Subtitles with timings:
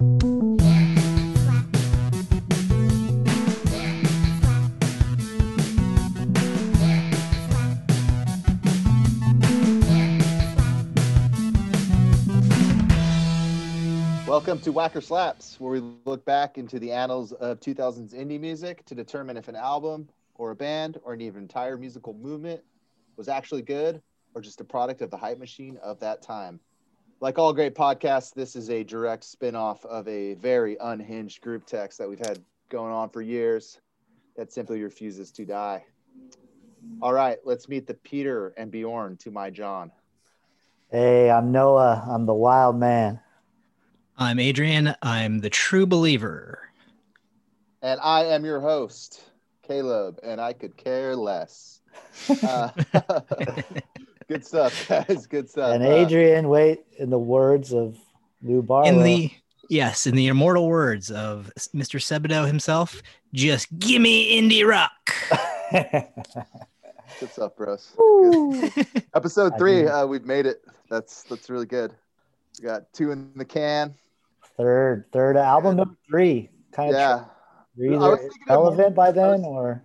[0.00, 0.20] Welcome
[14.60, 18.94] to Whacker Slaps, where we look back into the annals of 2000s indie music to
[18.94, 22.60] determine if an album or a band or an entire musical movement
[23.16, 24.00] was actually good
[24.34, 26.60] or just a product of the hype machine of that time.
[27.20, 31.66] Like all great podcasts, this is a direct spin off of a very unhinged group
[31.66, 32.38] text that we've had
[32.68, 33.80] going on for years
[34.36, 35.84] that simply refuses to die.
[37.02, 39.90] All right, let's meet the Peter and Bjorn to my John.
[40.92, 42.06] Hey, I'm Noah.
[42.08, 43.18] I'm the wild man.
[44.16, 44.94] I'm Adrian.
[45.02, 46.70] I'm the true believer.
[47.82, 49.24] And I am your host,
[49.62, 51.80] Caleb, and I could care less.
[52.42, 52.70] Uh,
[54.28, 55.26] good stuff, guys.
[55.26, 55.74] Good stuff.
[55.74, 57.96] And Uh, Adrian, wait, in the words of
[58.42, 58.88] Lou Barlow.
[58.88, 59.30] In the
[59.68, 61.98] yes, in the immortal words of Mr.
[62.00, 63.02] Sebadoh himself,
[63.34, 64.92] just give me indie rock.
[67.20, 67.92] good stuff, bros.
[67.98, 68.70] Woo.
[69.14, 70.62] Episode three, uh, we've made it.
[70.90, 71.92] That's that's really good.
[72.60, 73.94] We got two in the can.
[74.56, 76.50] third, third album number three.
[76.72, 77.24] Kind of Yeah,
[77.76, 79.82] You're either thinking of relevant by I was- then or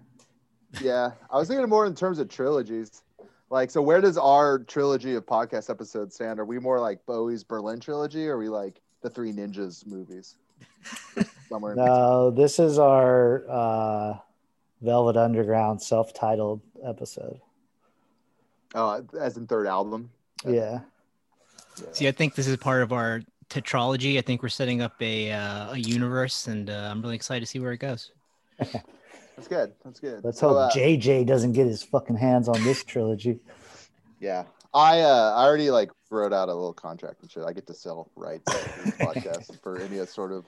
[0.82, 1.12] yeah.
[1.30, 3.04] I was thinking more in terms of trilogies.
[3.54, 6.40] Like, so where does our trilogy of podcast episodes stand?
[6.40, 10.38] Are we more like Bowie's Berlin trilogy, or are we like the Three Ninjas movies?
[11.50, 14.18] Somewhere no, this is our uh
[14.82, 17.40] Velvet Underground self-titled episode.
[18.74, 20.10] Oh, as in third album.
[20.44, 20.80] Yeah.
[21.92, 24.18] See, I think this is part of our tetralogy.
[24.18, 27.46] I think we're setting up a uh, a universe, and uh, I'm really excited to
[27.46, 28.14] see where it goes.
[29.36, 29.74] That's good.
[29.84, 30.24] That's good.
[30.24, 33.40] Let's So, hope uh, JJ doesn't get his fucking hands on this trilogy.
[34.20, 37.44] Yeah, I uh, I already like wrote out a little contract and shit.
[37.44, 40.46] I get to sell rights to this podcast for any sort of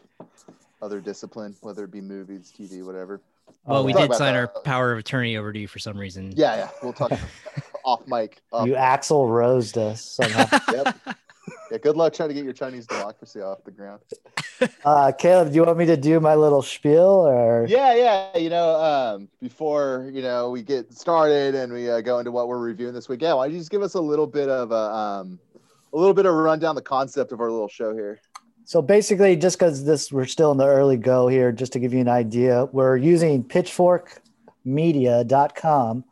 [0.82, 3.22] other discipline, whether it be movies, TV, whatever.
[3.66, 4.40] Well, Oh, we did sign that.
[4.40, 6.34] our power of attorney over to you for some reason.
[6.36, 6.70] Yeah, yeah.
[6.84, 7.12] We'll talk
[7.86, 8.42] off mic.
[8.52, 10.46] Off- You Axl Rosed us somehow.
[10.72, 10.98] Yep.
[11.72, 11.80] Yeah.
[11.80, 14.02] Good luck trying to get your Chinese democracy off the ground.
[14.86, 18.38] uh Caleb, do you want me to do my little spiel or Yeah, yeah.
[18.38, 22.48] You know, um, before you know we get started and we uh, go into what
[22.48, 24.72] we're reviewing this week, yeah, why don't you just give us a little bit of
[24.72, 25.40] a um,
[25.94, 28.20] a little bit of a rundown the concept of our little show here.
[28.66, 31.94] So basically, just because this we're still in the early go here, just to give
[31.94, 36.04] you an idea, we're using pitchforkmedia.com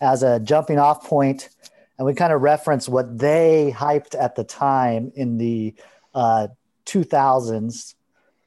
[0.00, 1.50] as a jumping off point,
[1.98, 5.74] and we kind of reference what they hyped at the time in the
[6.14, 6.48] uh,
[6.86, 7.94] 2000s.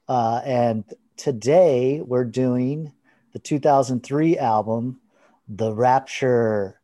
[0.07, 0.85] Uh, and
[1.17, 2.93] today we're doing
[3.33, 5.01] the 2003 album,
[5.49, 6.79] The Rapture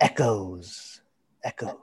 [0.00, 1.00] Echoes.
[1.42, 1.76] Echoes.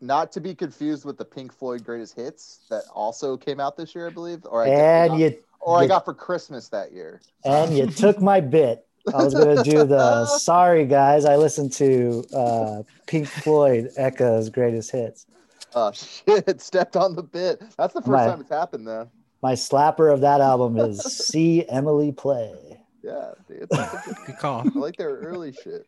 [0.00, 3.94] Not to be confused with the Pink Floyd Greatest Hits that also came out this
[3.94, 7.20] year, I believe, or I And got, you or I got for Christmas that year.
[7.44, 8.86] and you took my bit.
[9.14, 11.24] I was gonna do the sorry guys.
[11.24, 15.26] I listened to uh, Pink Floyd Echoes Greatest Hits.
[15.74, 16.60] Oh shit!
[16.60, 17.60] Stepped on the bit.
[17.78, 19.10] That's the first My- time it's happened, though.
[19.42, 24.38] My slapper of that album is "See Emily Play." Yeah, dude, it's a good- Good
[24.38, 24.60] call.
[24.74, 25.86] I like their early shit.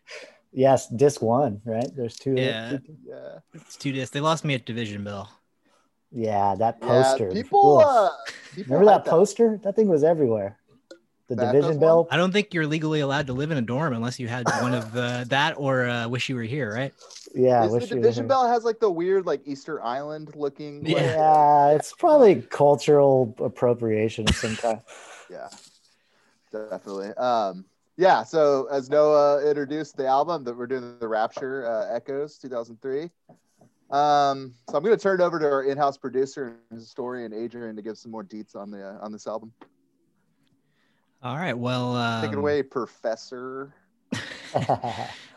[0.55, 1.87] Yes, disc one, right?
[1.95, 2.35] There's two.
[2.37, 2.79] Yeah.
[2.79, 3.39] two- Yeah.
[3.55, 4.13] It's two discs.
[4.13, 5.29] They lost me at Division Bell.
[6.11, 7.31] yeah, that Yeah, poster.
[7.31, 7.79] people.
[7.79, 8.11] Uh,
[8.55, 9.59] people Remember hype that poster?
[9.63, 10.59] That thing was everywhere.
[11.37, 12.09] The That Division does Bell.
[12.11, 14.75] I don't think you're legally allowed to live in a dorm unless you had one
[14.75, 16.93] of uh, that or uh, Wish You Were Here, right?
[17.35, 18.29] Yeah, wish the you were Division here.
[18.29, 20.85] Bell has like the weird like Easter Island looking.
[20.85, 21.01] Yeah.
[21.01, 24.81] Yeah, it's probably cultural appropriation of some kind.
[25.31, 25.49] yeah,
[26.53, 27.09] definitely.
[27.15, 27.65] Um,
[27.97, 28.23] yeah.
[28.23, 33.11] So as Noah introduced the album that we're doing, the Rapture uh, Echoes, 2003.
[33.91, 37.77] Um, so I'm going to turn it over to our in-house producer and historian Adrian
[37.77, 39.53] to give some more deets on the uh, on this album.
[41.23, 41.57] All right.
[41.57, 43.75] Well, um, Take it away, Professor.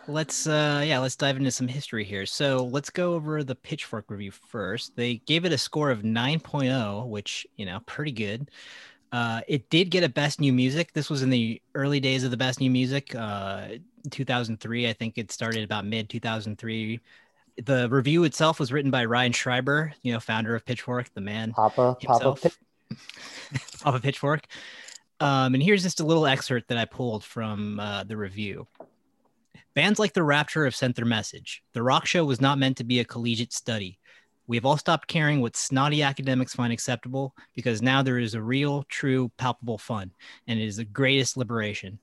[0.07, 2.25] Let's uh yeah, let's dive into some history here.
[2.27, 4.95] So let's go over the Pitchfork review first.
[4.95, 8.51] They gave it a score of 9.0, which, you know, pretty good.
[9.11, 10.93] Uh, it did get a best new music.
[10.93, 13.15] This was in the early days of the best new music.
[13.15, 13.77] Uh,
[14.11, 16.99] 2003, I think it started about mid 2003.
[17.63, 21.53] The review itself was written by Ryan Schreiber, you know, founder of Pitchfork, the man
[21.53, 22.45] Papa, Papa, himself
[23.85, 24.45] off of Pitchfork.
[25.19, 28.67] Um, and here's just a little excerpt that I pulled from uh, the review.
[29.73, 31.63] Bands like The Rapture have sent their message.
[31.73, 33.99] The rock show was not meant to be a collegiate study.
[34.47, 38.41] We have all stopped caring what snotty academics find acceptable because now there is a
[38.41, 40.11] real, true, palpable fun,
[40.47, 41.99] and it is the greatest liberation.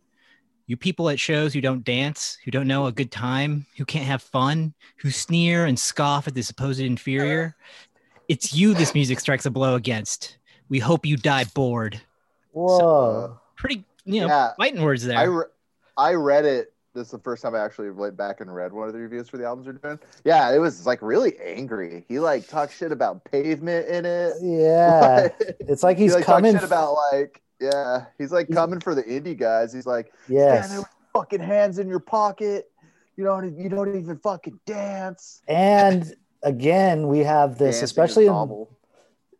[0.67, 4.06] You people at shows who don't dance, who don't know a good time, who can't
[4.06, 7.56] have fun, who sneer and scoff at the supposed inferior,
[8.29, 10.38] it's you this music strikes a blow against.
[10.69, 12.00] We hope you die bored.
[12.52, 13.38] Whoa.
[13.56, 14.50] Pretty, you know, Yeah.
[14.56, 15.19] fighting words there.
[15.19, 15.44] I, re-
[15.96, 16.72] I read it.
[16.94, 19.26] This is the first time I actually went back and read one of the reviews
[19.28, 19.99] for the albums we're doing.
[20.25, 22.04] Yeah, it was like really angry.
[22.06, 24.34] He like talked shit about pavement in it.
[24.43, 25.28] yeah.
[25.60, 26.52] It's like he he's like coming.
[26.52, 28.06] shit about like yeah.
[28.19, 29.72] He's like coming for the indie guys.
[29.72, 30.70] He's like, yes.
[30.70, 30.82] yeah,
[31.14, 32.70] fucking hands in your pocket.
[33.16, 35.40] You don't you don't even fucking dance.
[35.48, 38.66] and again, we have this, Dancing especially in.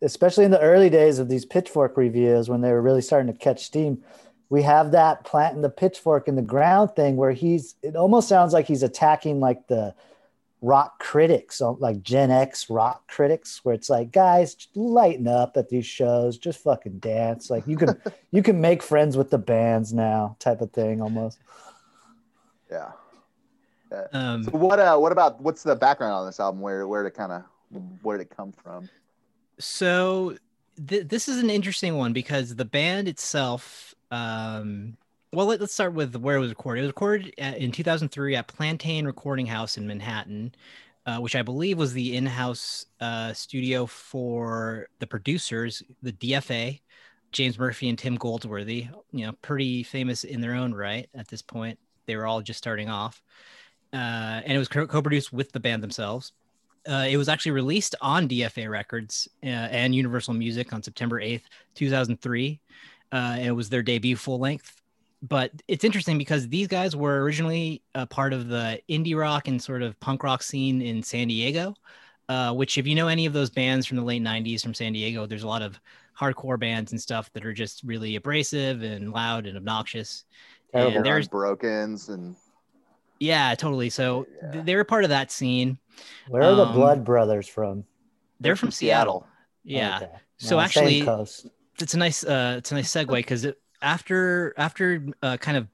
[0.03, 3.39] Especially in the early days of these pitchfork reviews when they were really starting to
[3.39, 4.03] catch steam
[4.49, 8.53] we have that planting the pitchfork in the ground thing where he's it almost sounds
[8.53, 9.95] like he's attacking like the
[10.61, 15.69] rock critics like gen x rock critics where it's like guys just lighten up at
[15.69, 17.99] these shows just fucking dance like you can
[18.31, 21.39] you can make friends with the bands now type of thing almost
[22.71, 22.91] Yeah.
[24.13, 26.61] um, So what uh what about what's the background on this album?
[26.61, 27.43] Where where did it kind of
[28.01, 28.89] where did it come from?
[29.59, 30.35] So
[30.87, 34.97] th- this is an interesting one because the band itself um
[35.33, 36.81] well let, us start with where it was recorded.
[36.81, 40.53] It was recorded at, in 2003 at plantain recording house in manhattan
[41.05, 46.79] uh, which i believe was the in-house uh, studio for the producers the dfa
[47.31, 51.41] james murphy and tim goldsworthy you know pretty famous in their own right at this
[51.41, 51.79] point.
[52.05, 53.21] They were all just starting off.
[53.93, 56.33] Uh, and it was co- co-produced with the band themselves
[56.87, 61.43] uh, it was actually released on DFA Records uh, and Universal Music on September 8th,
[61.75, 62.59] 2003.
[63.11, 64.81] Uh, it was their debut full length.
[65.21, 69.61] But it's interesting because these guys were originally a part of the indie rock and
[69.61, 71.75] sort of punk rock scene in San Diego,
[72.27, 74.91] uh, which, if you know any of those bands from the late 90s from San
[74.91, 75.79] Diego, there's a lot of
[76.19, 80.25] hardcore bands and stuff that are just really abrasive and loud and obnoxious.
[80.73, 80.97] Terrible.
[80.97, 82.35] And there's, Brokens and
[83.23, 83.89] yeah, totally.
[83.89, 84.51] So Yeah.
[84.51, 85.77] th- they were part of that scene.
[86.27, 87.85] where are the Um, blood brothers from
[88.39, 89.25] They're from Seattle.
[89.63, 89.97] Yeah.
[90.01, 90.11] Okay.
[90.37, 91.47] So actually, coast.
[91.79, 93.47] it's a nice uh it's a nice segue because
[93.81, 95.67] after after uh, kind of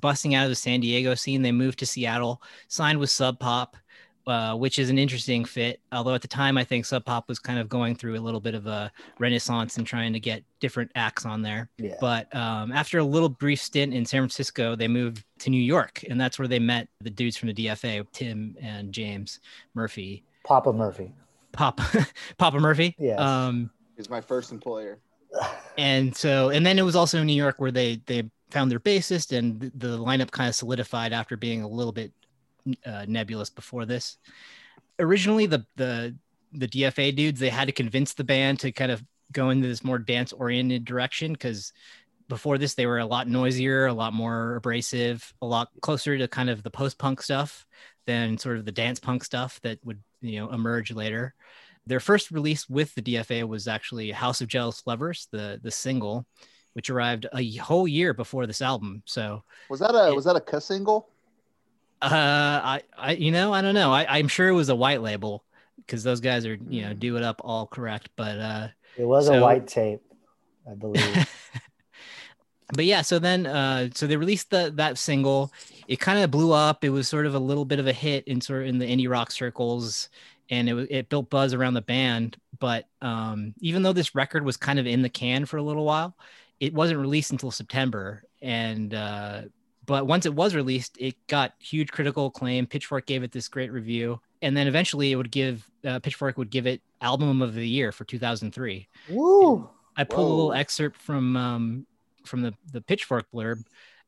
[0.00, 3.76] busting out of the San Diego scene, they moved to Seattle, signed with Sub Pop,
[4.26, 5.80] uh, which is an interesting fit.
[5.92, 8.40] Although at the time, I think Sub Pop was kind of going through a little
[8.40, 11.68] bit of a renaissance and trying to get different acts on there.
[11.78, 11.96] Yeah.
[12.00, 16.04] But um, after a little brief stint in San Francisco, they moved to New York,
[16.08, 19.40] and that's where they met the dudes from the DFA, Tim and James
[19.74, 21.12] Murphy, Papa Murphy.
[21.52, 21.80] Pop,
[22.38, 22.94] Papa Murphy.
[22.98, 23.18] Yes.
[23.18, 24.98] Um, he's my first employer.
[25.78, 28.80] and so and then it was also in new york where they they found their
[28.80, 32.12] bassist and th- the lineup kind of solidified after being a little bit
[32.86, 34.18] uh, nebulous before this
[34.98, 36.14] originally the the
[36.52, 39.02] the dfa dudes they had to convince the band to kind of
[39.32, 41.72] go into this more dance oriented direction because
[42.28, 46.28] before this they were a lot noisier a lot more abrasive a lot closer to
[46.28, 47.66] kind of the post-punk stuff
[48.06, 51.34] than sort of the dance punk stuff that would you know emerge later
[51.86, 56.26] their first release with the DFA was actually House of Jealous Lovers, the the single,
[56.74, 59.02] which arrived a whole year before this album.
[59.06, 61.08] So, Was that a It- was that a cuss single?
[62.02, 63.92] Uh, I, I, you know, I don't know.
[63.92, 65.44] I, I'm sure it was a white label
[65.76, 66.98] because those guys are, you know, Mm.
[67.00, 68.10] do it up all correct.
[68.16, 70.02] But, uh, It was a white tape,
[70.70, 71.02] I believe.
[72.74, 75.52] but yeah, so then, uh, so they released the that single.
[75.88, 76.84] It kind of blew up.
[76.84, 78.86] It was sort of a little bit of a hit in sort of in the
[78.86, 80.08] indie rock circles,
[80.50, 82.36] and it was it built buzz around the band.
[82.58, 85.84] But um, even though this record was kind of in the can for a little
[85.84, 86.16] while,
[86.60, 88.22] it wasn't released until September.
[88.42, 89.42] And uh,
[89.90, 92.64] but once it was released, it got huge critical acclaim.
[92.64, 96.48] Pitchfork gave it this great review, and then eventually it would give uh, Pitchfork would
[96.48, 98.86] give it album of the year for 2003.
[99.08, 99.68] Woo!
[99.96, 101.86] I pulled a little excerpt from um,
[102.24, 103.64] from the the Pitchfork blurb,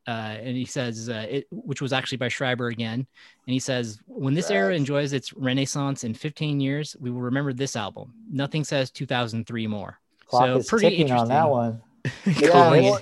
[0.06, 3.04] uh, and he says uh, it, which was actually by Schreiber again,
[3.46, 7.52] and he says when this era enjoys its renaissance in 15 years, we will remember
[7.52, 8.14] this album.
[8.30, 9.98] Nothing says 2003 more.
[10.26, 11.82] Clock so is pretty ticking on that one.
[12.52, 12.98] Calling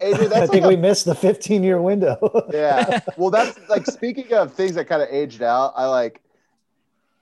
[0.00, 0.16] well, it.
[0.16, 2.18] AJ, I that's think like we missed the 15 year window.
[2.52, 3.00] yeah.
[3.16, 5.72] Well, that's like speaking of things that kind of aged out.
[5.76, 6.22] I like,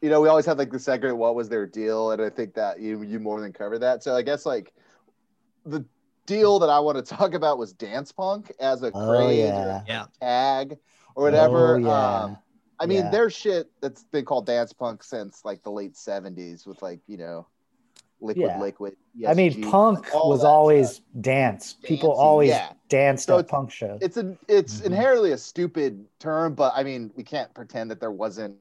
[0.01, 2.55] you know, we always have like the segment, "What was their deal?" And I think
[2.55, 4.03] that you you more than covered that.
[4.03, 4.73] So I guess like
[5.67, 5.85] the
[6.27, 9.79] deal that I want to talk about was dance punk as a Oh, craze yeah.
[9.79, 10.07] or Yeah.
[10.21, 10.79] tag
[11.15, 11.77] or whatever.
[11.77, 12.19] Oh, yeah.
[12.23, 12.39] Um,
[12.79, 13.11] I mean, Yeah.
[13.11, 17.17] there's shit that's been called dance punk since like the late '70s with like you
[17.17, 17.47] know,
[18.21, 18.61] liquid, Yeah.
[18.61, 18.97] liquid.
[19.27, 21.07] I mean, punk was always stuff.
[21.21, 21.75] dance.
[21.83, 22.73] People Dancey, always yeah.
[22.89, 23.99] danced So at punk shows.
[24.01, 24.87] it's an it's Mhm.
[24.87, 28.57] inherently a stupid term, but I mean, we can't pretend that there wasn't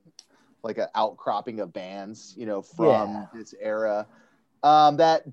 [0.64, 3.26] like an outcropping of bands, you know, from Yeah.
[3.34, 4.08] this era.
[4.64, 5.24] Um, that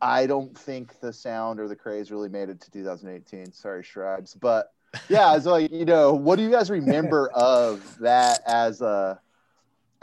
[0.00, 3.52] I don't think the sound or the craze really made it to 2018.
[3.52, 4.72] Sorry, Shribes, but
[5.08, 9.20] yeah, it's like you know, what do you guys remember of that as a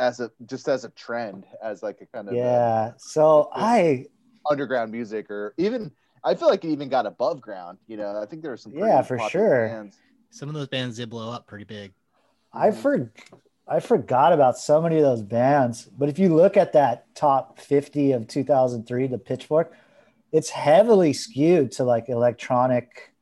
[0.01, 2.91] as a just as a trend, as like a kind of a- yeah.
[2.97, 4.07] So I
[4.49, 5.91] underground music or even
[6.23, 7.77] I feel like it even got above ground.
[7.87, 9.67] You know, I think there are some Yeah, for sure.
[9.69, 9.97] bands.
[10.31, 11.93] Some of those bands did blow up pretty big.
[12.51, 12.81] I mm-hmm.
[12.81, 13.11] for
[13.67, 15.85] I forgot about so many of those bands.
[15.85, 19.71] But if you look at that top 50 of 2003, the Pitchfork,
[20.31, 23.13] it's heavily skewed to like electronic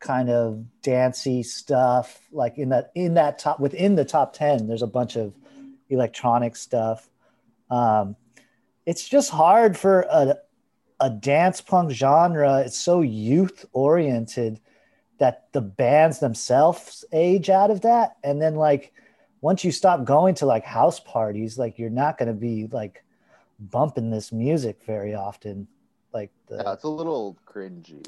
[0.00, 2.20] kind of dancey stuff.
[2.32, 5.34] Like in that in that top within the top 10, there's a bunch of
[5.88, 7.08] electronic stuff.
[7.70, 8.16] Um,
[8.86, 10.36] it's just hard for a
[11.00, 12.60] a dance punk genre.
[12.60, 14.60] It's so youth oriented
[15.18, 18.92] that the bands themselves age out of that and then like
[19.40, 23.04] once you stop going to like house parties like you're not going to be like
[23.58, 25.68] bumping this music very often
[26.12, 28.06] like the Yeah, it's a little cringy.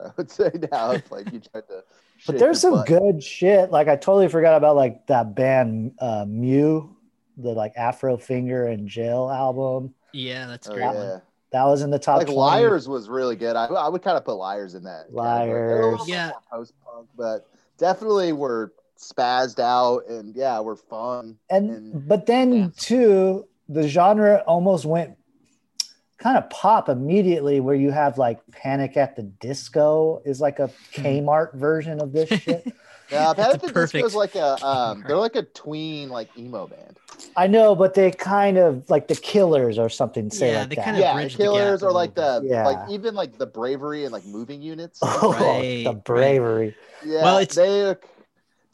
[0.00, 1.84] I would say now it's like you tried to.
[2.26, 2.86] but there's some butt.
[2.86, 6.96] good shit like i totally forgot about like that band uh mew
[7.36, 11.18] the like Afro Finger and Gel album Yeah, that's a Oh, great yeah.
[11.52, 12.38] that was in the top like 20.
[12.38, 13.56] Liars was really good.
[13.56, 15.06] I, I would kind of put Liars in that.
[15.06, 15.48] category.
[15.48, 16.08] They're a little Liars.
[16.08, 16.32] Yeah.
[16.50, 17.46] Post punk, but
[17.78, 21.38] definitely were spazzed out and yeah, were fun.
[21.50, 22.76] and and but then dance.
[22.76, 25.16] too the genre almost went
[26.18, 30.68] kind of pop immediately where you have like panic at the disco is like a
[30.94, 31.02] hmm.
[31.02, 32.72] kmart version of this shit
[33.12, 36.08] Yeah, That's Panic a at the perfect Disco's like a um, they're like a tween
[36.08, 36.98] like emo band.
[37.36, 40.74] i know but they kind of like the killers or something say Yeah, like they
[40.76, 42.66] that kind of yeah, the Killers gap a or like the Yeah.
[42.66, 44.98] like even like the Bravery and like moving units.
[45.02, 46.04] oh Right, the right.
[46.04, 47.94] bravery Yeah, Well, it's- they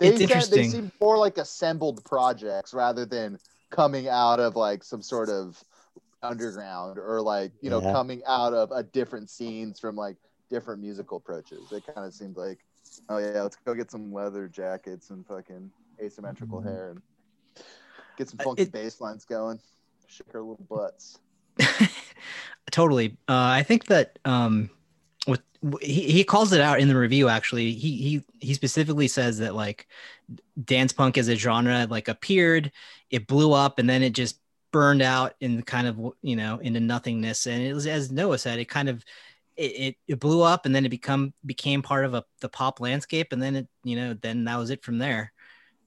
[0.00, 3.38] they, it's tend- they seem more like assembled projects rather than
[3.70, 5.62] coming out of like some sort of
[6.22, 7.92] underground or like you know Yeah.
[7.92, 10.16] coming out of a different scenes from like
[10.50, 11.70] different musical approaches.
[11.72, 12.58] It kind of seemed like,
[13.08, 16.64] oh yeah, let's go get some leather jackets and fucking asymmetrical Mhm.
[16.64, 17.02] hair and
[18.16, 19.60] get some funky it- bass lines going,
[20.06, 21.18] shake our little butts.
[22.70, 23.16] totally.
[23.28, 24.70] Uh, I think that um,
[25.26, 25.42] with
[25.80, 27.28] he, he calls it out in the review.
[27.28, 29.88] Actually, he he he specifically says that like
[30.64, 32.70] dance punk as a genre like appeared,
[33.10, 34.40] it blew up, and then it just
[34.70, 37.46] burned out in kind of you know into nothingness.
[37.46, 39.04] And it was as Noah said, it kind of
[39.58, 43.32] it, it, blew up, and then it become became part of a the pop landscape,
[43.32, 45.32] and then it you know then that was it from there.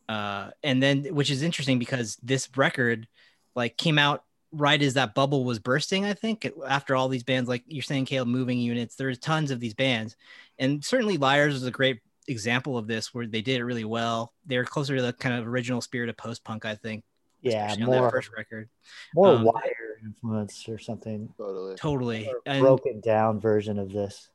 [0.10, 3.08] Uh, and then which is interesting because this record
[3.56, 7.48] like came out right as that bubble was bursting, I think, after all these bands,
[7.48, 10.18] like you're saying, Caleb, moving units, there's tons of these bands.
[10.60, 14.34] And certainly Liars was a great example of this where they did it really well.
[14.46, 17.04] They're closer to the kind of original spirit of post punk, I think.
[17.42, 18.70] Yeah especially on that more first record.
[19.16, 21.76] more um, wire influence or something Totally.
[21.76, 22.28] Totally.
[22.28, 24.30] Or And, broken down version of this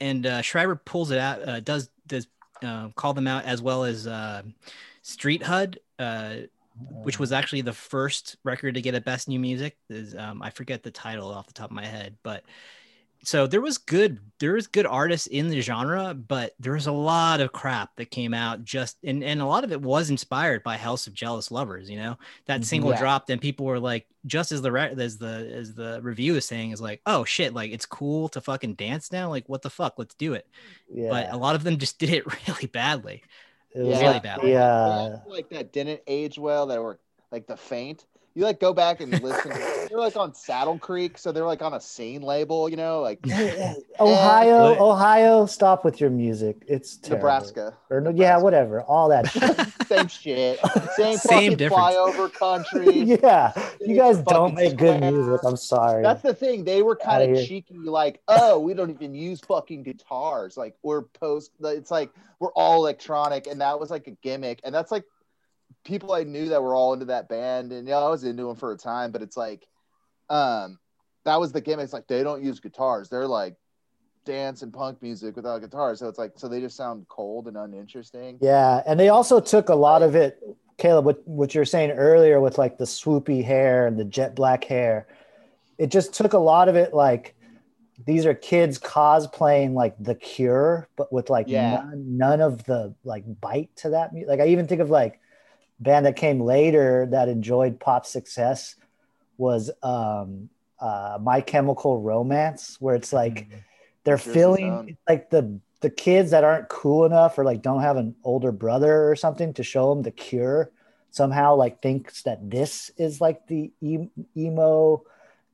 [0.00, 2.26] and uh, Schreiber pulls it out, uh, does, does
[2.62, 4.42] uh, call them out as well as uh,
[5.02, 6.34] Street Hud, uh,
[6.76, 10.50] which was actually the first record to get a best new music is um, i
[10.50, 12.42] forget the title off the top of my head but
[13.24, 16.92] so there was good there was good artists in the genre but there was a
[16.92, 20.62] lot of crap that came out just and, and a lot of it was inspired
[20.62, 22.16] by house of jealous lovers you know?
[22.46, 22.64] That Mhm.
[22.64, 22.98] single Yeah.
[23.00, 26.44] dropped and people were like just as the re- as the as the review is
[26.44, 29.28] saying is like oh shit like it's cool to fucking dance now?
[29.30, 29.94] Like what the fuck?
[29.98, 30.46] Let's do it.
[30.92, 31.08] Yeah.
[31.10, 33.22] but a lot of them just did it really badly.
[33.74, 34.40] It was really like bad.
[34.40, 36.98] the, uh, like that didn't age well that were
[37.32, 38.04] like the faint
[38.34, 39.52] you like go back and listen
[39.88, 43.18] they're like on saddle creek so they're like on a scene label you know like
[43.30, 44.80] eh, eh, Ohio, What?
[44.80, 46.56] Ohio, stop with your music.
[46.66, 47.18] It's terrible.
[47.18, 48.82] nebraska Or no, yeah, whatever.
[48.82, 49.28] All that.
[49.28, 49.60] shit.
[49.86, 50.58] same shit
[50.96, 51.94] same, Same fucking difference.
[51.94, 55.40] flyover country yeah, you guys don't make good music.
[55.44, 56.02] I'm sorry.
[56.02, 56.64] That's the thing.
[56.64, 60.56] They were kind of cheeky, like, oh, we don't even use fucking guitars.
[60.56, 62.10] Like, we're post, it's like,
[62.40, 63.46] we're all electronic.
[63.46, 64.60] And that was like a gimmick.
[64.64, 65.04] And that's like
[65.84, 67.72] people I knew that were all into that band.
[67.72, 69.66] And, yeah, I was into them for a time, but it's like,
[70.30, 70.78] um,
[71.24, 71.84] that was the gimmick.
[71.84, 73.08] It's like, they don't use guitars.
[73.08, 73.56] They're like
[74.24, 75.98] dance and punk music without guitars.
[75.98, 78.38] So it's like, so they just sound cold and uninteresting.
[78.40, 80.42] Yeah, and they also took a lot of it,
[80.78, 81.04] Caleb.
[81.04, 85.06] What what you're saying earlier with like the swoopy hair and the jet black hair,
[85.78, 86.94] it just took a lot of it.
[86.94, 87.34] Like
[88.06, 91.70] these are kids cosplaying like The Cure, but with like Yeah.
[91.76, 94.10] none, none of the like bite to that.
[94.26, 95.20] Like I even think of like
[95.80, 98.76] band that came later that enjoyed pop success
[99.36, 100.48] was um
[100.80, 103.48] uh My Chemical Romance, where it's like
[104.04, 107.96] they're Jersey filling like the the kids that aren't cool enough or like don't have
[107.96, 110.70] an older brother or something to show them the cure
[111.10, 113.70] somehow like thinks that this is like the
[114.36, 115.02] emo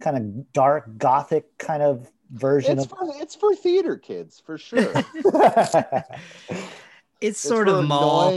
[0.01, 4.57] kind of dark gothic kind of version It's of for, it's for theater kids, for
[4.57, 4.93] sure.
[7.21, 8.33] it's sort of mall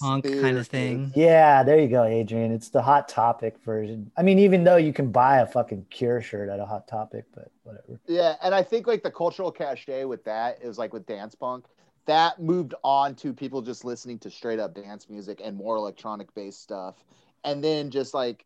[0.00, 1.12] punk theater kind of thing.
[1.14, 2.52] Yeah, there you go, Adrian.
[2.52, 4.10] It's the hot topic version.
[4.16, 7.24] I mean, even though you can buy a fucking Cure shirt at a hot topic,
[7.34, 8.00] but whatever.
[8.06, 11.66] Yeah, and I think like the cultural cachet with that is like with dance punk,
[12.06, 16.34] that moved on to people just listening to straight up dance music and more electronic
[16.34, 16.96] based stuff.
[17.44, 18.44] And then just like,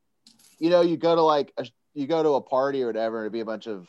[0.58, 3.24] you know, you go to like a, you go to a party or whatever, and
[3.24, 3.88] it'd be a bunch of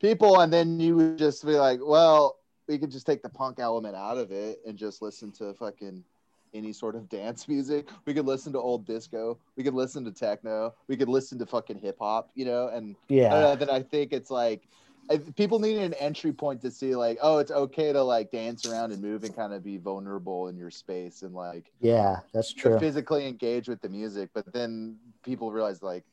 [0.00, 3.58] people, and then you would just be like, well, we could just take the punk
[3.58, 6.04] element out of it and just listen to fucking
[6.52, 7.88] any sort of dance music.
[8.06, 9.38] We could listen to old disco.
[9.56, 10.74] We could listen to techno.
[10.88, 13.34] We could listen to fucking hip hop, you know, and Yeah.
[13.34, 14.68] uh, then I think it's like
[15.10, 18.64] I, people need an entry point to see like, oh, it's okay to like dance
[18.64, 22.54] around and move and kind of be vulnerable in your space and like Yeah, that's
[22.54, 22.78] true.
[22.78, 24.30] physically engage with the music.
[24.32, 26.04] But then people realize like,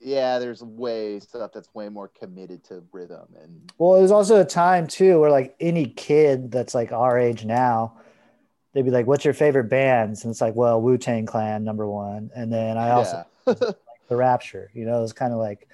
[0.00, 4.40] yeah, there's way stuff that's way more committed to rhythm and Well, it was also
[4.40, 7.98] a time too where like any kid that's like our age now,
[8.72, 11.86] they'd be like, "What's your favorite bands?" And it's like, "Well, Wu Tang Clan number
[11.88, 13.54] one," and then I also yeah,
[14.08, 14.70] the Rapture.
[14.74, 15.68] You know, it's kind of like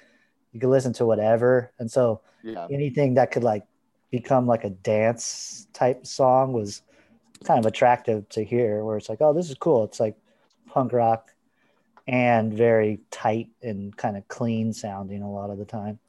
[0.53, 3.65] you could listen to whatever, and so yeah, anything that could like
[4.11, 6.81] become like a dance type song was
[7.43, 8.83] kind of attractive to hear.
[8.85, 10.15] Where it's like, "Oh, this is cool." It's like
[10.67, 11.32] punk rock
[12.07, 15.99] and very tight and kind of clean sounding a lot of the time.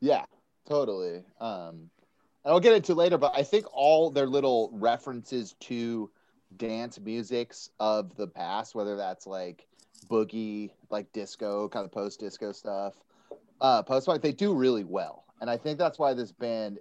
[0.00, 0.24] yeah,
[0.66, 1.22] totally.
[1.40, 1.90] Um,
[2.44, 6.10] and I'll get into later, but I think all their little references to
[6.56, 9.66] dance musics of the past, whether that's like
[10.08, 12.94] boogie, like disco, kind of post disco stuff,
[13.60, 15.24] uh, post punk, they do really well.
[15.40, 16.78] And I think that's why this band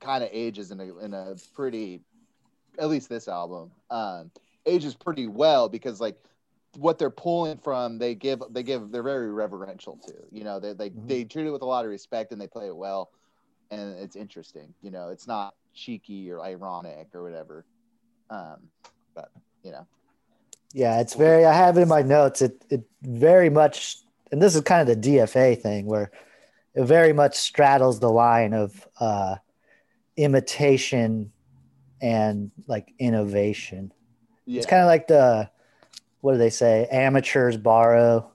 [0.00, 2.00] kind of ages in a, in a pretty,
[2.78, 4.30] at least this album, um,
[4.64, 6.16] ages pretty well because like
[6.76, 10.72] what they're pulling from, they give, they give, they're very reverential to, you know, they,
[10.72, 11.08] they, Mhm.
[11.08, 13.10] they treat it with a lot of respect and they play it well.
[13.70, 17.64] And it's interesting, you know, it's not cheeky or ironic or whatever.
[18.30, 18.70] Um,
[19.14, 19.30] but
[19.62, 19.86] you know,
[20.72, 21.44] Yeah, it's very.
[21.44, 22.42] I have it in my notes.
[22.42, 23.98] It it very much,
[24.30, 26.10] and this is kind of the DFA thing where
[26.74, 29.36] it very much straddles the line of uh,
[30.16, 31.32] imitation
[32.00, 33.92] and like innovation.
[34.44, 35.50] yeah, It's kind of like the
[36.26, 36.88] what do they say?
[36.90, 38.28] Amateurs borrow,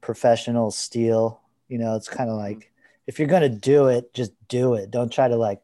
[0.00, 1.40] professionals steal.
[1.68, 2.72] You know, it's kind of like
[3.06, 4.90] if you're gonna do it, just do it.
[4.90, 5.60] Don't try to like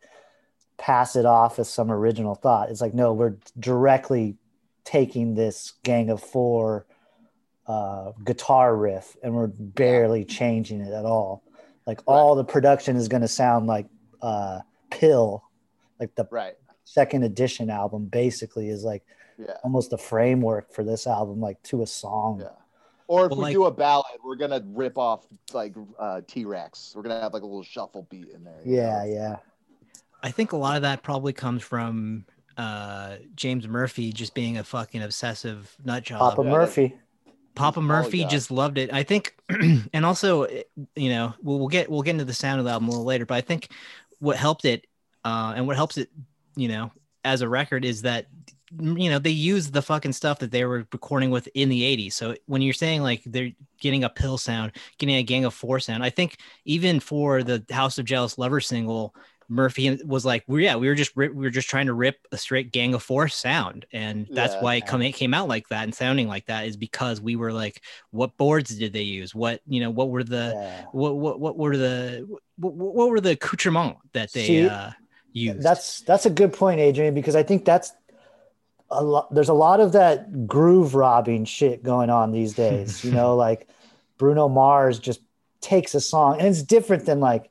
[0.76, 2.70] pass it off as some original thought.
[2.70, 4.36] It's like no, we're directly
[4.84, 6.86] taking this Gang of Four
[7.66, 11.42] uh, guitar riff and we're barely changing it at all.
[11.88, 13.86] Like all the production is gonna sound like
[14.22, 14.60] uh,
[14.92, 15.42] PiL,
[15.98, 18.04] like the right, second edition album.
[18.04, 19.02] Basically, is like
[19.38, 22.40] yeah, almost the framework for this album, like to a song.
[22.40, 22.48] yeah.
[23.06, 26.44] Or if Well, we like- do a ballad, we're gonna rip off like uh, T
[26.44, 26.92] Rex.
[26.94, 28.60] We're gonna have like a little shuffle beat in there.
[28.64, 29.10] Yeah, know?
[29.12, 29.36] yeah.
[30.22, 34.64] I think a lot of that probably comes from uh, James Murphy just being a
[34.64, 36.18] fucking obsessive nut job.
[36.18, 36.96] Papa yeah, Murphy.
[37.54, 38.30] Papa He's a Murphy polygon.
[38.30, 38.92] just loved it.
[38.92, 39.34] I think,
[39.92, 40.46] and also,
[40.96, 43.06] you know, we'll, we'll get we'll get into the sound of the album a little
[43.06, 43.24] later.
[43.26, 43.68] But I think
[44.18, 44.86] what helped it,
[45.24, 46.10] uh, and what helps it,
[46.56, 46.90] you know,
[47.24, 48.26] as a record is that,
[48.78, 52.14] you know, they use the fucking stuff that they were recording with in the '80s.
[52.16, 55.80] So when you're saying like they're getting a PiL sound, getting a Gang of Four
[55.80, 59.14] sound, I think even for the House of Jealous lover single.
[59.50, 62.36] Murphy was like, "We yeah, we were just we were just trying to rip a
[62.36, 64.60] straight Gang of Four sound, and that's Yeah.
[64.60, 67.34] why it come it came out like that and sounding like that is because we
[67.34, 69.34] were like, what boards did they use?
[69.34, 70.82] What you know, what were the Yeah.
[70.92, 72.26] what what what were the
[72.56, 74.90] what, what were the accoutrements that they See, uh
[75.32, 75.62] used?
[75.62, 77.92] That's that's a good point, Adrian, because I think that's
[78.90, 79.32] a lot.
[79.34, 83.04] There's a lot of that groove robbing shit going on these days.
[83.04, 83.68] you know, like
[84.16, 85.20] Bruno Mars just
[85.60, 87.50] takes a song, and it's different than like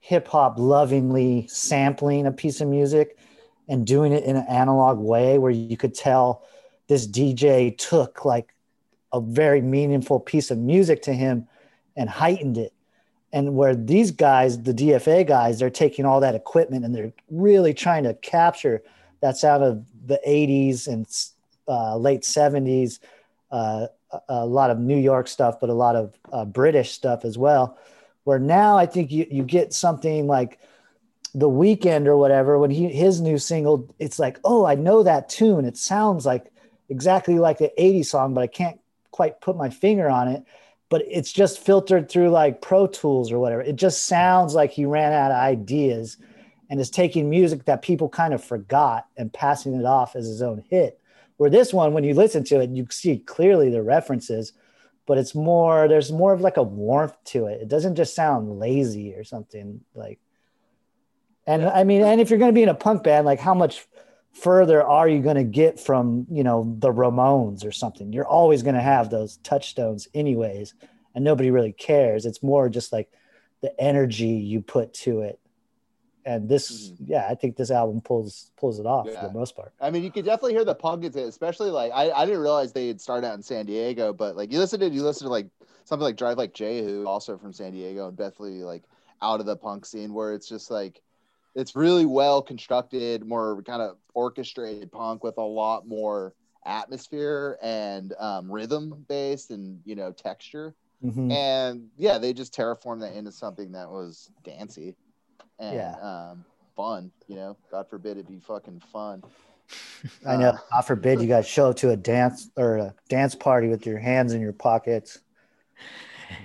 [0.00, 3.16] hip hop lovingly sampling a piece of music
[3.68, 6.44] and doing it in an analog way where you could tell
[6.88, 8.54] this DJ took like
[9.12, 11.48] a very meaningful piece of music to him
[11.96, 12.74] and heightened it.
[13.32, 17.72] And where these guys, the DFA guys, they're taking all that equipment and they're really
[17.72, 18.82] trying to capture
[19.22, 21.06] that sound of the 80s and
[21.68, 22.98] uh, late 70s,
[23.50, 23.86] uh,
[24.28, 27.78] a, lot of New York stuff, but a lot of uh, British stuff as well.
[28.24, 30.58] Where now I think you, you get something like
[31.34, 35.28] the Weeknd or whatever when he his new single it's like oh i know that
[35.28, 36.52] tune it sounds like
[36.88, 38.78] exactly like the 80s song but i can't
[39.10, 40.44] quite put my finger on it
[40.88, 44.84] but it's just filtered through like pro tools or whatever it just sounds like he
[44.84, 46.18] ran out of ideas
[46.74, 50.42] and is taking music that people kind of forgot and passing it off as his
[50.42, 51.00] own hit
[51.36, 54.52] where this one when you listen to it you see clearly the references
[55.06, 58.58] but it's more there's more of like a warmth to it it doesn't just sound
[58.58, 60.18] lazy or something like
[61.46, 63.54] and I mean, and if you're going to be in a punk band, like how
[63.54, 63.86] much
[64.32, 68.12] further are you going to get from you know the Ramones or something?
[68.12, 70.74] You're always going to have those touchstones anyways,
[71.14, 72.26] and nobody really cares.
[72.26, 73.10] It's more just like
[73.60, 75.38] the energy you put to it.
[76.26, 77.08] And this, Mhm.
[77.08, 79.20] yeah, I think this album pulls pulls it off Yeah.
[79.20, 79.72] for the most part.
[79.80, 82.40] I mean, you could definitely hear the punk in it, especially like I, I didn't
[82.40, 85.26] realize they had started out in San Diego, but like you listen to you listen
[85.26, 85.48] to like
[85.84, 88.84] something like Drive Like Jehu, also from San Diego, and definitely like
[89.20, 91.02] out of the punk scene where it's just like
[91.54, 96.32] it's really well constructed, more kind of orchestrated punk with a lot more
[96.64, 100.74] atmosphere and um, rhythm based and you know texture.
[101.04, 101.30] Mhm.
[101.30, 104.96] And yeah, they just terraformed that into something that was dancey
[105.58, 105.94] and Yeah.
[106.00, 106.44] um,
[106.76, 107.10] fun.
[107.28, 109.22] You know, God forbid it be fucking fun.
[110.26, 110.48] I know.
[110.50, 113.86] Uh, God forbid you guys show up to a dance or a dance party with
[113.86, 115.18] your hands in your pockets.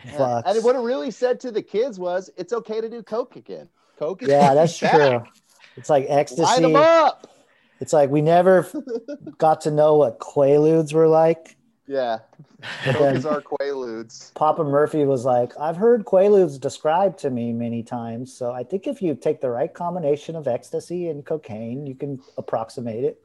[0.05, 0.41] Yeah.
[0.45, 3.69] And what it really said to the kids was, it's okay to do coke again.
[3.97, 5.23] Coke is Yeah, that's fucking true.
[5.77, 6.61] It's like Light ecstasy.
[6.61, 7.27] them up.
[7.79, 8.67] It's like we never
[9.37, 11.55] got to know what quaaludes were like.
[11.89, 12.19] Yeah,
[12.85, 14.31] But are then quaaludes.
[14.35, 18.31] Papa Murphy was like, I've heard quaaludes described to me many times.
[18.31, 22.21] So I think if you take the right combination of ecstasy and cocaine, you can
[22.37, 23.19] approximate it.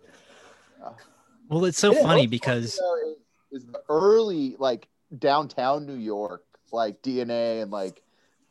[1.51, 3.17] Well, it's so Yeah, funny because funny,
[3.53, 8.01] is, is the early like downtown New York, like DNA and like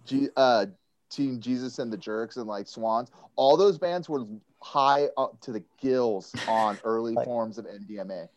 [0.05, 0.67] G, uh,
[1.09, 3.09] Teen Jesus and the Jerks and like Swans.
[3.35, 4.25] All those bands were
[4.61, 8.29] high up to the gills on early Like- forms of MDMA.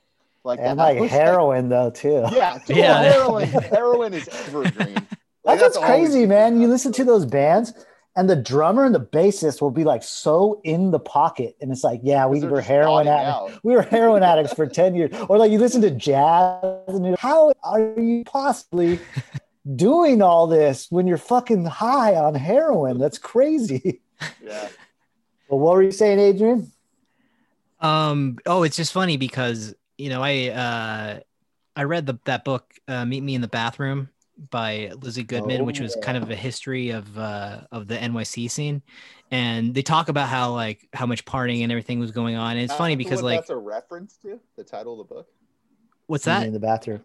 [0.47, 2.25] Like And like was, heroin, though, too.
[2.33, 3.03] yeah, dude, Yeah.
[3.03, 3.49] heroin.
[3.49, 4.95] heroin is evergreen.
[5.45, 6.61] Like, That's what's crazy, been man.
[6.61, 7.73] You listen to those bands,
[8.15, 11.83] and the drummer and the bassist will be like so in the pocket, and it's
[11.83, 13.59] like, yeah, we 'Cause they're were heroin addicts.
[13.65, 15.11] We were heroin addicts for ten years.
[15.29, 19.01] Or like you listen to jazz, and you're, how are you possibly
[19.75, 22.99] doing all this when you're fucking high on heroin?
[22.99, 24.01] That's crazy.
[24.43, 24.69] Yeah.
[25.49, 26.73] Well, what were you saying, Adrian?
[27.81, 28.39] Um.
[28.47, 31.21] Oh, it's just funny because you know I uh
[31.77, 34.09] I read the that book uh, Meet Me in the Bathroom
[34.51, 36.03] by Lizzie Goodman, Oh, which was yeah.
[36.03, 38.83] kind of a history of uh of the NYC scene,
[39.31, 42.53] and they talk about how like how much partying and everything was going on.
[42.53, 45.29] And it's funny because what like that's a reference to the title of the book.
[46.07, 46.47] what's that?
[46.47, 47.03] in the bathroom?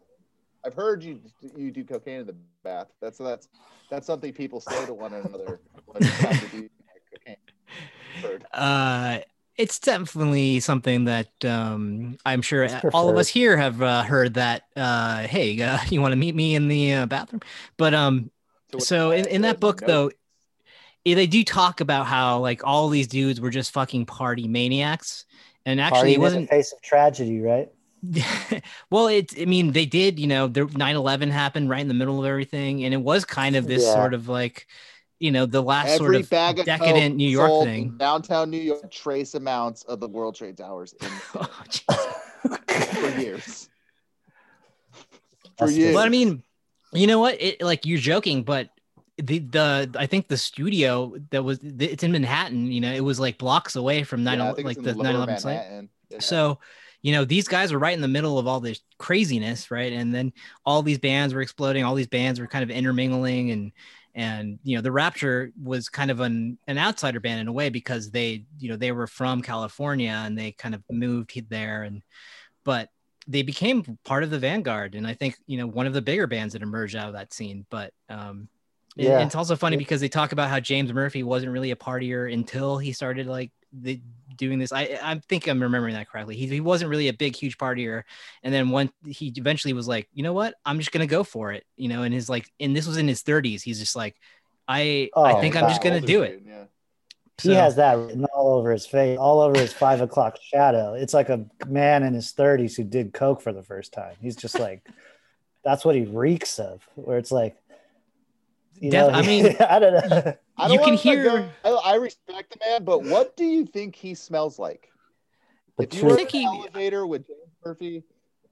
[0.66, 1.20] I've heard you
[1.58, 2.88] you do cocaine in the bath.
[3.02, 3.48] That's that's
[3.90, 6.70] that's something people say to one another when it's time to do
[7.26, 8.40] cocaine.
[8.54, 9.20] Uh,
[9.62, 14.64] it's definitely something that um, I'm sure all of us here have uh, heard that.
[14.76, 17.42] Uh, hey, uh, you want to meet me in the uh, bathroom?
[17.78, 18.32] But um,
[18.72, 20.12] To which so in, in that book "No." though,
[21.06, 25.26] they do talk about how like all these dudes were just fucking party maniacs,
[25.66, 26.50] and actually Party it in the wasn't.
[26.50, 27.70] face of tragedy, right?
[28.90, 29.40] well, it.
[29.40, 30.20] I mean, they did.
[30.20, 33.56] You know, the 9/11 happened right in the middle of everything, and it was kind
[33.56, 33.92] of this Yeah.
[33.92, 34.68] sort of like,
[35.22, 37.84] you know, the last sort of bag of decadent New York thing.
[37.84, 41.64] in downtown New York, trace amounts of the World Trade Towers in, Oh,
[42.48, 43.70] for years.
[45.60, 45.94] For years.
[45.94, 46.42] But I mean,
[46.92, 47.40] you know what?
[47.40, 48.70] It like you're joking, but
[49.18, 52.72] the the I think the studio that was it's in Manhattan.
[52.72, 55.16] You know, it was like blocks away from 9 Yeah, like the in 9 Lower
[55.24, 55.88] 11 site.
[56.10, 56.20] Yeah.
[56.20, 56.58] So,
[57.04, 59.94] you know, these guys were right in the middle of all this craziness, right?
[59.94, 60.34] And then
[60.66, 61.84] all these bands were exploding.
[61.84, 63.72] All these bands were kind of intermingling, and
[64.14, 67.70] and you know, the Rapture was kind of an an outsider band in a way
[67.70, 72.02] because they you know they were from California and they kind of moved there, and
[72.64, 72.90] but
[73.28, 76.26] they became part of the vanguard and i think you know one of the bigger
[76.28, 78.48] bands that emerged out of that scene but um
[78.96, 79.20] Yeah.
[79.20, 82.32] and it's also funny because they talk about how james murphy wasn't really a partier
[82.34, 84.02] until he started like the
[84.42, 87.36] doing this i i think i'm remembering that correctly he, he wasn't really a big
[87.36, 88.02] huge partier
[88.42, 91.52] and then when he eventually was like you know what i'm just gonna go for
[91.52, 94.16] it you know and his like and this was in his 30s he's just like
[94.68, 96.64] i i Oh, think i'm just gonna do it dude, Yeah.
[97.44, 100.94] He has that written all over his face, all over his five o'clock shadow.
[100.94, 104.14] It's like a man in his 30s who did coke for the first time.
[104.22, 104.88] He's just like,
[105.64, 106.88] that's what he reeks of.
[106.94, 107.56] Where it's like,
[108.80, 110.34] you Def- know, I mean, I don't know.
[110.58, 113.66] I You don't can hear- go- I, I respect the man, but what do you
[113.66, 114.90] think he smells like?
[115.78, 118.04] The if you truth- were I in he- an elevator with James Murphy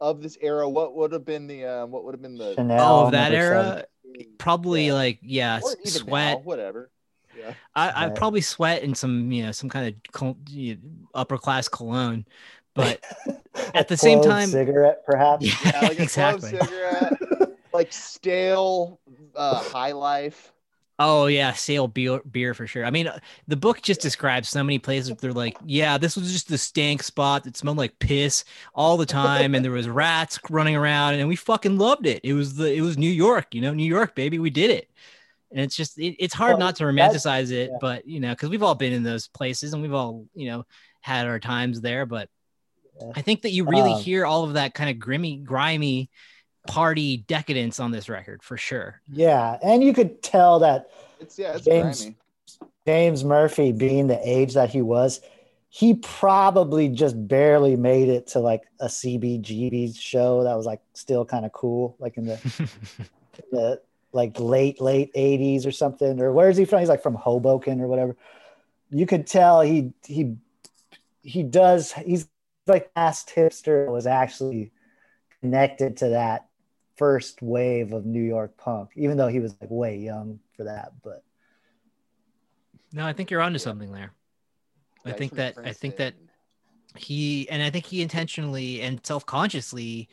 [0.02, 2.80] of this era, what would have been the um, what would have been the Chanel
[3.02, 3.86] oh of that number era
[4.38, 4.94] probably Yeah.
[4.94, 6.90] like yeah or even sweat now, whatever.
[7.38, 7.54] Yeah.
[7.76, 8.16] I, I Right.
[8.16, 10.38] probably sweat in some, you know, some kind of col-
[11.14, 12.26] upper class cologne,
[12.76, 13.04] but
[13.76, 15.46] at the same time- cigarette, perhaps.
[15.46, 16.58] yeah, Yeah, like a exactly.
[17.74, 19.00] Like stale
[19.36, 20.54] uh, high life.
[21.02, 22.84] Oh yeah, stale beer, beer for sure.
[22.84, 23.10] I mean,
[23.48, 25.16] the book just describes so many places.
[25.16, 28.44] They're like, yeah, this was just the stank spot that smelled like piss
[28.76, 32.20] all the time, and there was rats running around, and we fucking loved it.
[32.26, 34.90] It was the, it was New York, you know, New York, baby, we did it.
[35.52, 37.78] and it's just it, it's hard Well, not to romanticize it yeah.
[37.82, 40.66] but you know because we've all been in those places and we've all you know
[41.02, 42.30] had our times there but
[43.02, 43.12] Yeah.
[43.16, 46.10] i think that you really Um, hear all of that kind of grimy grimy
[46.68, 51.54] party decadence on this record for sure yeah, and you could tell that It's yeah,
[51.56, 52.16] it's James- grimy.
[52.88, 55.22] James Murphy, being the age that he was,
[55.70, 61.24] he probably just barely made it to like a CBGB show that was like still
[61.24, 62.70] kind of cool, like in the,
[63.52, 66.20] the like late late 80s or something.
[66.20, 66.80] Or where is he from?
[66.80, 68.16] He's like from Hoboken or whatever.
[68.90, 70.36] You could tell he he
[71.22, 71.92] he does.
[71.92, 72.28] He's
[72.66, 74.72] like past hipster was actually
[75.42, 76.48] connected to that
[77.00, 80.92] first wave of New York punk, even though he was like way young for that.
[81.04, 81.24] But
[82.92, 84.12] no i think you're onto something there
[85.06, 86.16] i Guys think that i think that
[86.98, 90.10] he and i think he intentionally and self-consciously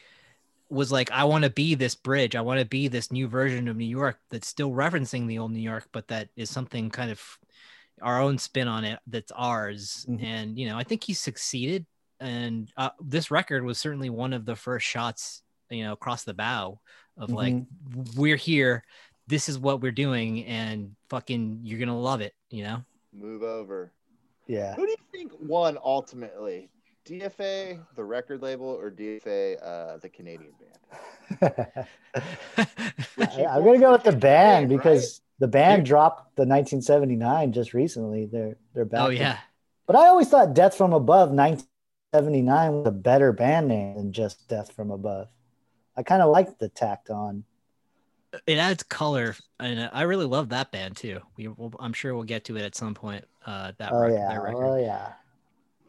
[0.69, 3.67] was like i want to be this bridge i want to be this new version
[3.69, 7.11] of new york that's still referencing the old new york but that is something kind
[7.11, 7.39] of
[8.03, 10.23] our own spin on it that's ours Mhm.
[10.23, 11.87] and you know i think he succeeded
[12.21, 16.35] and uh, this record was certainly one of the first shots you know across the
[16.35, 16.79] bow
[17.19, 17.55] of like
[18.17, 18.85] we're here
[19.27, 23.93] this is what we're doing and fucking you're gonna love it you know move over.
[24.47, 24.75] yeah.
[24.75, 26.69] Who do you think won ultimately?
[27.09, 31.41] DFA, the record label, or DFA, uh, the Canadian band?
[32.59, 35.89] i'm gonna go with the band name, because the band Dude.
[35.89, 38.27] dropped the 1979 just recently.
[38.27, 39.01] They're they're back.
[39.07, 39.39] oh yeah
[39.87, 44.49] But I always thought Death from Above 1979 was a better band name than just
[44.49, 45.29] Death from Above.
[45.97, 47.45] I kind of like the tacked on.
[48.47, 51.21] it adds color and i really love that band too.
[51.37, 54.13] We will, i'm sure we'll get to it at some point uh that, Oh rec-
[54.13, 54.65] yeah, that record.
[54.65, 55.13] Oh yeah.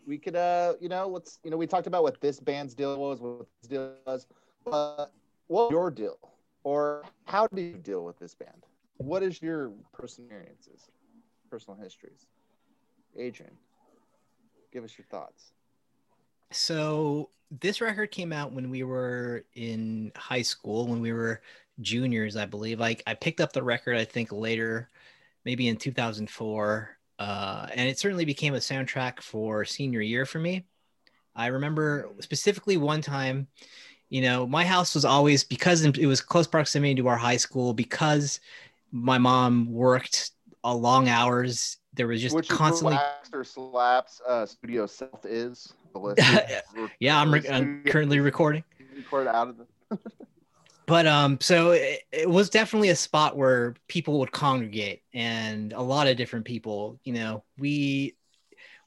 [0.05, 2.97] we could uh you know let's you know we talked about what this band's deal
[2.97, 4.27] was what this deal was
[4.65, 5.11] but
[5.47, 6.17] what's your deal?
[6.63, 8.65] Or how do you deal with this band?
[8.97, 10.89] What is your personal experiences
[11.49, 12.27] personal histories?
[13.17, 13.57] Adrian
[14.73, 15.53] give us your thoughts.
[16.51, 21.41] So this record came out when we were in high school when we were
[21.79, 22.79] juniors i believe.
[22.79, 24.89] Like i picked up the record i think later
[25.45, 30.67] maybe in 2004 uh, and it certainly became a soundtrack for senior year for me.
[31.35, 33.47] I remember specifically one time
[34.09, 37.73] you know my house was always because it was close proximity to our high school
[37.73, 38.39] because
[38.91, 40.31] my mom worked
[40.63, 45.99] a long hours there was just which constantly what slaps uh studio self is the
[45.99, 46.21] list
[46.99, 48.63] yeah i'm, re- I'm currently recording.
[48.95, 49.97] Recorded out of the
[50.85, 55.81] but um so it, it was definitely a spot where people would congregate and a
[55.81, 58.15] lot of different people you know we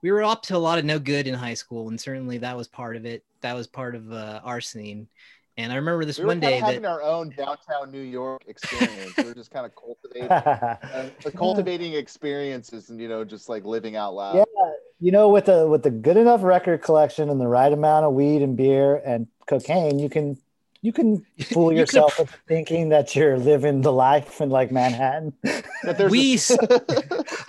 [0.02, 2.56] we were up to a lot of no good in high school and certainly that
[2.56, 3.24] was part of it.
[3.42, 5.08] That was part of uh, our scene
[5.56, 8.00] and i remember this we were one kind day having that our own downtown new
[8.00, 9.14] york experience.
[9.18, 13.96] We were just kind of cultivating uh, cultivating experiences and you know just like living
[13.96, 14.44] out loud.
[14.56, 18.06] Yeah, you know, with the with the good enough record collection and the right amount
[18.06, 20.36] of weed and beer and cocaine, you can
[20.82, 24.70] you can fool You can yourself into thinking that you're living the life in like
[24.72, 25.32] Manhattan.
[25.42, 26.56] But there's We a- s-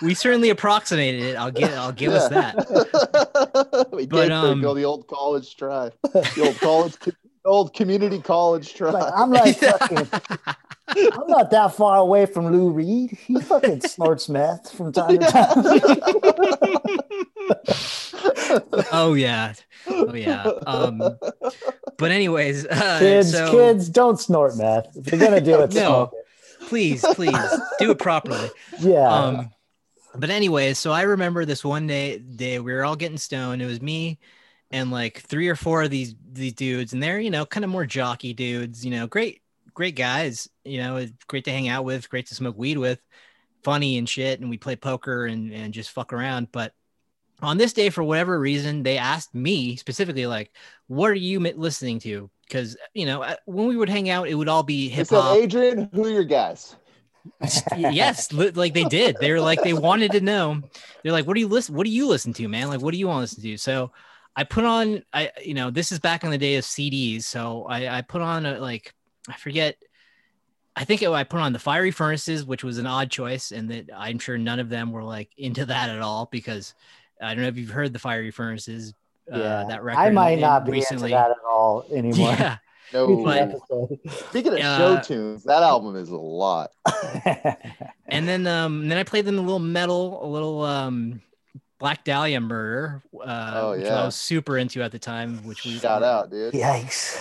[0.02, 1.36] we certainly approximated it.
[1.36, 2.56] I'll get i'll give us that.
[2.56, 5.90] That we But, did um, go the old college try.
[6.12, 10.08] The old college the old community college try Like, I'm like fucking,
[10.88, 13.10] I'm not that far away from Lou Reed.
[13.12, 15.64] He fucking snorts meth from time to time.
[18.92, 19.54] oh yeah
[19.88, 21.02] oh yeah um
[21.98, 24.96] but anyways uh, kids, so kids, don't snort meth.
[24.96, 25.80] If you're gonna do it, No.
[25.80, 26.14] smoke
[26.68, 27.36] please please
[27.78, 28.48] do it properly.
[28.78, 29.08] Yeah.
[29.08, 29.50] um
[30.14, 33.66] but anyways so i remember this one day day we were all getting stoned it
[33.66, 34.18] was me
[34.72, 37.70] and like three or four of these these dudes and they're you know kind of
[37.70, 39.42] more jockey dudes you know great
[39.74, 43.00] great guys you know great to hang out with great to smoke weed with
[43.62, 46.72] funny and shit and we play poker and and just fuck around but
[47.42, 50.52] on this day for whatever reason they asked me specifically like
[50.86, 52.30] what are you listening to?
[52.46, 55.36] Because you know uh, when we would hang out it would all be hip hop.
[55.36, 56.76] Adrian, who are your guys?
[57.76, 59.16] yes li- like they did.
[59.20, 60.62] They were like they wanted to know.
[61.02, 62.68] They're like what do you listen what do you listen to man?
[62.68, 63.56] Like what do you want to listen to?
[63.58, 63.90] So
[64.36, 67.64] i put on i you know this is back in the day of cds so
[67.68, 68.94] i i put on a, like
[69.28, 69.76] i forget
[70.76, 73.70] i think it, i put on the fiery furnaces which was an odd choice and
[73.70, 76.74] that i'm sure none of them were like into that at all because
[77.20, 78.94] i don't know if you've heard the fiery furnaces
[79.32, 79.64] uh, yeah.
[79.68, 82.30] that record I might not be recently into that at all anymore.
[82.30, 82.58] yeah
[82.92, 83.24] No.
[83.24, 83.58] But-
[84.28, 86.72] Speaking of Uh, show tunes, that album is a lot.
[88.08, 91.22] and then um then I played them a little metal, a little um
[91.82, 94.02] Black Dahlia Murder, uh, Oh, which yeah.
[94.02, 95.38] I was super into at the time.
[95.38, 96.54] Which we Shout out, dude.
[96.54, 97.18] Yikes.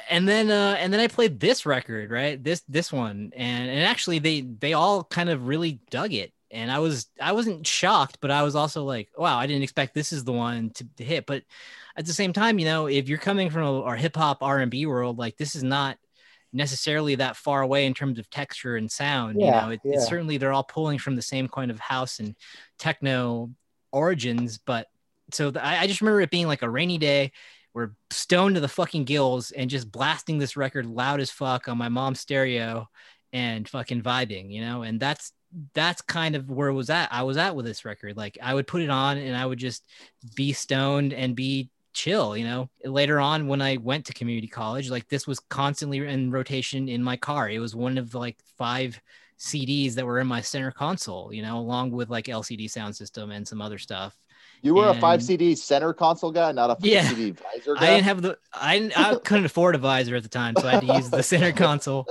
[0.10, 2.42] and then uh and then I played this record, right?
[2.42, 3.32] This this one.
[3.36, 6.32] And and actually they they all kind of really dug it.
[6.50, 9.94] And I was I wasn't shocked, but I was also like, wow, I didn't expect
[9.94, 11.24] this is the one to, to hit.
[11.24, 11.44] But
[11.96, 14.72] at the same time, you know, if you're coming from our hip hop R and
[14.72, 15.98] B world, like this is not
[16.52, 19.40] necessarily that far away in terms of texture and sound.
[19.40, 19.92] Yeah, you know, it, yeah.
[19.94, 22.34] it's certainly they're all pulling from the same kind of house and
[22.76, 23.50] techno
[23.92, 24.58] origins.
[24.58, 24.88] But
[25.32, 27.32] so the, I, I just remember it being like a rainy day.
[27.74, 31.78] We're stoned to the fucking gills and just blasting this record loud as fuck on
[31.78, 32.88] my mom's stereo
[33.32, 35.32] and fucking vibing, you know, and that's
[35.74, 37.12] that's kind of where was at.
[37.12, 38.16] I was at with this record.
[38.16, 39.84] Like I would put it on and I would just
[40.34, 42.68] be stoned and be chill, you know.
[42.84, 47.02] Later on when I went to community college, like this was constantly in rotation in
[47.02, 47.48] my car.
[47.48, 49.00] It was one of like five
[49.38, 53.30] CDs that were in my center console, you know, along with like LCD sound system
[53.30, 54.16] and some other stuff.
[54.62, 57.08] You were a five CD center console guy, not a five Yeah.
[57.08, 57.82] CD visor guy.
[57.82, 60.72] I didn't have the I I couldn't afford a visor at the time, so I
[60.72, 62.08] had to use the center console.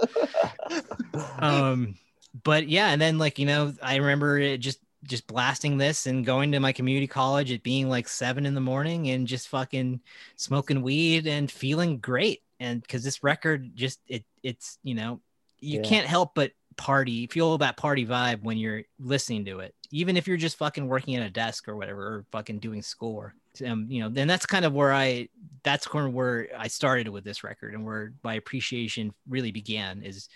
[1.40, 1.96] Um,
[2.44, 6.26] but yeah, and then like you know, I remember it just just blasting this and
[6.26, 10.02] going to my community college at being like seven in the morning and just fucking
[10.36, 12.42] smoking weed and feeling great.
[12.60, 15.22] And because this record just it it's you know
[15.60, 15.84] you Yeah.
[15.90, 20.28] can't help but party feel that party vibe when you're listening to it even if
[20.28, 23.34] you're just fucking working at a desk or whatever or fucking doing score
[23.66, 25.28] um, you know then that's kind of where i
[25.64, 30.04] that's kind of where i started with this record and where my appreciation really began
[30.04, 30.30] is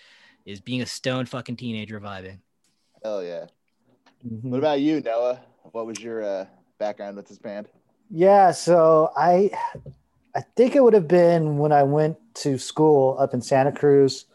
[0.44, 2.38] is being a stone fucking teenager vibing
[3.02, 3.46] Hell yeah.
[4.26, 4.44] Mhm.
[4.44, 5.40] What about you, Noah?
[5.72, 6.46] What was your uh,
[6.78, 7.68] background with this band?
[8.10, 9.50] Yeah, so I
[10.34, 14.26] I think it would have been when I went to school up in Santa Cruz.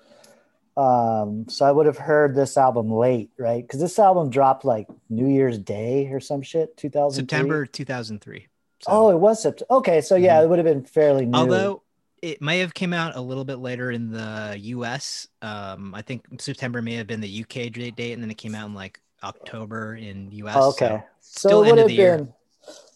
[0.78, 3.64] Um, so I would have heard this album late, right?
[3.66, 8.48] Because this album dropped like New Year's Day or some shit, 2000 september 2003
[8.84, 9.74] So- Oh, it was September.
[9.80, 11.38] Okay, so yeah, it would have been fairly new.
[11.38, 11.82] although
[12.22, 16.26] it may have came out a little bit later in the us um i think
[16.42, 19.00] september may have been the uk date date and then it came out in like
[19.24, 22.28] october in us Oh, so- okay, so, still it end would of have the year.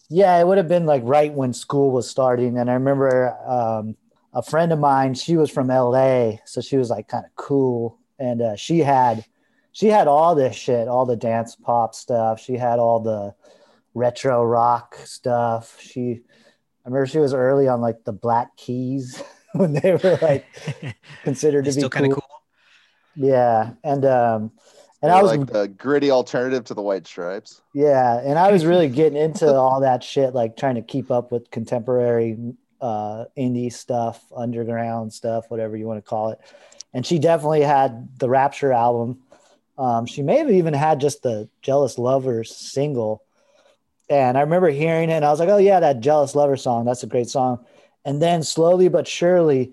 [0.08, 3.96] Yeah, it would have been like right when school was starting, and I remember um,
[4.32, 5.14] a friend of mine.
[5.14, 9.24] She was from LA, so she was like kind of cool, and uh, she had
[9.72, 12.40] she had all this shit, all the dance pop stuff.
[12.40, 13.34] She had all the
[13.94, 15.78] retro rock stuff.
[15.80, 16.20] She,
[16.84, 20.46] I remember she was early on like the Black Keys when they were like
[21.24, 22.24] considered to be still kind of cool.
[22.28, 24.52] cool Yeah, and um,
[25.02, 27.62] and You're I was like the gritty alternative to the White Stripes.
[27.74, 31.32] yeah, and I was really getting into all that shit, like trying to keep up
[31.32, 32.36] with contemporary
[32.82, 36.40] uh, indie stuff, underground stuff, whatever you want to call it.
[36.92, 39.20] And she definitely had the Rapture album.
[39.78, 43.22] Um, she may have even had just the Jealous Lovers single.
[44.10, 46.84] And I remember hearing it, and I was like, "Oh yeah, that Jealous Lover song.
[46.84, 47.64] That's a great song."
[48.04, 49.72] And then slowly but surely,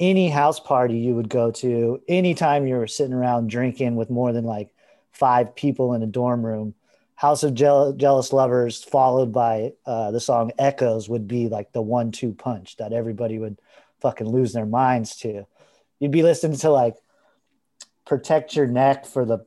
[0.00, 4.32] any house party you would go to, anytime you were sitting around drinking with more
[4.32, 4.70] than like
[5.12, 6.74] five people in a dorm room,
[7.18, 11.82] House of Jeal- Jealous Lovers, followed by uh, the song Echoes, would be like the
[11.82, 13.58] one two punch that everybody would
[14.00, 15.44] fucking lose their minds to.
[15.98, 16.94] You'd be listening to like
[18.06, 19.44] Protect Your Neck for the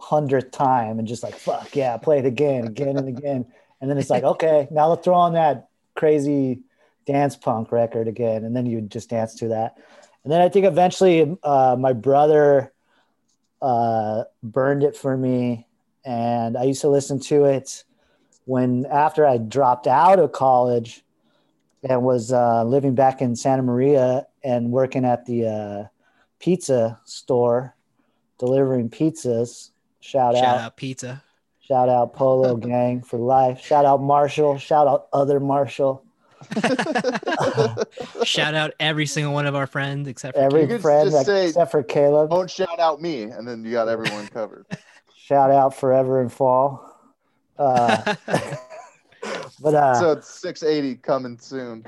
[0.00, 3.46] hundredth time and just like, fuck yeah, play it again, again and again.
[3.80, 6.62] And then it's like, okay, now let's throw on that crazy
[7.06, 8.42] dance punk record again.
[8.42, 9.78] And then you just dance to that.
[10.24, 12.72] And then I think eventually uh, my brother
[13.60, 15.68] uh, burned it for me.
[16.04, 17.84] And I used to listen to it
[18.44, 21.02] when after I dropped out of college
[21.88, 25.84] and was uh, living back in Santa Maria and working at the uh,
[26.40, 27.74] pizza store,
[28.38, 29.70] delivering pizzas.
[30.00, 31.22] Shout, shout out, out pizza
[31.60, 33.60] shout out Polo Gang for life.
[33.64, 34.58] Shout out Marshall.
[34.58, 36.04] Shout out other Marshall.
[38.24, 41.26] shout out every single one of our friends except for Every You could friend just
[41.26, 42.30] say- except for Caleb.
[42.30, 44.66] Don't shout out me, and then you got everyone covered.
[45.32, 46.86] Shout out Forever and Fall.
[47.58, 48.14] Uh,
[49.62, 51.86] but uh, so it's 680 coming soon.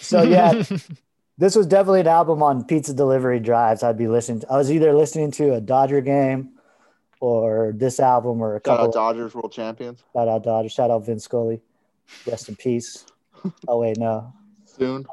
[0.00, 0.62] so yeah,
[1.36, 3.82] this was definitely an album on pizza delivery drives.
[3.82, 4.40] I'd be listening.
[4.40, 6.52] To, I was either listening to a Dodger game
[7.20, 8.86] or this album or a Shout couple.
[8.86, 10.70] out Dodgers world champions shout out Dodger.
[10.70, 11.60] Shout out Vin Scully.
[12.26, 13.04] Rest in peace.
[13.68, 14.32] Oh wait, no,
[14.64, 15.04] soon.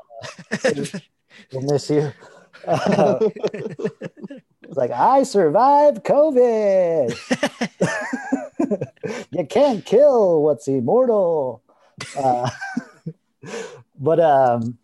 [1.52, 2.14] we'll miss you.
[2.66, 3.20] Uh,
[4.68, 7.16] it's like I survived COVID.
[9.32, 11.64] you can't kill what's immortal.
[12.18, 12.50] Uh,
[14.00, 14.78] but um,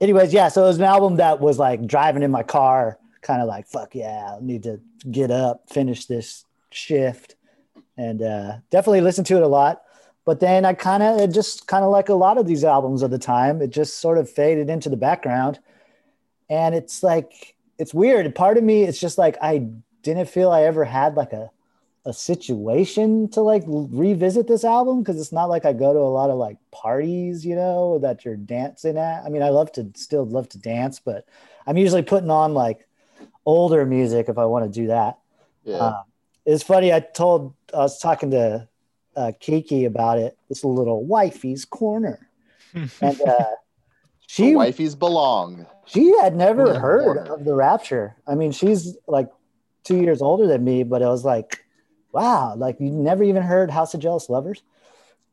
[0.00, 0.48] anyways, yeah.
[0.48, 3.66] So it was an album that was like driving in my car, kind of like
[3.66, 4.80] fuck yeah, I need to
[5.10, 7.36] get up, finish this shift,
[7.98, 9.82] and uh, definitely listen to it a lot.
[10.24, 13.10] But then I kind of just kind of like a lot of these albums of
[13.10, 15.58] the time, it just sort of faded into the background.
[16.48, 18.32] and it's like it's weird.
[18.34, 19.68] Part of me, it's just like I
[20.02, 21.50] didn't feel I ever had like a
[22.06, 26.00] a situation to like revisit this album because it's not like I go to a
[26.00, 29.24] lot of like parties, you know, that you're dancing at.
[29.24, 31.26] I mean, I love to still love to dance, but
[31.66, 32.86] I'm usually putting on like
[33.46, 35.18] older music if I want to do that.
[35.64, 35.76] Yeah.
[35.76, 36.02] Uh,
[36.44, 36.92] it's funny.
[36.92, 38.68] I told I was talking to
[39.16, 40.36] uh, Kiki about it.
[40.50, 42.28] This little wifey's corner,
[42.74, 43.46] and uh,
[44.26, 45.66] she Where wifeys belong.
[45.84, 48.16] She had never Yeah, heard of the Rapture.
[48.26, 49.28] I mean, she's like
[49.84, 51.58] two years older than me, but it was like,
[52.12, 54.62] wow, like you never even heard House of Jealous Lovers.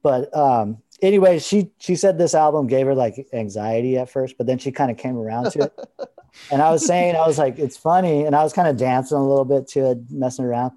[0.04, 4.48] But um, anyway, she she said this album gave her like anxiety at first, but
[4.48, 5.74] then she kind of came around to it.
[6.52, 9.18] and I was saying, I was like, it's funny, and I was kind of dancing
[9.18, 10.74] a little bit to it, messing around.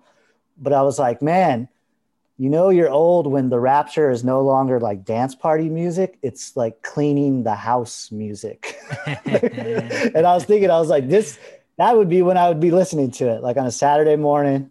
[0.58, 1.68] But I was like, man,
[2.36, 6.56] you know, you're old when the Rapture is no longer like dance party music; it's
[6.56, 8.76] like cleaning the house music.
[9.26, 11.38] and I was thinking, I was like, this
[11.78, 14.70] that would be when I would be listening to it, like on a Saturday morning,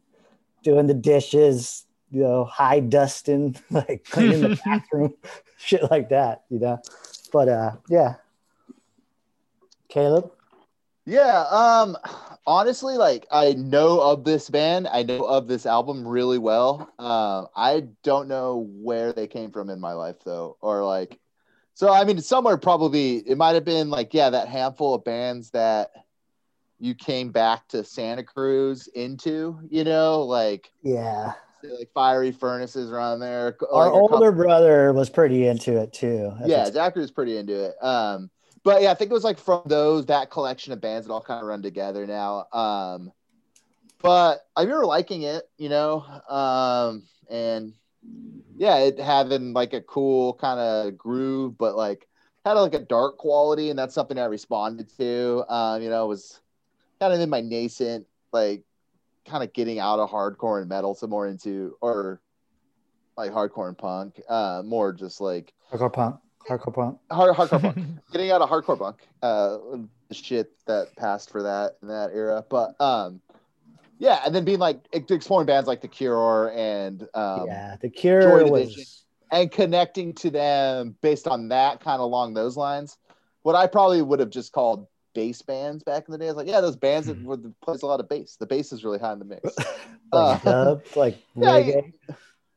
[0.64, 5.14] doing the dishes, you know, high dusting, like cleaning the bathroom,
[5.57, 6.82] shit like that, you know.
[7.32, 8.16] But uh yeah.
[9.88, 10.32] Caleb?
[11.05, 11.97] Yeah, um
[12.45, 16.91] honestly like I know of this band, I know of this album really well.
[16.99, 21.19] Um I don't know where they came from in my life though or like
[21.73, 25.49] so I mean somewhere probably it might have been like yeah, that handful of bands
[25.51, 25.91] that
[26.79, 31.31] you came back to Santa Cruz into, you know, like Yeah.
[31.63, 33.55] like fiery furnaces around there.
[33.71, 36.33] Our like older brother was pretty into it too.
[36.45, 36.65] yeah.
[36.69, 37.75] Zachary was pretty into it.
[37.81, 38.29] Um,
[38.64, 41.22] but yeah, I think it was like from those that collection of bands that all
[41.22, 42.47] kind of run together now.
[42.51, 43.11] Um,
[44.01, 47.74] but I remember liking it, you know, um, and
[48.57, 52.07] yeah, it having like a cool kind of groove, but like
[52.45, 55.45] had like a dark quality, and that's something I responded to.
[55.49, 56.41] Um, you know, it was
[56.99, 58.64] kind of in my nascent like
[59.26, 62.22] kind of getting out of hardcore and metal, so more into or
[63.18, 66.16] like hardcore and punk, uh, more just like hardcore punk.
[66.47, 66.97] Hardcore punk.
[67.11, 67.77] hard, hardcore punk.
[68.11, 69.57] Getting out of hardcore punk, uh,
[70.09, 72.43] the shit that passed for that in that era.
[72.49, 73.21] But um,
[73.99, 77.77] yeah, and then being like exploring bands like The Cure and um, yeah.
[77.81, 78.51] The Cure Division.
[78.51, 82.97] was and connecting to them based on that kind of along those lines.
[83.41, 86.25] What I probably would have just called bass bands back in the day.
[86.25, 88.37] I was like, yeah, those bands that would plays a lot of bass.
[88.39, 89.43] The bass is really high in the mix.
[89.57, 89.65] like
[90.11, 91.93] Uh, dub, like yeah, reggae.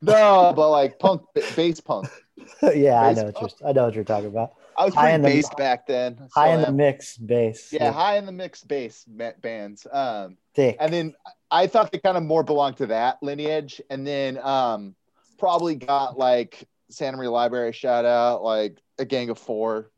[0.03, 1.23] no, but like punk,
[1.55, 2.09] bass punk.
[2.75, 4.55] yeah, I know what you're I know what you're talking about.
[4.77, 6.29] I was High in the- bass back then.
[6.35, 7.73] High in the mix bass.
[7.73, 9.05] yeah, high in the mix bass
[9.41, 9.87] bands.
[9.91, 10.77] Um, thick.
[10.79, 11.15] and then
[11.51, 14.95] I thought they kind of more belonged to that lineage, and then um,
[15.39, 19.91] probably got like Santa Maria Library shout out, like a Gang of Four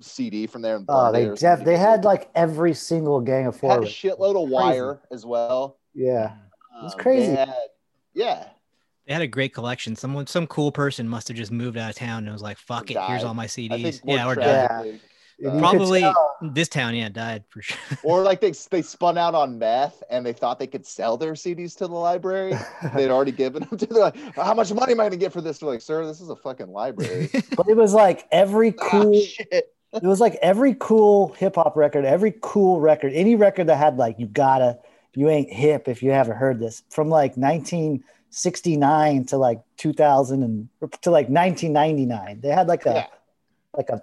[0.00, 0.76] CD from there.
[0.76, 3.82] and Oh, they def- they had like every single gang of had four.
[3.82, 5.78] a shitload of Wire as well.
[5.94, 6.32] Yeah,
[6.84, 7.32] It's Um, crazy.
[7.32, 7.54] had-
[8.14, 8.48] yeah,
[9.06, 9.96] They had a great collection.
[9.96, 12.90] Someone, some cool person must have just moved out of town and was like, "Fuck
[12.90, 14.34] it, here's all my CDs." Yeah, or Yeah.
[14.34, 14.68] died.
[14.68, 15.00] tragically.
[15.40, 16.14] And Uh, Probably
[16.52, 17.76] this town, yeah, died for sure.
[18.04, 21.32] or like they they spun out on meth and they thought they could sell their
[21.32, 22.54] CDs to the library.
[22.94, 23.86] They'd already given them to.
[23.86, 25.58] They're like, how much money am I gonna get for this?
[25.58, 27.28] They're like, sir, this is a fucking library.
[27.56, 29.14] but it was like every Ah, cool.
[29.20, 29.48] shit.
[29.94, 33.96] it was like every cool hip hop record, every cool record, any record that had
[33.96, 34.78] like you gotta,
[35.14, 37.36] you ain't hip if you haven't heard this from like
[38.32, 40.68] 1969 to like 2000 and
[41.02, 42.40] to like 1999.
[42.40, 43.06] They had like a Yeah.
[43.76, 44.02] like a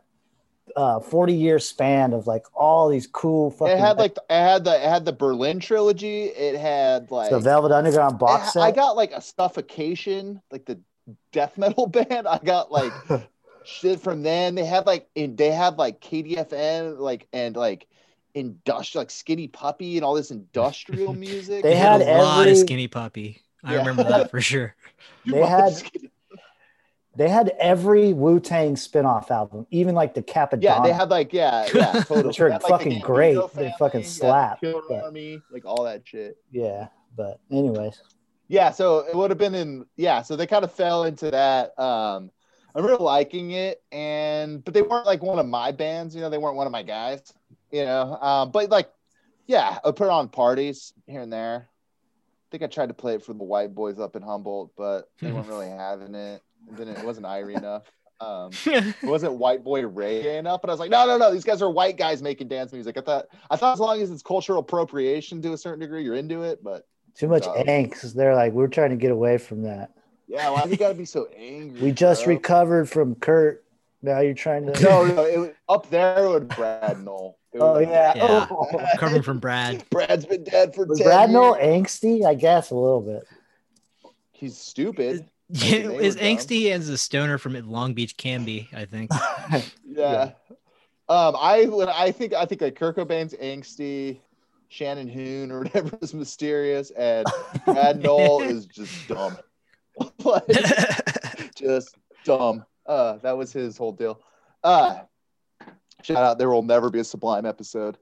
[0.75, 3.75] uh, 40 year span of like all these cool fucking.
[3.75, 6.25] It had like it had the it had the Berlin trilogy.
[6.25, 8.61] It had like the Velvet Underground box I, set.
[8.61, 10.79] I got like a suffocation, like the
[11.31, 12.27] death metal band.
[12.27, 12.93] I got like
[13.65, 14.55] shit from them.
[14.55, 17.87] They had like and they had like KMFDM, like and like
[18.35, 21.63] industrial like skinny puppy and all this industrial music.
[21.63, 23.41] They They had, had a lot of skinny puppy.
[23.63, 23.79] I Yeah.
[23.79, 24.75] remember that for sure.
[25.25, 25.73] They had-
[27.15, 30.61] they had every Wu Tang spin-off album, even like the Cappadonna.
[30.63, 32.27] yeah, they had like yeah, yeah, totally.
[32.27, 33.37] Which are had, like, fucking Gambino great.
[33.55, 36.37] They fucking slap, Killer but- Army, like all that shit.
[36.51, 36.87] yeah.
[37.17, 38.01] But anyways,
[38.47, 41.77] Yeah, so it would have been in yeah, so they kind of fell into that.
[41.77, 42.31] Um
[42.73, 46.29] I remember liking it and but they weren't like one of my bands, you know,
[46.29, 47.21] they weren't one of my guys,
[47.71, 48.15] you know.
[48.21, 48.89] Um but like
[49.47, 51.67] yeah, I put on parties here and there.
[52.49, 55.09] I think I tried to play it for the white boys up in Humboldt, but
[55.21, 56.41] they weren't really having it.
[56.67, 57.83] It didn't it wasn't Irie enough.
[58.21, 61.45] Um it wasn't white boy reggae enough, but I was like, no, no, no, these
[61.45, 62.97] guys are white guys making dance music.
[62.97, 66.15] I thought I thought as long as it's cultural appropriation to a certain degree, you're
[66.15, 66.85] into it, but
[67.15, 67.53] too much No.
[67.65, 68.13] angst.
[68.15, 69.91] They're like, we're trying to get away from that.
[70.27, 71.79] yeah, why you gotta be so angry?
[71.81, 72.33] We just bro?
[72.33, 73.63] recovered from Kurt.
[74.01, 74.81] Now you're trying to.
[74.81, 77.38] No, no, it was, up there it would Brad Nowell.
[77.55, 78.13] Oh yeah.
[78.15, 78.47] Yeah.
[78.49, 78.67] Oh.
[78.97, 79.83] Coming from Brad.
[79.89, 81.83] Brad's been dead for Was 10 Brad Nowell years.
[81.83, 82.25] angsty?
[82.25, 83.23] I guess a little bit.
[84.31, 85.29] He's stupid.
[85.49, 86.29] Yeah, they is were dumb.
[86.37, 89.11] angsty as a stoner from Long Beach can be, I think.
[89.91, 90.31] Yeah.
[91.09, 94.19] Um, I I think I think like Kurt Cobain's angsty,
[94.69, 97.25] Shannon Hoon or whatever is mysterious, and
[97.65, 99.35] Brad Nowell is just dumb.
[100.23, 100.45] like,
[101.55, 102.63] just dumb.
[102.85, 104.21] Uh, that was his whole deal.
[104.63, 104.99] Uh,
[106.03, 107.97] shout out, there will never be a Sublime episode.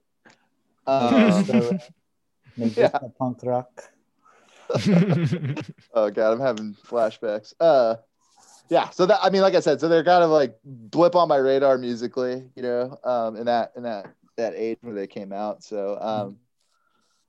[0.85, 1.77] Um, So,
[2.57, 2.75] make
[3.19, 3.83] punk rock.
[5.93, 7.53] oh god, I'm having flashbacks.
[7.59, 7.95] Uh,
[8.69, 8.89] yeah.
[8.89, 11.37] So that I mean, like I said, so they're kind of like blip on my
[11.37, 15.63] radar musically, you know, um, in that in that that age where they came out.
[15.63, 16.37] So um,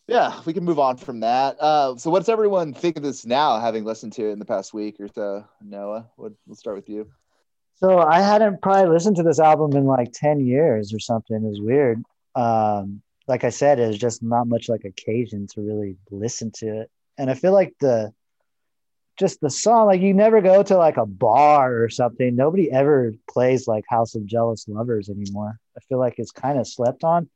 [0.08, 1.60] yeah, we can move on from that.
[1.60, 4.72] Uh, so what's everyone think of this now, having listened to it in the past
[4.72, 5.44] week or so?
[5.60, 7.10] Noah, what, we'll start with you.
[7.80, 11.36] So I hadn't probably listened to this album in like 10 years or something.
[11.36, 12.02] It was weird.
[12.34, 16.80] Um, like I said, it was just not much like occasion to really listen to
[16.80, 16.90] it.
[17.18, 18.12] And I feel like the
[19.18, 22.34] just the song, like you never go to like a bar or something.
[22.34, 25.58] Nobody ever plays like House of Jealous Lovers anymore.
[25.76, 27.28] I feel like it's kind of slept on.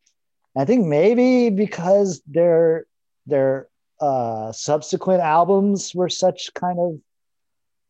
[0.56, 2.86] I think maybe because their
[3.26, 3.68] their
[4.00, 7.00] uh subsequent albums were such kind of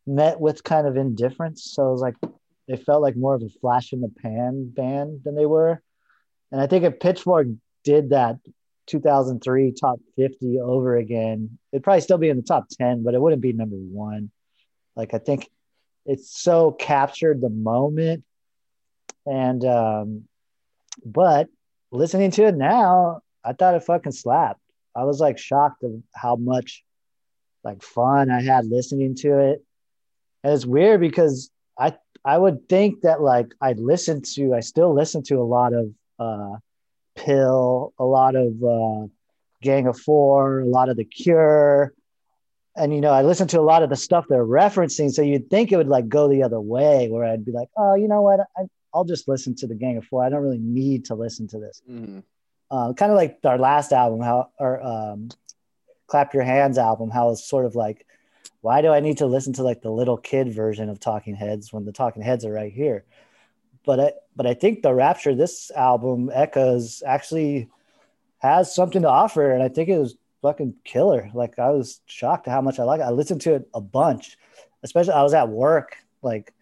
[0.07, 1.65] met with kind of indifference.
[1.65, 2.17] So it was like
[2.73, 5.83] they felt like more of a flash in the pan band than they were.
[6.51, 7.49] And I think if Pitchfork
[7.85, 8.39] did that
[8.87, 13.21] 2003 top 50 over again, it'd probably still be in the top 10, but it
[13.21, 14.31] wouldn't be number one.
[14.97, 15.51] Like I think
[16.07, 18.25] it's so captured the moment.
[19.27, 20.25] And um,
[21.05, 21.49] but
[21.91, 24.61] listening to it now, I thought it fucking slapped.
[24.97, 26.85] I was like shocked of how much
[27.65, 29.63] like fun I had listening to it.
[30.43, 31.95] And it's weird because I
[32.25, 35.91] I would think that like I'd listen to I still listen to a lot of
[36.19, 36.57] uh
[37.17, 39.07] PiL, a lot of uh
[39.61, 41.93] Gang of Four, a lot of The Cure.
[42.77, 45.11] And you know, I listen to a lot of the stuff they're referencing.
[45.13, 47.95] So you'd think it would like go the other way where I'd be like, oh,
[47.95, 48.41] you know what?
[48.57, 48.63] I,
[48.95, 50.25] I'll just listen to the Gang of Four.
[50.25, 52.23] I don't really need to listen to this Mhm.
[52.71, 55.29] uh, kind of like our last album, how or um,
[56.07, 58.07] Clap Your Hands album, how it's sort of like,
[58.63, 61.73] why do I need to listen to like the little kid version of Talking Heads
[61.73, 63.05] when the Talking Heads are right here?
[63.85, 67.69] But I, but I think the Rapture, this album, Echoes, actually
[68.39, 71.29] has something to offer, and I think it was fucking killer.
[71.35, 73.05] Like I was shocked at how much I like it.
[73.05, 74.39] I listened to it a bunch,
[74.85, 76.55] especially I was at work, like,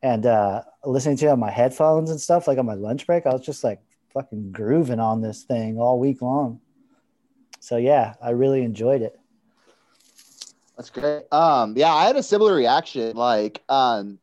[0.00, 3.26] and uh, listening to it on my headphones and stuff, like on my lunch break.
[3.26, 3.80] I was just like
[4.14, 6.60] fucking grooving on this thing all week long.
[7.58, 9.18] So yeah, I really enjoyed it.
[10.76, 11.24] That's great.
[11.32, 13.16] Um, yeah, I had a similar reaction.
[13.16, 14.18] Like, um,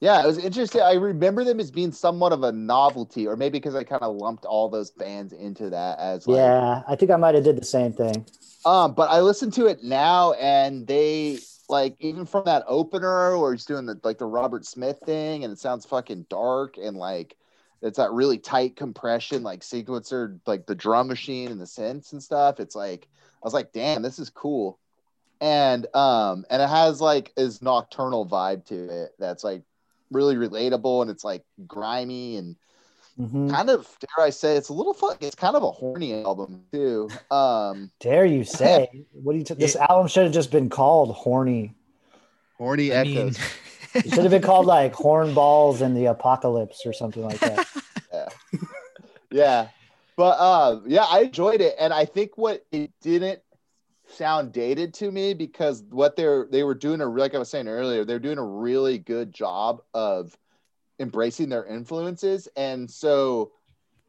[0.00, 0.80] yeah, it was interesting.
[0.80, 4.16] I remember them as being somewhat of a novelty, or maybe because I kind of
[4.16, 7.60] lumped all those bands into that as like, yeah, I think I might have did
[7.60, 8.24] the same thing.
[8.64, 11.38] Um, but I listen to it now, and they
[11.68, 15.52] like even from that opener where he's doing the like the Robert Smith thing, and
[15.52, 17.36] it sounds fucking dark and like
[17.82, 22.22] it's that really tight compression, like sequencer, like the drum machine and the synths and
[22.22, 22.60] stuff.
[22.60, 23.08] It's like
[23.42, 24.78] I was like, damn, this is cool,
[25.40, 28.74] and um, and it has like his nocturnal vibe to
[29.04, 29.62] it that's like
[30.10, 32.56] really relatable, and it's like grimy and
[33.18, 33.50] Mhm.
[33.50, 35.16] kind of dare I say it's a little fun.
[35.20, 37.10] It's kind of a horny album too.
[37.30, 37.90] Um.
[38.00, 38.88] Dare you say?
[39.12, 39.44] What do you?
[39.44, 41.74] T- this album should have just been called "Horny."
[42.56, 43.38] Horny I mean, Echoes.
[43.94, 47.66] It should have been called like Horn Balls in the Apocalypse" or something like that.
[48.12, 48.28] yeah.
[49.30, 49.68] yeah.
[50.16, 51.74] But uh, yeah, I enjoyed it.
[51.78, 53.40] And I think what it didn't
[54.10, 57.68] sound dated to me because what they're they were doing a like I was saying
[57.68, 60.36] earlier, they're doing a really good job of
[60.98, 62.48] embracing their influences.
[62.56, 63.52] And so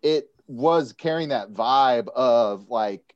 [0.02, 3.16] it was carrying that vibe of like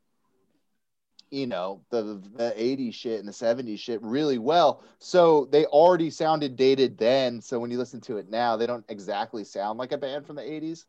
[1.31, 4.83] you know the the 80s shit and the 70s shit really well.
[4.99, 7.41] So they already sounded dated then.
[7.41, 10.35] So when you listen to it now they don't exactly sound like a band from
[10.35, 10.85] the 80s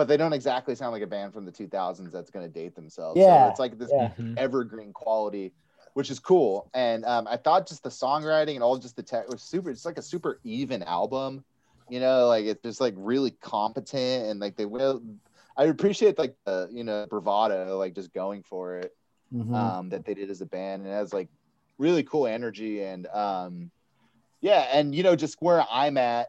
[0.00, 2.74] but they don't exactly sound like a band from the 2000s that's going to date
[2.74, 4.08] themselves Yeah, so it's like this yeah.
[4.18, 4.38] Mhm.
[4.38, 5.52] evergreen quality
[5.92, 9.28] which is cool and um, i thought just the songwriting and all just the tech
[9.28, 11.44] was super it's like a super even album
[11.90, 15.02] you know like it's just like really competent and like they will
[15.58, 18.96] i appreciate like the you know bravado like just going for it
[19.30, 19.54] Mhm.
[19.54, 20.82] um, that they did as a band.
[20.82, 21.28] And it has like
[21.78, 23.70] really cool energy and um,
[24.40, 26.28] yeah, and you know, just where I'm at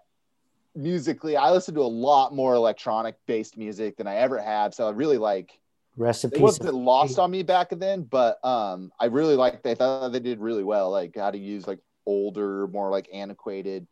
[0.75, 4.73] musically, I listen to a lot more electronic based music than I ever have.
[4.73, 5.59] So I really like
[5.97, 6.41] Rest in it peace.
[6.41, 9.63] wasn't lost on me back then, but um, I really liked.
[9.63, 13.85] They thought they did really well, like how to use like older, more like antiquated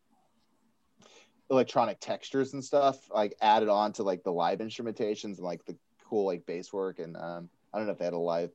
[1.50, 5.76] electronic textures and stuff like added on to like the live instrumentations and like the
[6.08, 8.50] cool like bass work and um I don't know if they had a live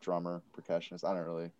[0.00, 1.04] drummer percussionist.
[1.04, 1.50] I don't really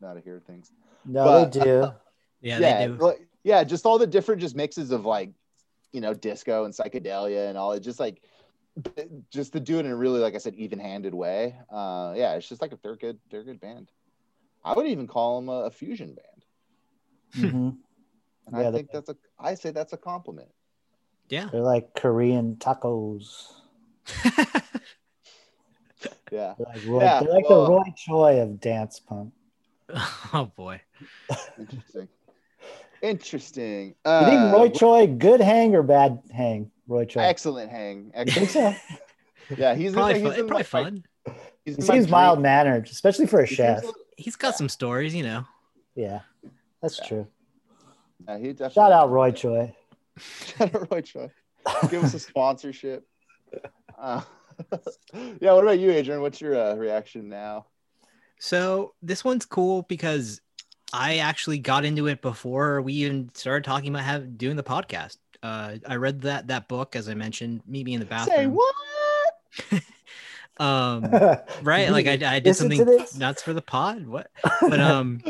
[0.00, 0.70] know how to hear things.
[1.04, 1.92] No, But- they do.
[2.40, 2.94] Yeah, yeah, they do.
[2.94, 5.30] like- yeah, just all the different just mixes of like,
[5.92, 8.22] you know, disco and psychedelia and all it just like
[9.30, 11.56] just to do it in a really like I said even-handed way.
[11.70, 13.90] Uh yeah, it's just like a they're good they're a good band.
[14.64, 17.52] I would even call them a, a fusion band.
[17.52, 17.76] Mhm.
[18.46, 20.48] And Yeah, I think that's a I say that's a compliment.
[21.28, 21.48] Yeah.
[21.52, 23.46] They're like Korean tacos.
[26.32, 26.54] Yeah.
[26.56, 29.32] They're like, Roy, Yeah, they're like well- the Roy Choi of dance punk.
[30.32, 30.80] oh boy.
[31.58, 32.08] Interesting.
[33.02, 33.88] Interesting.
[33.88, 36.70] You Uh, think Roy Choi good hang or bad hang?
[36.88, 37.20] Roy Choi.
[37.20, 38.12] excellent hang.
[38.16, 38.76] You think Excellent.
[38.76, 38.96] so?
[39.56, 40.32] Yeah, he's Probably in, my- fun.
[40.32, 41.04] he's in Probably my- fun.
[41.64, 43.78] He's He seems mild mannered, especially for a he chef.
[43.78, 45.44] little- He's got some stories, you know.
[45.96, 46.20] Yeah,
[46.80, 47.06] that's Yeah.
[47.08, 47.26] true.
[48.28, 48.74] Yeah, he definitely.
[48.74, 49.74] Shout out Roy Choi.
[50.18, 51.30] Shout out Roy Choi.
[51.90, 53.06] Give us a sponsorship.
[53.98, 54.22] Uh,
[55.42, 55.52] yeah.
[55.52, 56.22] What about you, Adrian?
[56.22, 57.66] What's your uh, reaction now?
[58.38, 60.40] So this one's cool because
[60.92, 65.18] I actually got into it before we even started talking about have doing the podcast.
[65.42, 68.36] Uh, I read that that book as I mentioned, Meet Me in the bathroom.
[68.36, 69.82] Say what?
[70.58, 71.10] Um,
[71.62, 74.06] right, like I, I did Listen something nuts for the pod.
[74.06, 74.30] What?
[74.60, 75.22] But um,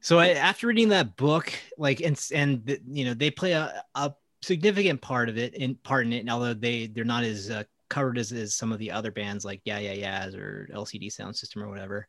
[0.00, 3.82] so I after reading that book, like and and the- you know they play a,
[3.94, 4.12] a
[4.42, 7.64] significant part of it in part in it, and although they they're not as uh,
[7.88, 11.34] covered as, as some of the other bands like Yeah Yeah Yeahs or LCD Sound
[11.34, 12.06] System or whatever,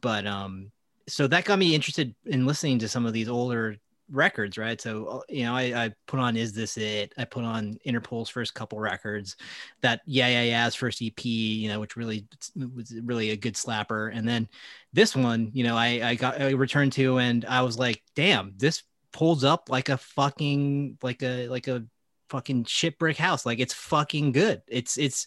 [0.00, 0.70] but um,
[1.06, 3.76] so that got me interested in listening to some of these older
[4.10, 4.80] records, right?
[4.80, 8.28] So uh, you know, I, I put on "Is This It?" I put on Interpol's
[8.28, 9.36] first couple records,
[9.80, 12.26] that Yeah Yeah Yeah's first EP, you know, which really
[12.56, 14.48] was really a good slapper, and then
[14.92, 18.54] this one, you know, I I got I returned to, and I was like, damn,
[18.56, 18.82] this
[19.12, 21.84] pulls up like a fucking like a like a
[22.30, 24.62] fucking shit brick house, like it's fucking good.
[24.68, 25.26] It's it's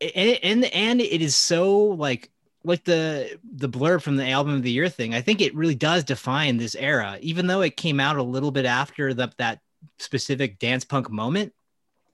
[0.00, 2.30] and and and it is so like
[2.68, 5.74] like the the blurb from the album of the year thing i think it really
[5.74, 9.60] does define this era even though it came out a little bit after the, that
[9.98, 11.52] specific dance punk moment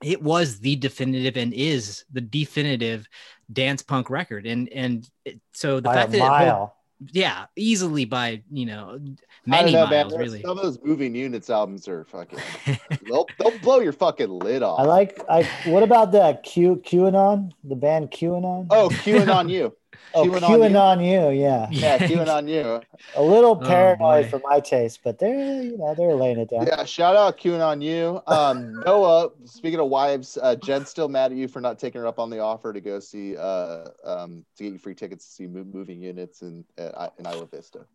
[0.03, 3.07] it was the definitive and is the definitive
[3.53, 6.69] dance punk record and and it, so the By fact a that it hold-
[7.11, 8.99] yeah easily by you know
[9.45, 9.89] many know, man.
[10.07, 12.39] miles There's- really Some of those moving units albums are fucking.
[13.07, 14.79] they'll, they'll blow your fucking lid off.
[14.79, 15.19] I like.
[15.29, 15.43] I.
[15.65, 17.51] What about that Q QAnon?
[17.63, 18.67] The band QAnon.
[18.71, 19.75] Oh, queuing on you.
[20.15, 20.39] Oh, QAnon
[20.71, 20.99] QAnon
[21.33, 21.39] you.
[21.41, 22.81] Yeah, Yeah, Q and Not U.
[23.15, 24.29] a little Oh, paranoid boy.
[24.29, 26.65] for my taste, but they're you know they're laying it down.
[26.67, 28.21] Yeah, shout out Q and Not U.
[28.27, 32.07] Um, Noah, speaking of wives, uh, Jen's still mad at you for not taking her
[32.07, 35.31] up on the offer to go see, uh, um, to get you free tickets to
[35.33, 37.85] see moving units in uh, in Isla Vista.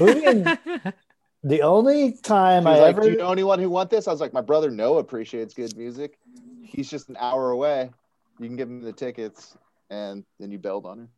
[0.00, 0.44] Moving-
[1.46, 4.10] The only time She I like, ever "Do you know anyone who want this?" I
[4.12, 6.18] was like, "My brother Noah appreciates good music.
[6.62, 7.90] He's just an hour away.
[8.40, 9.54] You can give him the tickets."
[9.90, 11.08] And then you bailed on her.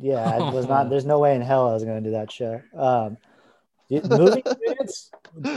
[0.00, 0.90] Yeah, I was not.
[0.90, 2.60] There's no way in hell I was going to do that show.
[2.76, 3.16] Um,
[3.88, 5.10] y- moving units.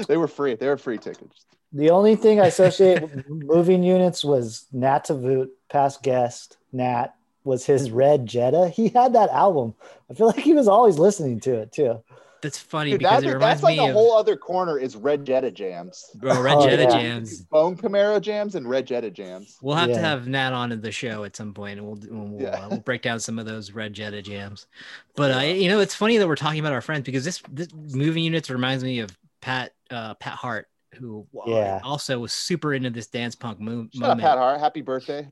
[0.07, 0.55] They were free.
[0.55, 1.45] They were free tickets.
[1.73, 6.57] The only thing I associate with moving units was Nat Tavoot, past guest.
[6.71, 7.13] Nat
[7.43, 8.69] was his Red Jetta.
[8.69, 9.73] He had that album.
[10.09, 12.01] I feel like he was always listening to it too.
[12.41, 14.77] That's funny Dude, because that- it reminds that's like me a of whole other corner
[14.77, 16.09] is Red Jetta jams.
[16.15, 16.89] bro, Red Oh, Jetta yeah.
[16.89, 17.41] jams.
[17.41, 19.57] Bone Camaro jams and Red Jetta jams.
[19.61, 22.41] We'll have to have Nat on in the show at some point, and we'll we'll,
[22.41, 22.49] Yeah.
[22.65, 24.67] uh, we'll break down some of those Red Jetta jams.
[25.15, 27.69] But uh, you know, it's funny that we're talking about our friends because this, this
[27.73, 31.79] moving units reminds me of Pat uh, Pat Hart, who uh, Yeah.
[31.83, 34.19] also was super into this dance punk mo- Shout out.
[34.19, 34.59] Pat Hart.
[34.59, 35.27] Happy birthday.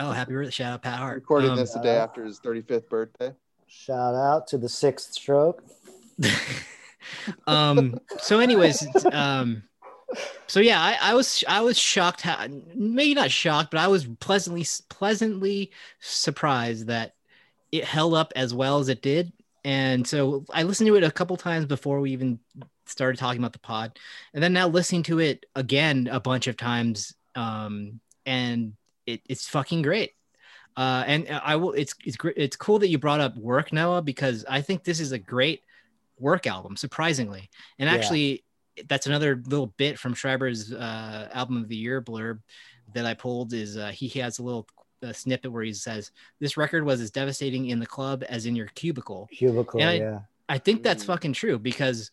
[0.00, 0.50] Oh, happy birthday!
[0.50, 1.16] Shout out Pat Hart.
[1.16, 3.32] Recording Um, this the day after his 35th birthday.
[3.66, 5.62] Shout out to the sixth stroke.
[7.46, 9.62] um so anyways um
[10.46, 14.06] so yeah I, I was i was shocked how maybe not shocked but i was
[14.20, 17.14] pleasantly pleasantly surprised that
[17.72, 19.32] it held up as well as it did.
[19.64, 22.38] And so i listened to it a couple times before we even
[22.86, 23.98] started talking about the pod
[24.34, 28.74] and then now listening to it again a bunch of times um and
[29.06, 30.12] it, it's fucking great.
[30.76, 34.02] Uh and i will it's it's great it's cool that you brought up work noah
[34.02, 35.62] because i think this is a great
[36.18, 37.48] work album surprisingly
[37.78, 37.94] and Yeah.
[37.96, 38.44] actually
[38.88, 42.40] that's another little bit from schreiber's uh album of the year blurb
[42.94, 44.66] that i pulled is uh, he has a little
[45.02, 48.54] uh, snippet where he says this record was as devastating in the club as in
[48.54, 49.80] your cubicle Cubicle.
[49.80, 50.20] And I- yeah.
[50.48, 51.06] I think that's Mm.
[51.06, 52.10] fucking true because,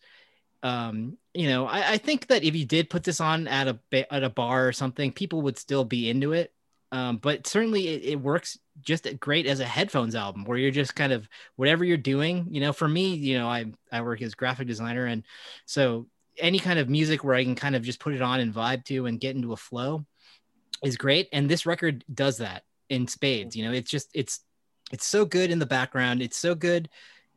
[0.62, 3.78] um, you know, I, I think that if you did put this on at a
[3.90, 6.52] ba- at a bar or something, people would still be into it.
[6.92, 10.96] Um, but certainly it, it works just great as a headphones album where you're just
[10.96, 12.48] kind of whatever you're doing.
[12.50, 15.24] You know, for me, you know, I I work as graphic designer, and
[15.66, 16.06] so
[16.38, 18.84] any kind of music where I can kind of just put it on and vibe
[18.86, 20.04] to and get into a flow
[20.82, 21.28] is great.
[21.32, 23.54] And this record does that in spades.
[23.54, 24.40] You know, it's just it's
[24.90, 26.22] it's so good in the background.
[26.22, 26.88] It's so good.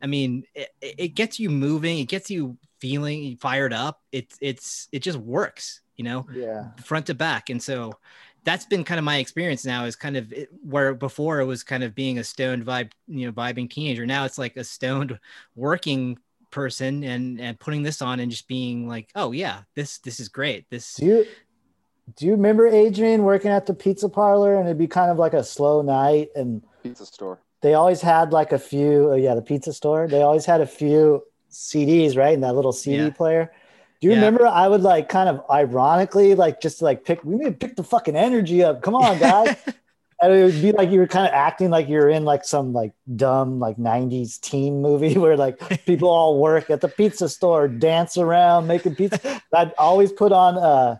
[0.02, 1.98] I mean, it, it gets you moving.
[1.98, 4.00] It gets you feeling fired up.
[4.10, 5.80] It's it's it just works.
[5.96, 6.70] You know, Yeah.
[6.82, 7.50] front to back.
[7.50, 7.92] And so
[8.44, 11.62] that's been kind of my experience now is kind of it, where before it was
[11.62, 14.06] kind of being a stoned vibe, you know, vibing teenager.
[14.06, 15.18] Now it's like a stoned
[15.56, 16.18] working
[16.50, 20.28] person and and putting this on and just being like, oh yeah, this this is
[20.28, 20.68] great.
[20.70, 21.26] This Do you
[22.16, 25.32] do you remember Adrian working at the pizza parlor and it'd be kind of like
[25.32, 27.38] a slow night and Pizza store.
[27.62, 30.66] they always had like a few uh, yeah the pizza store they always had a
[30.66, 33.10] few CDs right in that little CD Yeah.
[33.10, 33.52] player.
[34.04, 34.26] Do you Yeah.
[34.26, 37.74] remember I would like kind of ironically like just like pick we need to pick
[37.74, 38.82] the fucking energy up.
[38.82, 39.56] Come on guys.
[40.20, 42.74] and it would be like you were kind of acting like you're in like some
[42.74, 47.66] like dumb like 90s teen movie where like people all work at the pizza store,
[47.66, 49.40] dance around making pizza.
[49.54, 50.98] I'd always put on uh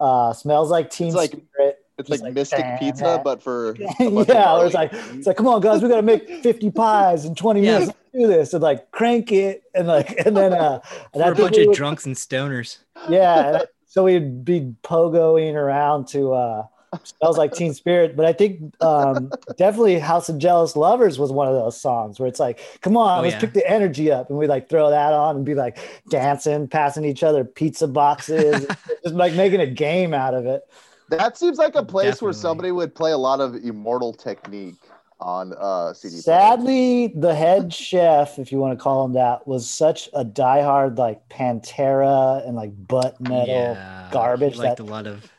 [0.00, 1.76] uh smells like teen It's like- spirit.
[1.98, 3.22] It's like, like, Mystic bam, Pizza, bam.
[3.22, 6.00] but for a bunch yeah, or it's like it's like, come on, guys, we gotta
[6.02, 7.78] make 50 pies in 20 Yeah.
[7.80, 7.98] minutes.
[8.12, 10.80] Let's do this and like crank it and like and then uh
[11.14, 12.78] and I for a bunch we of would- drunks and stoners.
[13.08, 13.46] yeah.
[13.48, 16.62] and I- So we'd be pogoing around to uh
[17.04, 18.16] smells like Teen Spirit.
[18.16, 22.28] But I think um definitely House of Jealous Lovers was one of those songs where
[22.28, 23.40] it's like, come on, Oh, let's yeah.
[23.40, 24.28] pick the energy up.
[24.28, 28.66] And we like throw that on and be like dancing, passing each other pizza boxes,
[29.04, 30.62] just like making a game out of it.
[31.10, 34.78] That seems like a place where somebody would play a lot of Immortal Technique
[35.20, 36.12] on uh, CD.
[36.12, 36.22] player.
[36.22, 40.98] Sadly, the head chef, if you want to call him that, was such a diehard
[40.98, 43.46] like Pantera and like butt metal.
[43.46, 45.30] Yeah, garbage He liked that- a lot of.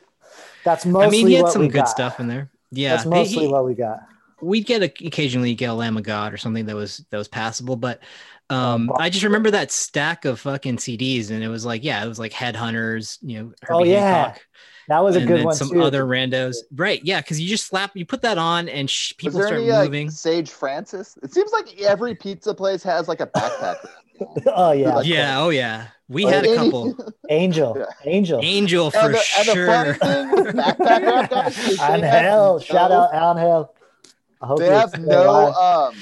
[0.64, 1.88] That's mostly I mean, he had some good got.
[1.88, 2.48] stuff in there.
[2.70, 4.00] Yeah, That's mostly he- what we got.
[4.40, 7.28] we'd get a, occasionally get a Lamb of God or something that was that was
[7.28, 8.00] passable, but
[8.50, 12.08] um, I just remember that stack of fucking CDs, and it was like, yeah, it
[12.08, 14.22] was like Headhunters, you know, Herbie Oh, yeah.
[14.24, 14.46] Hancock,
[14.92, 15.82] That was a and good then one some too.
[15.82, 17.00] other randos, right?
[17.02, 19.60] Yeah, because you just slap, you put that on, and sh- Was people there start
[19.62, 20.10] any like, moving.
[20.10, 21.16] Sage Francis?
[21.22, 23.76] It seems like every pizza place has like a backpack.
[24.48, 26.94] oh yeah, Like- yeah, oh yeah, we Like had a couple.
[27.30, 27.84] Angel, Yeah.
[28.04, 29.94] Angel, Angel for and, the, and the sure.
[29.94, 32.58] funny backpack rap guys is they have Angel.
[32.60, 33.74] Shout no- out Angel.
[34.42, 35.94] I hope They have no um,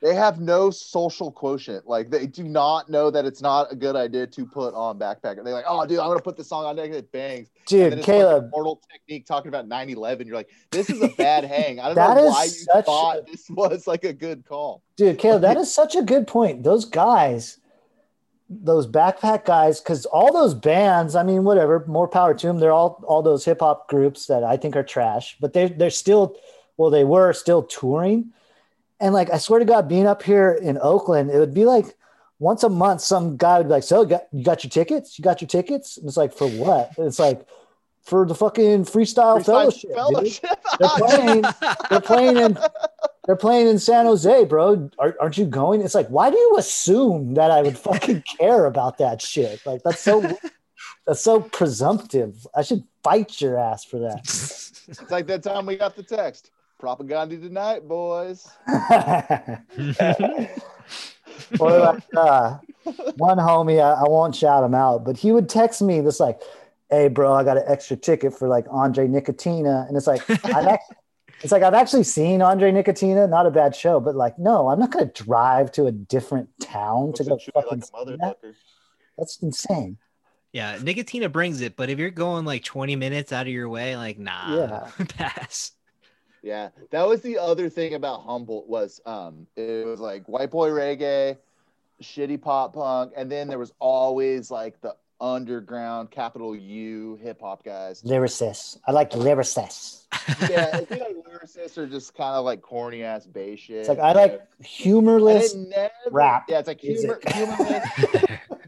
[0.00, 1.86] they have no social quotient.
[1.86, 5.42] Like they do not know that it's not a good idea to put on backpack.
[5.42, 6.96] They're like, oh, dude, I'm gonna put this song on next.
[6.96, 7.48] It bangs.
[7.58, 8.50] And dude, it's like Caleb.
[8.50, 10.26] Mortal Technique talking about 9/11.
[10.26, 11.80] You're like, this is a bad hang.
[11.80, 14.82] I don't know why you thought a- this was like a good call.
[14.96, 16.62] Dude, Caleb, that is such a good point.
[16.62, 17.58] Those guys,
[18.48, 22.58] those backpack guys, because all those bands, I mean, whatever, more power to them.
[22.58, 25.90] They're all all those hip hop groups that I think are trash, but they they're
[25.90, 26.36] still,
[26.78, 28.32] well, they were still touring.
[29.00, 31.96] And like, I swear to God, being up here in Oakland, it would be like
[32.38, 35.18] once a month, some guy would be like, "So, you got, you got your tickets?
[35.18, 37.46] You got your tickets?" And it's like, "For what?" And it's like,
[38.02, 40.50] "For the fucking freestyle, Freestyle fellowship." fellowship.
[40.78, 41.44] They're playing.
[41.90, 42.58] They're playing in
[43.26, 44.90] they're playing in San Jose, bro.
[44.98, 45.82] Are, aren't you going?
[45.82, 49.64] It's like, why do you assume that I would fucking care about that shit?
[49.66, 50.22] Like that's so
[51.06, 52.46] that's so presumptive.
[52.56, 54.20] I should fight your ass for that.
[54.24, 56.50] It's like that time we got the text.
[56.80, 58.48] Propaganda tonight, boys.
[61.60, 62.58] or like uh,
[63.16, 66.40] one homie, I, I won't shout him out, but he would text me this like,
[66.90, 70.66] "Hey, bro, I got an extra ticket for like Andre Nickatina," and it's like, I've
[70.66, 70.96] actually,
[71.42, 74.78] it's like I've actually seen Andre Nickatina, not a bad show, but like, no, I'm
[74.78, 77.78] not gonna drive to a different town to go Looks at you fucking.
[77.80, 78.38] like see that.
[79.18, 79.98] That's insane.
[80.52, 83.96] yeah, Nickatina brings it, but if you're going like 20 minutes out of your way,
[83.96, 84.56] like nah,
[84.98, 85.04] Yeah.
[85.08, 85.72] pass.
[86.42, 90.70] Yeah, that was the other thing about Humboldt was um it was like white boy
[90.70, 91.36] reggae,
[92.02, 97.62] shitty pop punk, and then there was always like the underground capital U hip hop
[97.62, 98.02] guys.
[98.02, 98.78] Lyricists.
[98.86, 100.06] I like lyricists.
[100.50, 103.76] Yeah, I think like lyricists are just kind of like corny ass bass shit.
[103.76, 105.54] It's like I like humorless.
[105.54, 107.86] never, rap Yeah, it's like humor, humorless.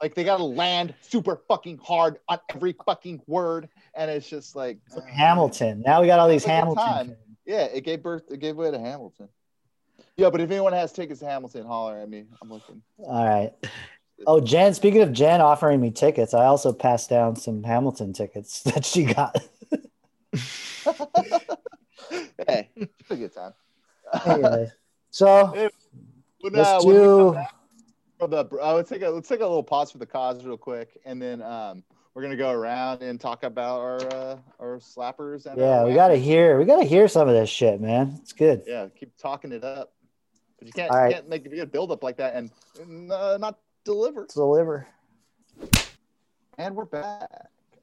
[0.00, 4.78] like they gotta land super fucking hard on every fucking word, and it's just like
[4.96, 5.82] uh, Hamilton.
[5.84, 7.16] Now we got all these Hamilton.
[7.44, 8.24] Yeah, it gave birth.
[8.30, 9.28] It gave way to Hamilton.
[10.16, 12.24] Yeah, but if anyone has tickets to Hamilton, holler at me.
[12.42, 12.82] I'm looking.
[12.98, 13.52] All right.
[14.26, 18.60] Oh, Jen, speaking of Jen offering me tickets, I also passed down some Hamilton tickets
[18.64, 19.36] that she got.
[22.46, 23.52] hey, it's a good time.
[24.26, 24.70] anyway,
[25.10, 25.70] so
[26.42, 27.44] let's when we come do.
[28.26, 30.98] The, uh, let's take a let's take a little pause for the cause real quick,
[31.04, 31.82] and then um,
[32.14, 35.46] we're gonna go around and talk about our uh, our slappers.
[35.46, 36.58] And Yeah, our we gotta hear.
[36.58, 38.18] We gotta hear some of this shit, man.
[38.20, 38.64] It's good.
[38.66, 39.92] Yeah, keep talking it up.
[40.58, 41.08] But you can't All right.
[41.08, 44.26] you can't make a good build up like that and uh, not deliver.
[44.32, 44.86] Deliver.
[46.58, 47.28] And we're back.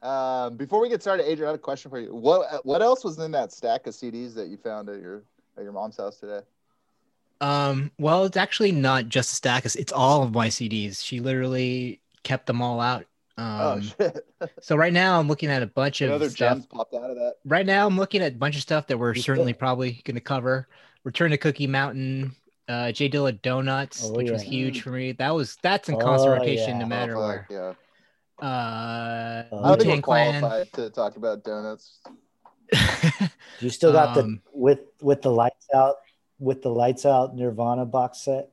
[0.03, 2.13] Um, before we get started, Adrian, I had a question for you.
[2.13, 5.23] What what else was in that stack of CDs that you found at your
[5.57, 6.41] at your mom's house today?
[7.41, 9.65] Um, well, it's actually not just a stack.
[9.65, 11.03] It's, it's all of my CDs.
[11.03, 13.05] She literally kept them all out.
[13.37, 14.25] Um, oh shit!
[14.61, 16.55] so right now I'm looking at a bunch of other stuff.
[16.55, 17.35] gems popped out of that.
[17.45, 20.01] Right now I'm looking at a bunch of stuff that we're You certainly still- probably
[20.05, 20.67] going to cover.
[21.03, 22.35] Return to Cookie Mountain,
[22.67, 25.11] uh, J Dilla Donuts, Oh, which was huge for me.
[25.11, 26.77] That was that's in Oh, constant rotation yeah.
[26.79, 27.47] no matter Oh, where.
[27.49, 27.73] Yeah.
[28.41, 30.39] Uh, Uh, I don't think we're Clan.
[30.41, 31.99] qualified to talk about donuts.
[33.59, 35.95] You still got the Um, with with the lights out
[36.39, 38.49] with the lights out Nirvana box set.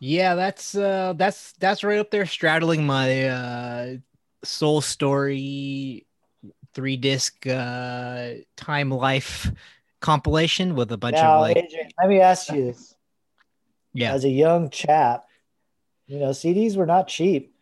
[0.00, 3.96] Yeah, that's uh that's that's right up there straddling my uh
[4.44, 6.06] soul story
[6.72, 9.50] three disc uh time life
[10.00, 12.94] compilation with a bunch now, of like Adrian, let me ask you, this.
[13.92, 14.12] yeah.
[14.12, 15.24] as a young chap,
[16.06, 17.54] you know, CDs were not cheap.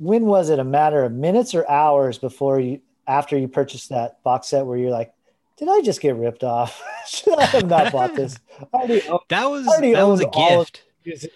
[0.00, 4.20] When was it a matter of minutes or hours before you after you purchased that
[4.24, 5.12] box set where you're like,
[5.56, 6.82] did I just get ripped off?
[7.08, 8.38] Should I have not bought this?
[8.74, 10.70] Already That was that was a owned all of
[11.04, 11.28] gift.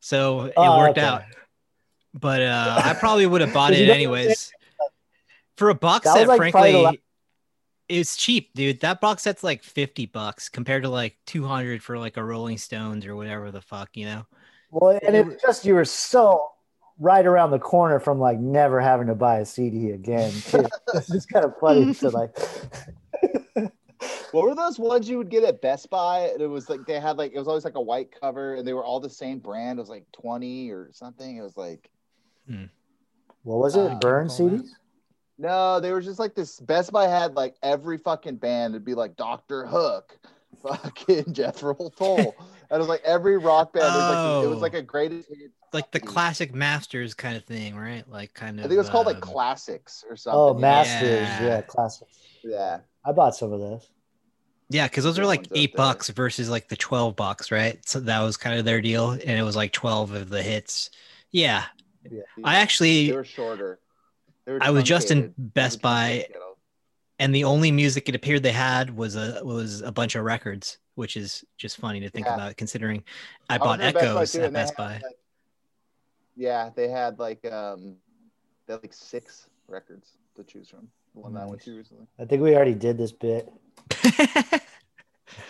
[0.00, 1.06] So it Oh, worked okay.
[1.06, 1.22] out.
[2.14, 4.52] But uh I probably would have bought it you know what I'm anyways.
[5.56, 7.00] For a box That set, like, frankly,
[7.88, 8.80] it's cheap, dude.
[8.80, 13.04] That box set's like 50 bucks compared to like 200 for like a Rolling Stones
[13.06, 14.26] or whatever the fuck, you know.
[14.70, 16.48] Well, and It it's just you were so
[17.00, 20.32] right around the corner from like never having to buy a CD again.
[20.94, 22.36] It's just kind of funny to like.
[24.32, 26.30] What were those ones you would get at Best Buy?
[26.32, 28.66] And It was like they had like it was always like a white cover, and
[28.66, 29.78] they were all the same brand.
[29.78, 31.36] It was like twenty or something.
[31.36, 31.90] It was like
[33.42, 34.00] What was Uh, it?
[34.00, 34.68] Burn CDs?
[35.38, 36.60] no, they were just like this.
[36.60, 38.74] Best Buy had like every fucking band.
[38.74, 40.18] It'd be like Doctor Hook,
[40.62, 42.34] fucking Jethro Tull.
[42.70, 43.84] And it was like every rock band.
[43.86, 44.60] It was like, it was Oh.
[44.60, 45.52] like a greatest hit.
[45.72, 48.06] Like the classic masters kind of thing, right?
[48.10, 50.38] Like kind of I think it was called like um, classics or something.
[50.38, 50.52] Oh.
[50.52, 51.20] Masters.
[51.22, 51.42] Yeah.
[51.46, 52.18] Yeah, classics.
[52.44, 52.80] Yeah.
[53.04, 53.88] I bought some of those.
[54.70, 57.78] Yeah, because those Good are like eight bucks versus like the twelve bucks, right?
[57.88, 60.90] So that was kind of their deal, and it was like twelve of the hits.
[61.30, 61.64] Yeah,
[62.10, 62.20] yeah.
[62.44, 63.78] I They actually, were shorter.
[64.44, 65.34] They were I was just in truncated.
[65.36, 66.26] They were Best Buy,
[67.18, 70.76] and the only music it appeared they had was a was a bunch of records,
[70.96, 72.34] which is just funny to think Yeah.
[72.34, 73.04] about, considering
[73.48, 74.92] I was bought in Best Buy Echoes at Best Buy.
[75.02, 75.02] like-
[76.36, 77.96] yeah, they had like um,
[78.66, 80.88] they had like six records to choose from.
[81.14, 82.06] The one that I went to recently.
[82.18, 83.50] I think we already did this bit.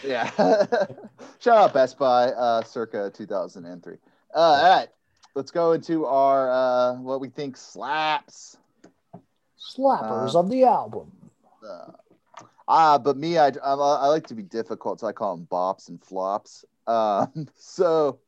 [0.05, 0.31] Yeah.
[1.41, 3.95] Shout out Best Buy, uh, circa 2003.
[4.35, 4.89] Uh, all right,
[5.35, 8.57] let's go into our uh, what we think slaps.
[9.59, 11.11] Slappers Uh, of the album.
[11.67, 11.93] Uh,
[12.69, 15.89] ah, but me, I, I I like to be difficult, so I call them bops
[15.89, 16.65] and flops.
[16.87, 18.19] Um, so,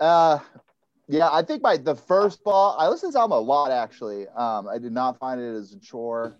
[0.00, 0.38] uh,
[1.08, 2.76] yeah, I think my the first ball.
[2.78, 4.26] I listened to this album a lot actually.
[4.28, 6.38] Um, I did not find it as a chore.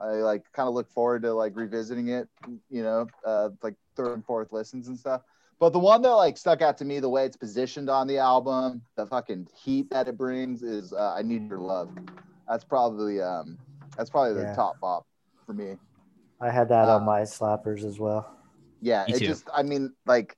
[0.00, 2.28] I like kind of look forward to like revisiting it,
[2.70, 5.22] you know, uh, like third and fourth listens and stuff.
[5.58, 8.18] But the one that like stuck out to me, the way it's positioned on the
[8.18, 11.90] album, the fucking heat that it brings is uh, "I Need Your Love."
[12.46, 13.58] That's probably um,
[13.96, 15.06] that's probably the top bop
[15.46, 15.76] for me.
[16.40, 18.36] I had that uh, on my slappers as well.
[18.82, 19.26] Yeah, Me it too.
[19.26, 20.36] just I mean like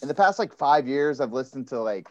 [0.00, 2.08] in the past like five years I've listened to like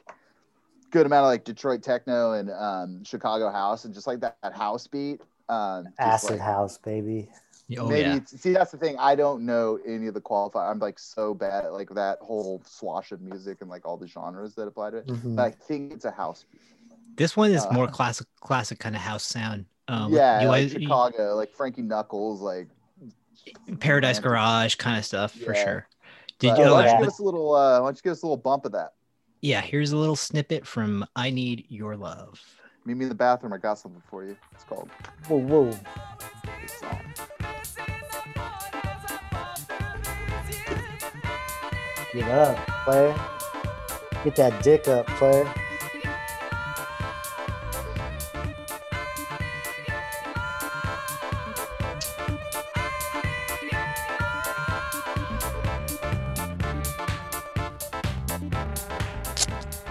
[0.91, 4.53] good amount of like Detroit techno and um Chicago house and just like that, that
[4.53, 5.21] house beat.
[5.51, 7.29] Um Acid like, House, baby.
[7.77, 8.95] oh maybe yeah, see that's the thing.
[8.99, 12.61] I don't know any of the qualify I'm like so bad at like that whole
[12.65, 15.07] swash of music and like all the genres that apply to it.
[15.07, 15.35] Mhm.
[15.35, 16.61] But I think it's a house beat.
[17.17, 19.65] this one is uh, more classic, classic kind of house sound.
[19.87, 22.67] Um, yeah, you like guys- Chicago, like Frankie Knuckles, like
[23.79, 24.23] Paradise Romantic.
[24.23, 25.87] Garage kind of stuff for sure.
[26.39, 26.71] Did But you?
[26.71, 28.37] why don't you give us a little uh why don't you give us a little
[28.37, 28.93] bump of that?
[29.41, 32.39] yeah, here's a little snippet from "I Need Your Love."
[32.83, 33.53] Meet me in the bathroom.
[33.53, 34.35] I got something for you.
[34.53, 34.89] It's called
[35.27, 35.79] Whoa, whoa.
[42.13, 43.15] Get up, player.
[44.23, 45.53] Get that dick up, player.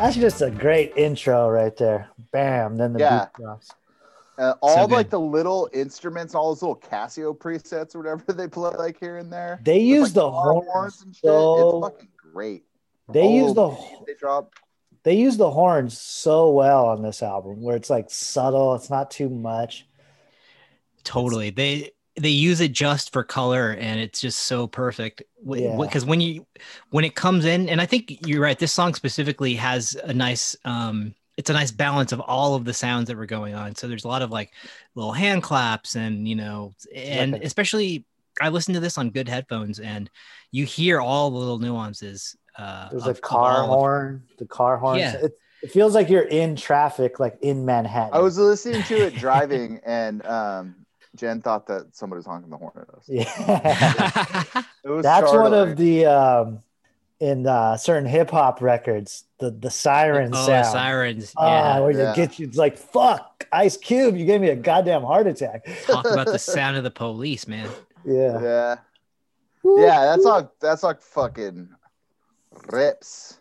[0.00, 2.08] That's just a great intro right there.
[2.32, 2.76] Bam.
[2.76, 3.26] Then the Yeah.
[3.36, 3.70] beat drops.
[4.38, 4.94] Uh, all good.
[4.94, 9.18] like the little instruments, all those little Casio presets or whatever they play like here
[9.18, 9.60] and there.
[9.62, 11.24] They With, use like, the car horns and shit.
[11.24, 12.64] so It's fucking great.
[13.12, 13.76] they All use the
[14.06, 14.54] they drop.
[15.02, 19.10] they use the horns so well on this album where it's like subtle, it's not
[19.10, 19.86] too much.
[21.04, 21.50] Totally.
[21.50, 25.22] They they use it just for color and it's just so perfect.
[25.46, 25.76] Yeah.
[25.80, 26.46] Because when you
[26.90, 30.56] when it comes in, and I think you're right, this song specifically has a nice
[30.64, 33.74] um it's a nice balance of all of the sounds that were going on.
[33.74, 34.52] So there's a lot of like
[34.94, 37.44] little hand claps and you know, and Okay.
[37.44, 38.04] especially
[38.40, 40.10] I listened to this on good headphones and
[40.50, 42.36] you hear all the little nuances.
[42.58, 44.22] Uh, There's of- a car all of- horn.
[44.38, 44.98] The car horn.
[44.98, 45.14] Yeah.
[45.16, 45.32] It,
[45.62, 48.14] it feels like you're in traffic, like in Manhattan.
[48.14, 50.79] I was listening to it driving, and um,
[51.16, 53.04] Jen thought that somebody was honking the horn at us.
[53.08, 54.62] Yeah.
[54.84, 56.60] It was That's one of the um
[57.18, 60.66] in uh certain hip hop records, the the siren oh, sound.
[60.66, 61.34] sirens.
[61.36, 61.80] Ah, Yeah.
[61.80, 62.10] where Yeah.
[62.10, 65.66] you get you it's like fuck Ice Cube, you gave me a goddamn heart attack.
[65.86, 67.68] Talk about the sound of the police, man.
[68.06, 68.40] Yeah.
[68.40, 68.76] Yeah,
[69.76, 71.68] yeah, that's song, that's song fucking
[72.72, 73.38] rips.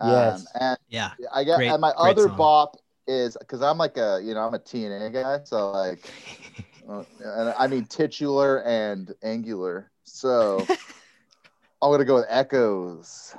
[0.00, 0.40] Yes.
[0.40, 1.10] Um, and Yeah.
[1.34, 2.36] I got Great- and my great other song.
[2.36, 2.76] bop
[3.06, 6.10] is because I'm like a you know I'm a TNA guy, so like,
[6.88, 9.90] uh, and I mean titular and angular.
[10.04, 10.66] So
[11.82, 13.34] I'm gonna go with Echoes.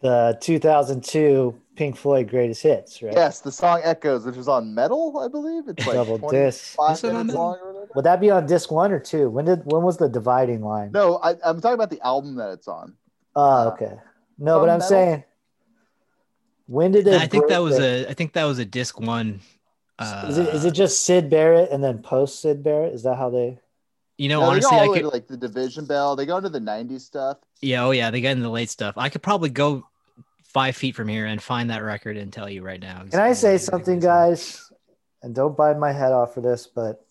[0.00, 3.12] The 2002 Pink Floyd greatest hits, right?
[3.14, 5.68] Yes, the song Echoes, which is on Meddle, I believe.
[5.68, 6.76] It's like Double disc.
[6.90, 7.80] Is it on long or.
[7.94, 9.28] Would that be on disc one or two?
[9.28, 10.92] When did when was the dividing line?
[10.92, 12.94] No, I, I'm talking about the album that it's on.
[13.34, 13.96] Oh, okay.
[14.38, 14.88] No, on but I'm Meddle?
[14.88, 15.24] saying
[16.70, 18.98] when did it I think that was the- a I think that was a disc
[19.00, 19.40] one.
[19.98, 22.94] Uh, is it is it just Syd Barrett and then post Syd Barrett?
[22.94, 23.58] Is that how they
[24.16, 26.14] you know No, honestly I could like the Division Bell.
[26.16, 27.38] They go into the '90s stuff.
[27.60, 28.94] yeah oh yeah they got into the late stuff.
[28.96, 29.84] I could probably go
[30.44, 33.04] five feet from here and find that record and tell you right now.
[33.10, 34.40] Can I say something, what it is.
[34.40, 34.72] guys?
[35.22, 37.04] And don't bite my head off for this, but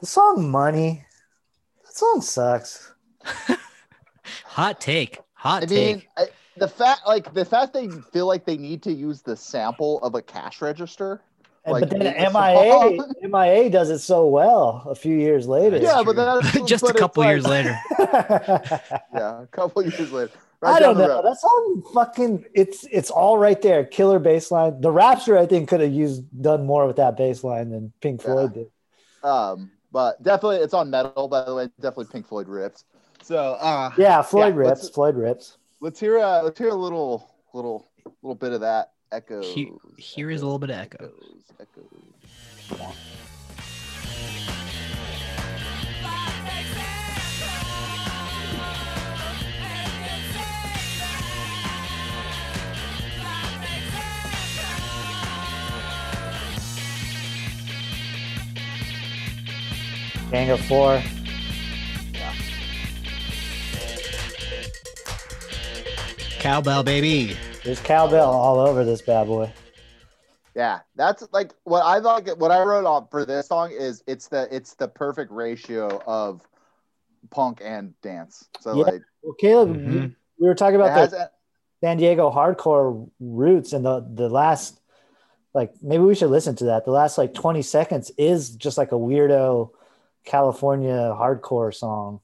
[0.00, 1.02] the song "Money,"
[1.84, 2.92] that song sucks.
[4.44, 5.18] Hot take.
[5.34, 5.96] Hot I take.
[5.96, 6.26] mean, I,
[6.56, 10.14] the fact like the fact they feel like they need to use the sample of
[10.14, 11.20] a cash register.
[11.64, 13.12] And, Like, but then MIA, song.
[13.22, 15.78] MIA does it so well a few years later.
[15.78, 16.14] Yeah, but true.
[16.14, 17.76] that's just a but it's couple like- years later.
[19.14, 20.30] Yeah, a couple years later.
[20.60, 21.08] Right I don't know.
[21.08, 21.24] road.
[21.24, 23.84] That song fucking it's it's all right there.
[23.84, 24.80] Killer baseline.
[24.80, 28.26] The Rapture, I think, could have used done more with that baseline than Pink Yeah.
[28.32, 28.66] Floyd did.
[29.22, 31.68] Um, but definitely it's on Meddle, by the way.
[31.80, 32.84] Definitely Pink Floyd rips.
[33.22, 34.88] So uh Yeah, Floyd Yeah, rips.
[34.88, 35.58] Floyd rips.
[35.86, 37.86] Let's hear uh let's hear a little little
[38.22, 39.40] little bit of that echo.
[39.40, 41.12] Here- here is a little bit of echo.
[41.60, 42.90] Echoes.
[60.30, 61.02] Gang of Four.
[66.38, 67.36] Cowbell baby.
[67.64, 69.52] There's cowbell all over this bad boy.
[70.54, 72.38] Yeah, that's like what I thought.
[72.38, 76.46] What I wrote on for this song is it's the it's the perfect ratio of
[77.30, 78.48] punk and dance.
[78.60, 78.84] So Yeah.
[78.84, 79.92] like Well, Caleb, Mhm.
[79.92, 81.30] you- we were talking about has the
[81.82, 84.80] San Diego hardcore roots, and the the last,
[85.52, 86.84] like maybe we should listen to that.
[86.84, 89.70] The last like 20 seconds is just like a weirdo
[90.24, 92.20] California hardcore song.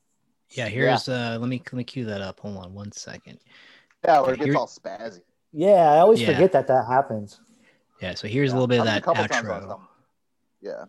[0.50, 2.40] Yeah, here's uh let me let me cue that up.
[2.40, 3.38] Hold on one second.
[4.05, 5.22] Yeah, where it gets Here- all spazzy.
[5.53, 6.32] Yeah, I always Yeah.
[6.32, 7.40] forget that that happens.
[8.00, 9.68] Yeah, so here's Yeah, a little bit of happens that a couple times on outro.
[9.68, 9.88] some-
[10.61, 10.84] Yeah.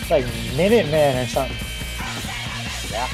[0.00, 0.24] It's like
[0.56, 1.56] Minutemen or something.
[2.90, 3.08] Yeah.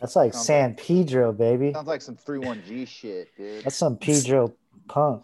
[0.00, 1.72] That's like Sounds San Pedro, baby.
[1.74, 3.64] Sounds like some 31G shit, dude.
[3.64, 4.54] That's some Pedro
[4.90, 5.22] punk.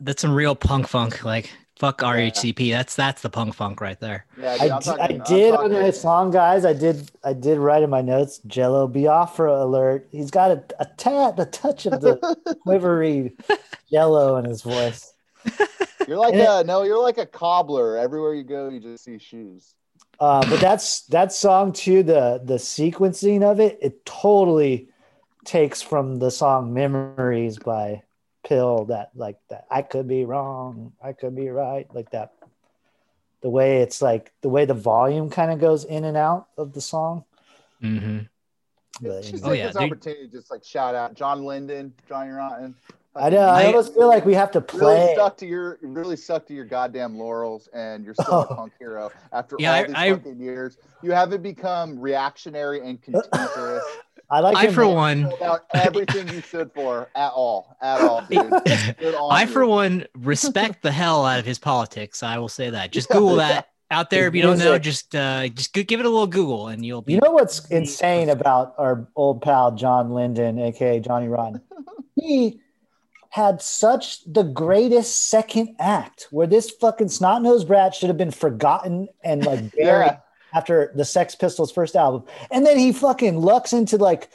[0.00, 1.24] That's some real punk funk.
[1.24, 2.70] Like fuck RHCP.
[2.72, 4.26] That's that's the punk funk right there.
[4.38, 6.64] Yeah, I, dude, I'm talking- I did on talking- that song, guys.
[6.64, 7.10] I did.
[7.24, 8.40] I did write in my notes.
[8.46, 10.08] Jello Biafra alert.
[10.12, 12.16] He's got a, a tat, a touch of the
[12.66, 13.32] quivery
[13.90, 15.14] Jello in his voice.
[16.08, 17.96] You're like And it- a no, you're like a cobbler.
[17.96, 19.74] Everywhere you go, you just see shoes.
[20.20, 22.02] Uh, but that's that song too.
[22.02, 24.88] The the sequencing of it, it totally
[25.44, 28.02] takes from the song "Memories" by
[28.44, 28.84] PiL.
[28.86, 29.66] That like that.
[29.70, 30.92] I could be wrong.
[31.02, 31.86] I could be right.
[31.94, 32.32] Like that.
[33.42, 36.72] The way it's like the way the volume kind of goes in and out of
[36.72, 37.24] the song.
[37.82, 38.20] Mm-hmm.
[39.02, 39.82] But, Just Oh, yeah, this dude.
[39.92, 42.74] opportunity to just like shout out John Lydon, Johnny Rotten.
[43.16, 43.40] I know.
[43.40, 45.10] I I- almost feel like we have to Really play.
[45.14, 48.54] stuck to your really stuck to your goddamn laurels, and you're still a Oh.
[48.56, 50.78] punk hero after Yeah, all I- these I- fucking years.
[51.02, 53.84] You haven't become reactionary and contemptuous
[54.30, 54.56] I like.
[54.56, 58.22] I him- for one about everything you stood for at all, at all.
[58.30, 58.50] Dude.
[58.98, 59.48] Good on I you.
[59.48, 62.22] for one respect the hell out of his politics.
[62.22, 62.90] I will say that.
[62.90, 64.26] Just Google that out there.
[64.26, 67.02] If you don't know, just uh just go- give it a little Google and you'll
[67.02, 71.60] be You know what's insane about our old pal John Lydon, aka Johnny Rotten?
[72.16, 72.60] He
[73.30, 78.30] had such the greatest second act where this fucking snot nosed brat should have been
[78.30, 80.16] forgotten and like buried Yeah.
[80.54, 82.24] After the Sex Pistols first album.
[82.50, 84.30] And then he fucking lucks into like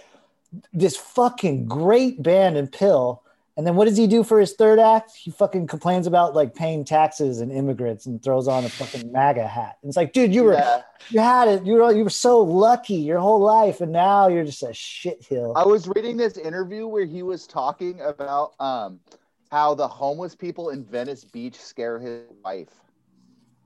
[0.74, 3.24] this fucking great band and PiL.
[3.56, 5.12] And then what does he do for his third act?
[5.16, 9.46] He fucking complains about like paying taxes and immigrants and throws on a fucking MAGA
[9.46, 9.78] hat.
[9.82, 10.82] And it's like, dude, you were Yeah.
[11.10, 11.66] you had it.
[11.66, 15.26] You were you were so lucky your whole life, and now you're just a shit
[15.26, 15.54] hill.
[15.58, 19.02] I was reading this interview where he was talking about um,
[19.52, 22.70] how the homeless people in Venice Beach scare his wife.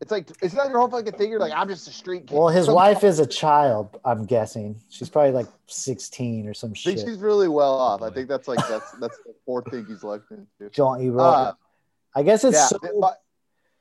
[0.03, 1.29] It's like, it's not your whole fucking thing?
[1.31, 2.37] You're like, I'm just a street kid.
[2.37, 3.97] Well, his Some- wife is a child.
[4.03, 7.07] I'm guessing she's probably like 16 or some I think shit.
[7.07, 8.01] she's really well off.
[8.01, 10.69] I think that's like that's that's the fourth thing he's looked into.
[10.75, 11.21] Don't you?
[11.21, 11.53] Uh,
[12.13, 13.21] I guess it's yeah, so but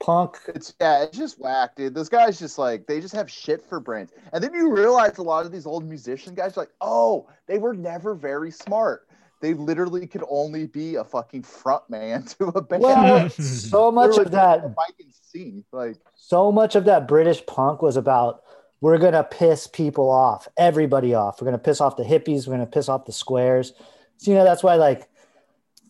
[0.01, 0.37] punk.
[0.47, 1.93] it's yeah, it's just whack, dude.
[1.93, 4.11] Those guys just like they just have shit for brains.
[4.33, 7.59] And then you realize a lot of these old musician guys are like, oh, they
[7.59, 9.09] were never very smart.
[9.43, 12.83] They literally could only be a fucking front man to a band.
[12.83, 17.45] Well, so much of that, if I can sing, like so much of that British
[17.45, 18.43] punk was about
[18.81, 21.41] we're gonna piss people off, everybody off.
[21.41, 22.47] We're gonna piss off the hippies.
[22.47, 23.73] We're gonna piss off the squares.
[24.17, 25.09] So you know that's why like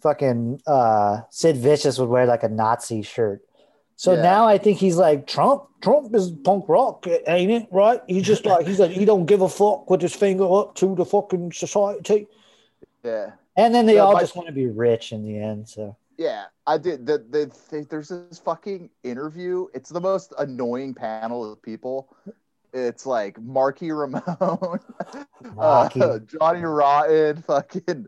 [0.03, 3.43] fucking uh, Sid Vicious would wear like a Nazi shirt.
[3.97, 4.23] So Yeah.
[4.23, 5.65] now I think he's like Trump.
[5.83, 7.69] Trump is punk rock, ain't it?
[7.71, 8.01] Right?
[8.07, 10.95] He's just like he's like he don't give a fuck with his finger up to
[10.95, 12.29] the fucking society.
[13.05, 13.33] yeah.
[13.57, 15.69] And then they Yeah, all my- just want to be rich in the end.
[15.69, 17.07] So Yeah, I did.
[17.07, 19.67] The, the, the, there's this fucking interview.
[19.75, 22.15] It's the most annoying panel of people.
[22.75, 24.75] It's like Marky Ramone, uh,
[25.55, 26.01] Marky.
[26.27, 28.07] Johnny Rotten, fucking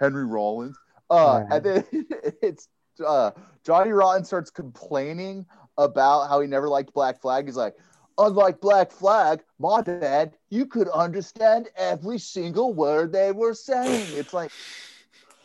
[0.00, 0.76] Henry Rollins.
[1.10, 1.56] Uh, Yeah.
[1.56, 1.84] And then
[2.42, 2.68] it's
[3.06, 3.32] uh,
[3.64, 5.44] Johnny Rotten starts complaining
[5.76, 7.46] about how he never liked Black Flag.
[7.46, 7.74] He's like,
[8.20, 14.06] unlike Black Flag, my dad, you could understand every single word they were saying.
[14.16, 14.52] It's like,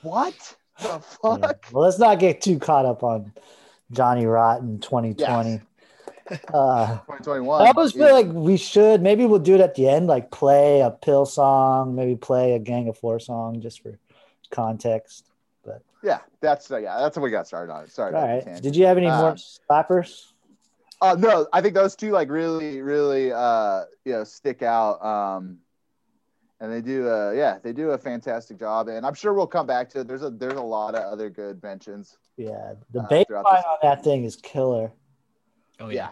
[0.02, 0.34] what
[0.80, 0.98] the Yeah.
[1.00, 1.66] fuck?
[1.72, 3.34] Well, let's not get too caught up on
[3.92, 5.62] Johnny Rotten 2020.
[6.54, 7.62] Uh, 2021.
[7.62, 10.82] I almost feel like we should maybe we'll do it at the end, like play
[10.82, 13.98] a PiL song, maybe play a Gang of Four song just for
[14.52, 15.30] context.
[15.64, 17.88] But yeah, that's uh, yeah, that's what we got started on.
[17.90, 18.14] Sorry.
[18.16, 18.62] All right.
[18.62, 19.38] Did you have any more Um,
[19.70, 20.32] slappers?
[21.02, 25.04] Uh, no, I think those two like really, really, uh, you know, stick out.
[25.04, 25.60] Um,
[26.60, 28.88] and they do, uh, yeah, they do a fantastic job.
[28.88, 30.08] And I'm sure we'll come back to it.
[30.08, 32.18] There's a there's a lot of other good mentions.
[32.38, 34.92] Yeah, the uh, bass line on that thing is killer.
[35.80, 36.10] Oh Yeah,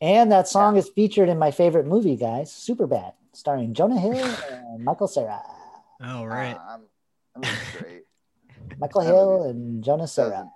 [0.00, 0.08] yeah.
[0.08, 4.84] And that song is featured in my favorite movie, guys, Superbad, starring Jonah Hill and
[4.84, 5.40] Michael Cera.
[6.02, 6.56] Oh right.
[6.56, 6.82] Uh, I'm,
[7.36, 7.42] I'm
[7.78, 8.02] great.
[8.78, 10.50] Michael Hill and Jonah Cera.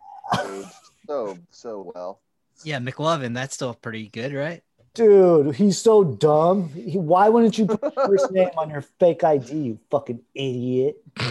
[1.07, 2.21] So so well.
[2.65, 3.35] Yeah, McLovin.
[3.35, 4.63] That's still pretty good, right?
[4.95, 6.71] Dude, he's so dumb.
[6.71, 10.97] He, why wouldn't you put his first name on your fake ID, you fucking idiot?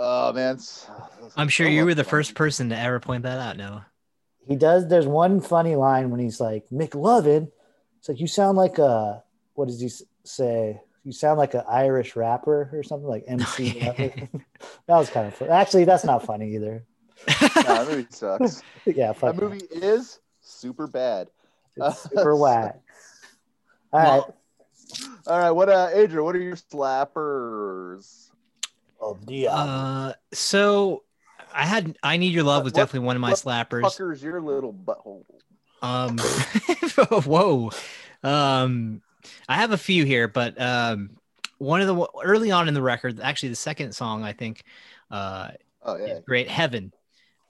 [0.00, 0.58] Oh man,
[1.36, 3.86] I'm sure you were the first person to ever point that out, Noah.
[4.46, 4.86] He does.
[4.86, 7.50] There's one funny line when he's like, McLovin.
[7.98, 9.24] It's like, you sound like a,
[9.54, 9.90] what does he
[10.22, 10.80] say?
[11.02, 13.80] You sound like an Irish rapper or something like MC.
[13.80, 14.28] Lovin.
[14.60, 15.50] Oh, that was kind of fun.
[15.50, 16.84] Actually, that's not funny either.
[17.40, 18.62] Nah, that movie sucks.
[18.86, 21.28] Yeah, fuck that movie is super bad.
[21.76, 22.80] It's super whack.
[23.92, 24.22] All right.
[25.26, 26.24] All right, what uh, Adrian?
[26.24, 28.30] What are your slappers?
[29.00, 29.54] Oh, yeah.
[29.54, 31.02] uh, so
[31.52, 33.82] I had I need your love was What- definitely one of my what slappers.
[33.82, 35.24] Fuckers, your little butthole.
[35.82, 36.18] Um,
[37.22, 37.70] whoa.
[38.24, 39.00] Um,
[39.48, 41.10] I have a few here, but um,
[41.58, 44.62] one of the early on in the record, actually the second song, I think,
[45.10, 45.50] uh,
[45.84, 46.48] Oh yeah, is great.
[46.48, 46.92] Heaven.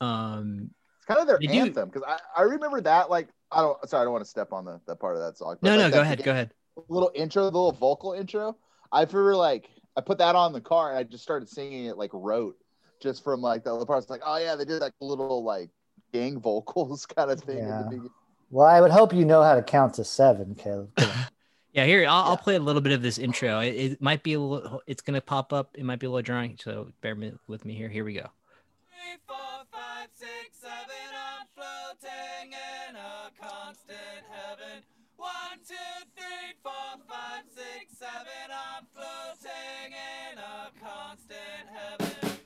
[0.00, 4.02] Um, it's kind of their anthem because I, I remember that like I don't sorry
[4.02, 5.56] I don't want to step on the that part of that song.
[5.60, 6.52] but, no, like, no, go ahead, go ahead.
[6.88, 8.56] Little intro, the little vocal intro.
[8.92, 11.96] I remember like I put that on the car and I just started singing it
[11.98, 12.56] like rote,
[13.02, 14.08] just from like the other parts.
[14.08, 15.70] Like oh yeah, they did like little like
[16.12, 17.58] gang vocals kind of thing.
[17.58, 17.82] in the Yeah.
[17.88, 18.10] beginning.
[18.50, 20.90] well, I would hope you know how to count to seven, Caleb.
[21.74, 23.60] Yeah, here I'll, I'll play a little bit of this intro.
[23.60, 24.80] It, it might be a little.
[24.86, 25.76] It's gonna pop up.
[25.76, 27.14] It might be a little drawing, so bear
[27.46, 27.88] with me here.
[27.90, 28.26] Here we go.
[29.08, 30.76] Three, four, five, six, seven,
[31.16, 34.82] I'm floating in a constant heaven.
[35.16, 35.74] One, two,
[36.14, 36.72] three, four,
[37.08, 42.38] five, six, seven, I'm floating in a constant heaven.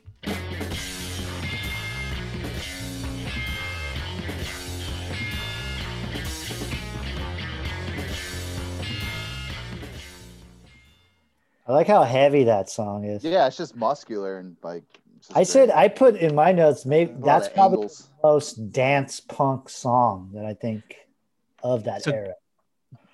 [11.66, 13.24] I like how heavy that song is.
[13.24, 15.02] Yeah, it's just muscular and like.
[15.23, 15.70] It's just I said.
[15.70, 16.85] I put in my notes.
[16.85, 18.09] Maybe that's of probably angles.
[18.23, 20.97] the most dance punk song that I think
[21.62, 22.35] of that So- era.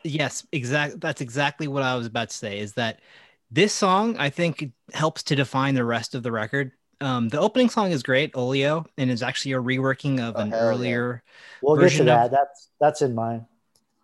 [0.05, 1.01] Yes, exact.
[1.01, 2.61] That's exactly what I was about to say.
[2.61, 3.01] Is that
[3.51, 6.73] this song I think helps to define the rest of the record.
[7.01, 10.51] Um, the opening song is great, Olio, and is actually a reworking of Oh, an
[10.51, 10.67] hell yeah.
[10.67, 11.23] earlier.
[11.63, 12.27] We'll get to version that.
[12.27, 13.47] of- That's that's in mine.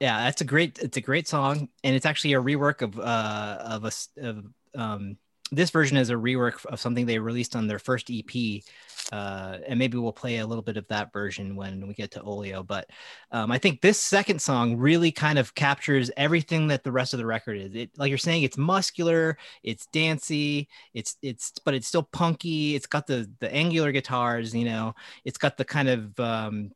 [0.01, 0.79] Yeah, that's a great.
[0.81, 4.45] It's a great song, and it's actually a rework of uh of a s- of
[4.75, 5.17] um
[5.53, 8.63] this version is a rework of something they released on their first EP.
[9.13, 12.23] Uh, and maybe we'll play a little bit of that version when we get to
[12.23, 12.63] Olio.
[12.63, 12.89] But
[13.33, 17.19] um, I think this second song really kind of captures everything that the rest of
[17.19, 17.75] the record is.
[17.75, 22.75] It, like you're saying, it's muscular, it's dancey, it's it's, but it's still punky.
[22.75, 24.95] It's got the the angular guitars, you know.
[25.25, 26.71] It's got the kind of um,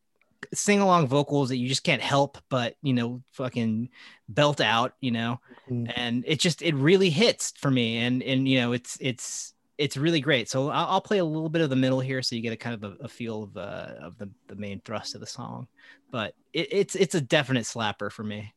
[0.55, 3.89] sing along vocals that you just can't help but you know fucking
[4.29, 5.41] belt out, you know
[5.71, 5.93] Mm.
[5.97, 9.99] and it just it really hits for me and and you know it's it's it's
[9.99, 12.41] really great so i'll, I'll play a little bit of the middle here so you
[12.41, 15.21] get a kind of a, a feel of uh of the, the main thrust of
[15.21, 15.69] the song
[16.11, 18.55] but it, it's it's a definite slapper for me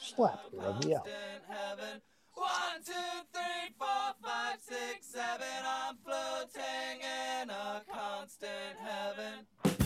[0.00, 0.98] Slap it, Robbie, yeah.
[2.34, 2.92] One, two,
[3.32, 5.46] three, four, five, six, seven.
[5.66, 7.00] I'm floating
[7.42, 9.77] in a constant heaven.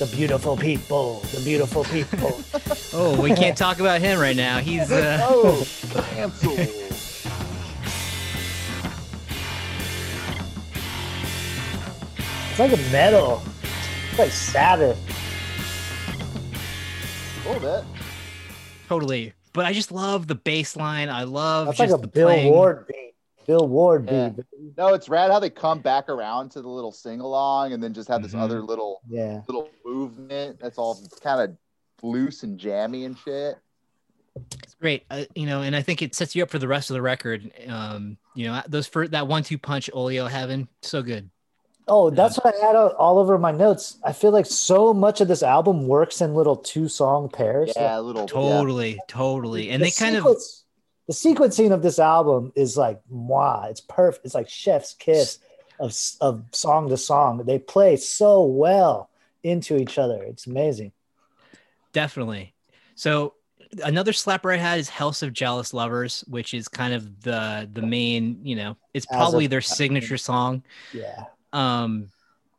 [0.00, 1.20] The beautiful people.
[1.34, 2.40] The beautiful people.
[2.94, 5.64] oh we can't talk about him right now he's uh Oh,
[6.14, 6.52] cancel.
[12.50, 13.42] it's like a metal.
[14.10, 14.98] It's like Sabbath.
[17.44, 17.84] a little bit.
[18.88, 22.06] totally but i just love the bass line i love That's like just a the
[22.08, 22.52] Bill playing.
[22.52, 23.09] Ward beat.
[23.46, 24.28] Bill Ward Yeah.
[24.30, 24.44] beat.
[24.76, 27.92] No, it's rad how they come back around to the little sing along and then
[27.94, 28.40] just have this Mhm.
[28.40, 29.42] other little Yeah.
[29.48, 31.56] little movement that's all kind of
[32.02, 33.56] loose and jammy and shit.
[34.62, 36.88] It's great, uh, you know, and I think it sets you up for the rest
[36.90, 37.50] of the record.
[37.66, 41.28] Um, you know, those for that one-two punch, Olio Heaven, so good.
[41.88, 43.98] Oh, that's what I had all over my notes.
[44.04, 47.72] I feel like so much of this album works in little two song pairs.
[47.74, 48.26] Yeah, a little yeah.
[48.28, 50.59] Totally, totally, and The they kind of sequence-
[51.10, 53.66] the sequencing of this album is like moi.
[53.68, 54.24] It's perfect.
[54.26, 55.38] It's like chef's kiss
[55.80, 57.38] of of song to song.
[57.44, 59.10] They play so well
[59.42, 60.22] into each other.
[60.22, 60.92] It's amazing.
[61.92, 62.54] definitely.
[62.94, 63.34] So
[63.82, 67.82] another slapper I had is House of Jealous Lovers, which is kind of the the
[67.82, 68.40] main.
[68.44, 70.62] You know, it's probably of- their signature song.
[70.92, 72.10] Yeah, Um,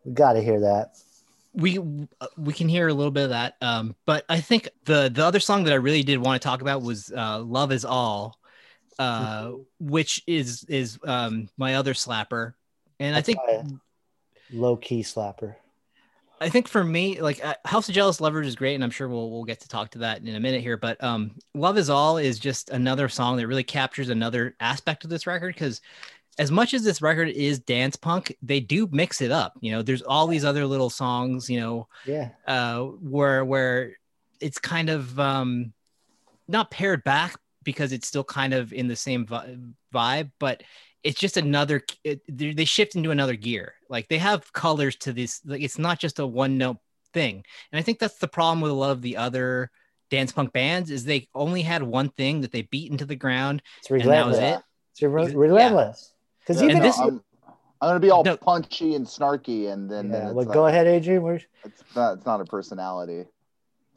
[0.03, 0.97] we got to hear that.
[1.53, 1.79] we
[2.37, 5.41] we can hear a little bit of that um but i think the the other
[5.41, 8.37] song that i really did want to talk about was uh love is all
[9.01, 12.53] uh which is is um my other slapper.
[12.99, 13.39] And i think
[14.53, 15.55] low key slapper.
[16.39, 19.07] i think for me like uh, house of jealous lovers is great and i'm sure
[19.07, 21.89] we'll we'll get to talk to that in a minute here but um love is
[21.89, 25.81] all is just another song that really captures another aspect of this record because
[26.37, 29.81] as much as this record is dance punk they do mix it up you know?
[29.81, 33.97] There's all these other little songs you know Yeah, uh, where where
[34.39, 35.73] it's kind of um,
[36.47, 39.25] not pared back because it's still kind of in the same
[39.93, 40.63] vibe, but
[41.03, 41.81] it's just another.
[42.03, 43.73] It, they they shift into another gear.
[43.89, 45.41] Like they have colors to this.
[45.45, 46.77] Like it's not just a one note
[47.13, 47.43] thing.
[47.71, 49.71] And I think that's the problem with a lot of the other
[50.09, 53.61] dance punk bands is they only had one thing that they beat into the ground.
[53.79, 54.59] it's And that was relentless.
[54.59, 54.63] it.
[54.93, 55.37] It's re- Yeah.
[55.37, 56.13] relentless.
[56.39, 57.23] Because Yeah, even And this- I'm,
[57.81, 58.37] I'm gonna be all No.
[58.37, 61.23] punchy and snarky, and then, then yeah, it's well, like, go ahead, Adrian.
[61.23, 62.17] Where's It's not.
[62.17, 63.25] It's not a personality.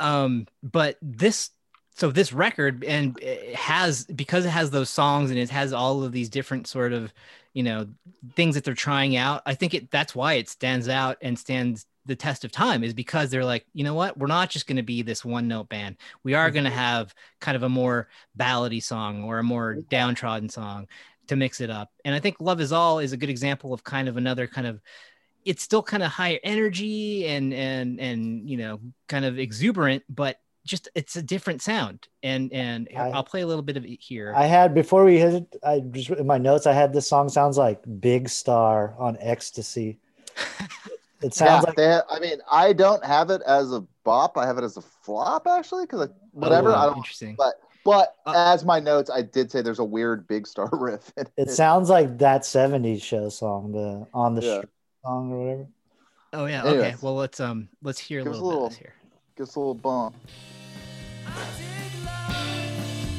[0.00, 1.50] um but this
[1.94, 6.02] so this record and it has because it has those songs and it has all
[6.02, 7.12] of these different sort of
[7.52, 7.86] you know
[8.34, 11.86] things that they're trying out i think it that's why it stands out and stands
[12.06, 14.18] the test of time is because they're like you know what?
[14.18, 15.96] We're not just going to be this one note band.
[16.22, 16.78] We are going to mm-hmm.
[16.78, 18.08] have kind of a more
[18.38, 19.88] ballady song or a more mm-hmm.
[19.88, 20.86] downtrodden song
[21.28, 21.90] to mix it up.
[22.04, 24.66] And i think love is all is a good example of kind of another kind
[24.66, 24.80] of
[25.44, 30.38] it's still kind of high energy and and and you know kind of exuberant but
[30.64, 34.00] just it's a different sound and and I- i'll play a little bit of it
[34.00, 37.06] here I had before we hit it, I just in my notes I had this
[37.08, 39.98] song sounds like Big Star on Ecstasy.
[41.22, 44.36] It sounds yeah, like they ha- I mean, I don't have it as a bop.
[44.36, 46.70] I have it as a flop, actually, because whatever.
[46.70, 46.96] Oh, I don't.
[46.98, 47.54] interesting But
[47.84, 51.12] but Uh, as my notes, I did say there's a weird big star riff.
[51.16, 54.62] In it sounds like that 70s show song, the on the Yeah.
[55.04, 55.66] Song or whatever.
[56.32, 58.66] oh yeah okay well let's um let's hear a Give us little, a bit little-
[58.66, 58.94] of this here
[59.36, 60.14] Gives a little bump.
[61.26, 61.66] I dig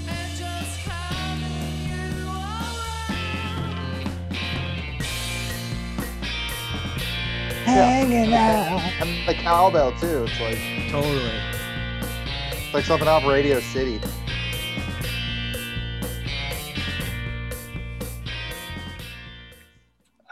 [0.08, 1.44] and just having
[1.90, 4.08] you around.
[7.66, 8.80] Hanging out.
[9.02, 10.24] And the cowbell too.
[10.24, 10.58] It's like
[10.90, 11.32] totally
[12.62, 14.00] it's like something off Radio City.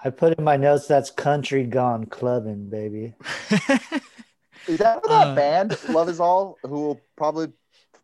[0.05, 3.15] I put in my notes that's country gone clubbing, baby.
[4.67, 7.47] Is that what that Uh, band Love Is All, who will probably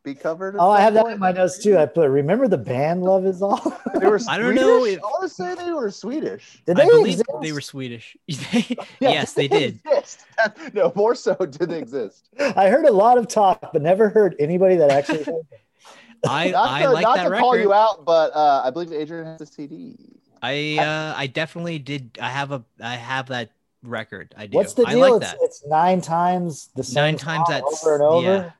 [0.03, 0.55] be covered?
[0.57, 1.77] Oh, I some have that in my notes too.
[1.77, 3.59] I put remember the band Love Is All.
[3.99, 4.97] They were I don't know Swedish?
[4.97, 6.61] if- I want to say they were Swedish.
[6.65, 7.29] Did I they believe exist?
[7.41, 8.17] they were Swedish.
[8.27, 9.79] Yeah, yes, they did.
[9.85, 10.25] exist.
[10.73, 12.29] No, more so did they exist.
[12.39, 15.25] I heard a lot of talk, but never heard anybody that actually.
[16.27, 17.41] I Not I to, like not that to record.
[17.41, 19.95] call you out, but uh, I believe Adrian has a CD.
[20.41, 22.17] I uh, I definitely did.
[22.21, 23.51] I have a I have that
[23.83, 24.33] record.
[24.37, 24.55] I do.
[24.57, 24.99] What's the I deal?
[25.13, 25.37] like it's, that.
[25.41, 28.27] it's nine times the same Nine times song that's- over and over.
[28.27, 28.51] yeah.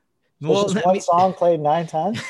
[0.42, 2.20] So Well, just one me- song played nine times.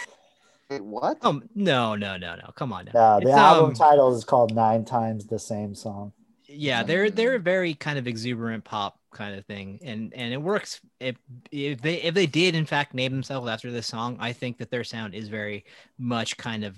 [0.69, 1.19] Wait, what?
[1.25, 2.51] Um, no, no, no, no.
[2.57, 2.93] Come on now.
[2.95, 6.13] No, the It's, album um, title is called Nine Times the Same Song.
[6.49, 10.41] yeah they're they're a very kind of exuberant pop kind of thing and and it
[10.43, 11.15] works if
[11.53, 14.69] if they if they did in fact name themselves after this song i think that
[14.71, 15.65] their sound is very
[15.99, 16.77] much kind of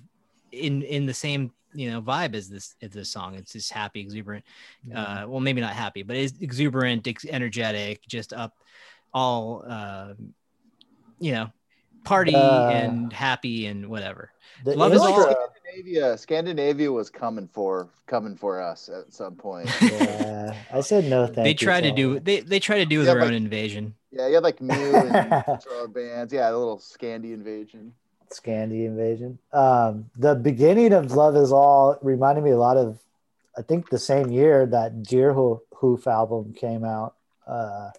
[0.53, 4.01] in in the same you know vibe as this as this song it's just happy
[4.01, 4.45] exuberant
[4.95, 8.53] uh well maybe not happy but it's exuberant ex- energetic just up
[9.15, 10.12] all uh
[11.19, 11.51] you know
[12.05, 14.31] party Uh, and happy and whatever
[14.65, 19.11] The Love is I all- like Scandinavia, Scandinavia was coming for coming for us at
[19.11, 19.70] some point.
[19.83, 22.85] yeah, I said no thank they you try to all do they they try to
[22.85, 26.35] do Yeah, their but- own invasion yeah, you had like Mew and Metro bands.
[26.35, 27.95] Yeah, a little Scandi invasion.
[28.33, 29.39] Scandi invasion.
[29.53, 32.99] Um, the beginning of Love Is All reminded me a lot of,
[33.57, 37.15] I think, the same year that Deerhoof album came out.
[37.47, 37.91] Uh,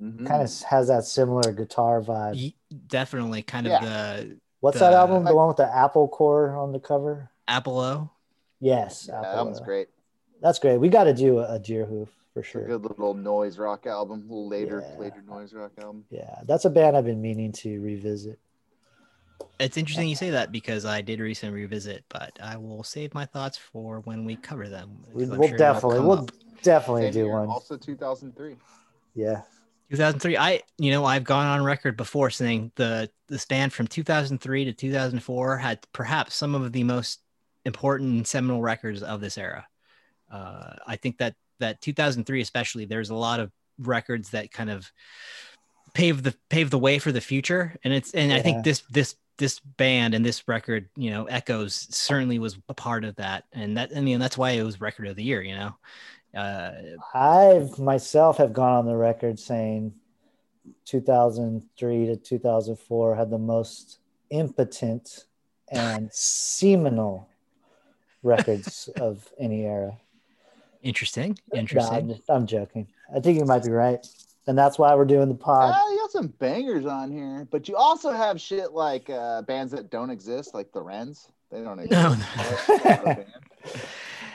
[0.00, 0.26] Mhm.
[0.26, 2.54] Kind of has that similar guitar vibe.
[2.88, 5.24] Definitely kind of the What's the- that album?
[5.24, 7.28] The one with the Apple core on the cover?
[7.46, 8.08] Apple O.
[8.60, 9.32] Yes, Yeah, Apple.
[9.36, 9.88] that one's great.
[10.40, 10.78] That's great.
[10.78, 12.64] We got to do a, a Deerhoof for It's a sure.
[12.66, 14.22] good little noise rock album.
[14.22, 14.98] Little later, Yeah.
[14.98, 16.06] later noise rock album.
[16.08, 18.38] Yeah, that's a band I've been meaning to revisit.
[19.58, 23.26] It's interesting you say that because I did recently revisit, but I will save my
[23.26, 24.98] thoughts for when we cover them.
[25.12, 26.30] We, because I'm we'll sure definitely, we'll up.
[26.62, 27.48] definitely Same do year, one.
[27.48, 28.56] Also, 2003.
[29.14, 29.42] Yeah.
[29.90, 30.36] 2003.
[30.36, 34.72] I, you know, I've gone on record before saying the the band from 2003 to
[34.72, 37.20] 2004 had perhaps some of the most
[37.64, 39.66] important and seminal records of this era.
[40.30, 44.90] Uh, I think that that 2003 especially, there's a lot of records that kind of
[45.92, 49.16] pave the pave the way for the future, and it's and I think this this
[49.40, 53.76] this band and this record, you know, Echoes certainly was a part of that, and
[53.76, 55.74] that I mean that's why it was record of the year, you know.
[56.36, 56.70] Uh,
[57.12, 59.92] I've myself have gone on the record saying
[60.84, 63.98] 2003 to 2004 had the most
[64.30, 65.24] impotent
[65.72, 67.28] and seminal
[68.22, 69.96] records of any era.
[70.82, 71.94] interesting, No, interesting.
[71.96, 72.86] I'm, just- I'm joking.
[73.14, 74.06] I think you might be right.
[74.46, 75.74] And that's why we're doing the pod.
[75.90, 79.90] You got some bangers on here, but you also have shit like uh, bands that
[79.90, 81.28] don't exist, like the Wrens.
[81.50, 82.18] They don't exist.
[82.28, 83.26] No, They're not a band.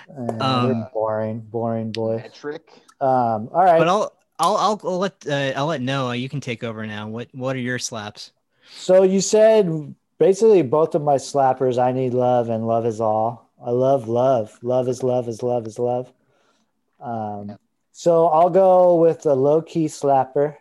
[0.08, 2.18] Uh, Um, boring, boring boy.
[2.18, 2.70] Metric.
[3.02, 3.80] Um, all right.
[3.80, 6.16] but I'll I'll I'll, I'll let uh, I'll let Noah.
[6.16, 7.08] You can take over now.
[7.08, 8.32] What what are your slaps?
[8.70, 13.50] So you said basically both of my slappers, I need love and love is all.
[13.66, 14.58] I love love.
[14.62, 16.14] Love is love is love is love.
[17.00, 17.58] Um,
[17.92, 20.58] so I'll go with a low key slapper.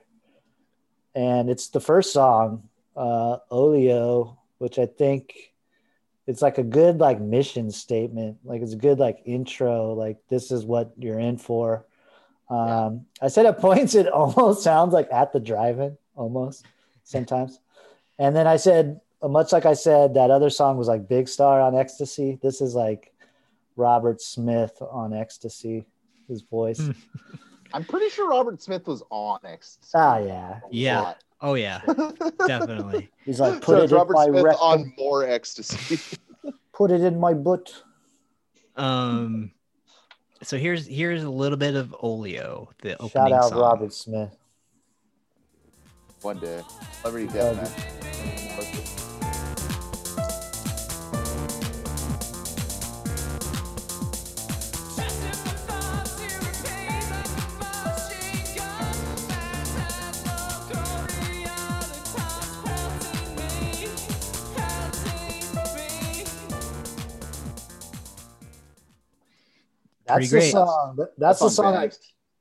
[1.15, 5.53] And it's the first song, uh, Olio, which I think
[6.27, 8.39] it's like a good like mission statement.
[8.45, 9.93] Like it's a good like intro.
[9.93, 11.85] Like this is what you're in for.
[12.49, 16.67] Um, I said at points it almost sounds like at the drive-in, almost
[17.05, 17.61] sometimes.
[18.19, 21.61] And then I said, much like I said, that other song was like Big Star
[21.61, 22.39] on Ecstasy.
[22.43, 23.13] This is like
[23.77, 25.85] Robert Smith on Ecstasy,
[26.29, 26.81] his voice.
[27.75, 29.91] I'm pretty sure Robert Smith was on Ecstasy.
[29.95, 30.61] Ah, yeah.
[30.71, 31.15] Yeah.
[31.41, 31.83] Oh yeah,
[32.47, 33.11] definitely.
[33.27, 36.19] He's like, put so it it's in my Smith rectum, on more ecstasy.
[36.73, 37.83] put it in my butt.
[38.77, 39.51] Um,
[40.43, 43.59] so here's here's a little bit of Olio, the opening Shout out song.
[43.59, 44.35] Robert Smith.
[46.23, 46.63] One day,
[47.03, 49.04] Celebrity Love Deathmatch.
[70.07, 71.07] That's the song.
[71.19, 71.75] That's, the song.
[71.75, 71.91] I,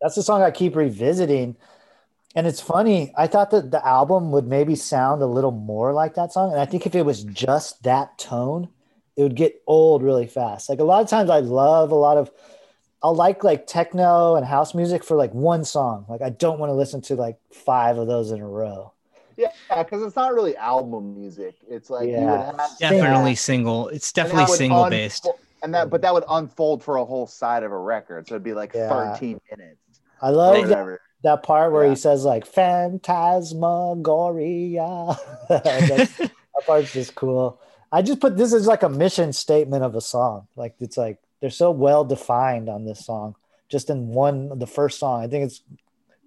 [0.01, 1.55] that's the song I keep revisiting.
[2.35, 3.13] And it's funny.
[3.15, 6.51] I thought that the album would maybe sound a little more like that song.
[6.51, 8.69] And I think if it was just that tone,
[9.15, 10.69] it would get old really fast.
[10.69, 12.31] Like a lot of times I love a lot of
[13.03, 16.05] I'll like like techno and house music for like one song.
[16.09, 18.93] Like I don't want to listen to like five of those in a row.
[19.37, 21.55] Yeah, because it's not really album music.
[21.67, 22.45] It's like you would Yeah.
[22.57, 23.89] have Definitely single.
[23.89, 25.27] It's definitely single unfo- based.
[25.63, 28.27] And that but that would unfold for a whole side of a record.
[28.27, 28.89] So it'd be like Yeah.
[28.89, 29.79] 13 minutes.
[30.21, 31.91] I love that, that part where Yeah.
[31.91, 35.17] he says like phantasmagoria.
[35.49, 37.59] That part's just cool.
[37.91, 40.47] I just put this as like a mission statement of a song.
[40.55, 43.35] Like it's like they're so well defined on this song
[43.69, 45.23] just in one the first song.
[45.23, 45.61] I think it's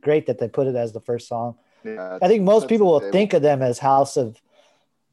[0.00, 1.54] great that they put it as the first song.
[1.84, 4.42] Yeah, i think most people will think of them as house of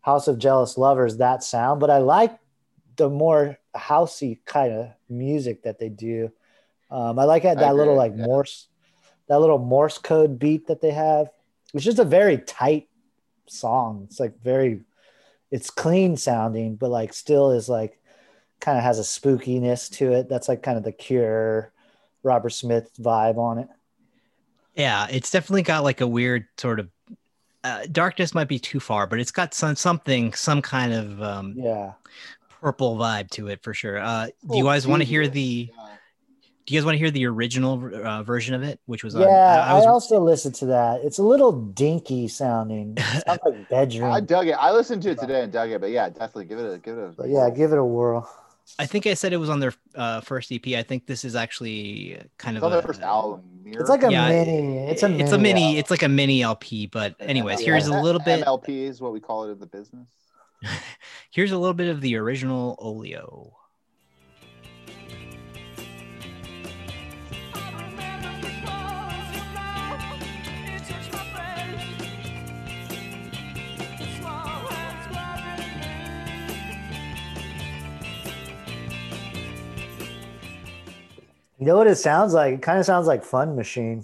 [0.02, 2.36] house of jealous lovers that sound but i like
[2.96, 6.32] the more housey kind of music that they do.
[6.92, 8.26] Um, i like that, I that little like yeah.
[8.26, 8.68] morse
[9.28, 11.30] that little morse code beat that they have.
[11.74, 12.88] It's just a very tight
[13.48, 14.04] song.
[14.10, 14.82] It's like very
[15.52, 18.00] it's clean sounding but like still is like
[18.60, 20.30] kind of has a spookiness to it.
[20.30, 21.72] That's like kind of the cure
[22.22, 23.68] robert smith vibe on it.
[24.76, 26.90] Yeah, it's definitely got like a weird sort of
[27.64, 31.54] uh, darkness might be too far, but it's got some something, some kind of um,
[31.56, 31.94] yeah
[32.64, 34.00] purple vibe to it for sure.
[34.00, 35.70] Uh, do you guys want to hear the?
[36.66, 39.22] Do you guys want to hear the original uh, version of it, which was on-
[39.24, 43.40] yeah I was I also listened to that it's a little dinky sounding it sounds
[43.46, 44.12] like bedroom.
[44.14, 44.54] I dug it.
[44.54, 46.98] I listened to it today and dug it, but yeah, definitely give it a give
[46.98, 47.08] it a.
[47.10, 48.30] but yeah give it a whirl
[48.80, 50.66] I think I said it was on their uh, first EP.
[50.68, 53.42] I think this is actually kind It's of on a, their first album.
[53.62, 53.82] Mirror.
[53.82, 55.64] it's like a Yeah, mini it's a mini, it's a mini.
[55.66, 55.78] album.
[55.80, 56.88] It's like a mini LP.
[56.88, 57.66] But anyways, Yeah.
[57.66, 58.48] here's a little bit.
[58.48, 60.08] LP is what we call it in the business.
[61.32, 63.54] Here's a little bit of the original Olio.
[81.60, 84.04] you know what it sounds like it kind of sounds like fun machine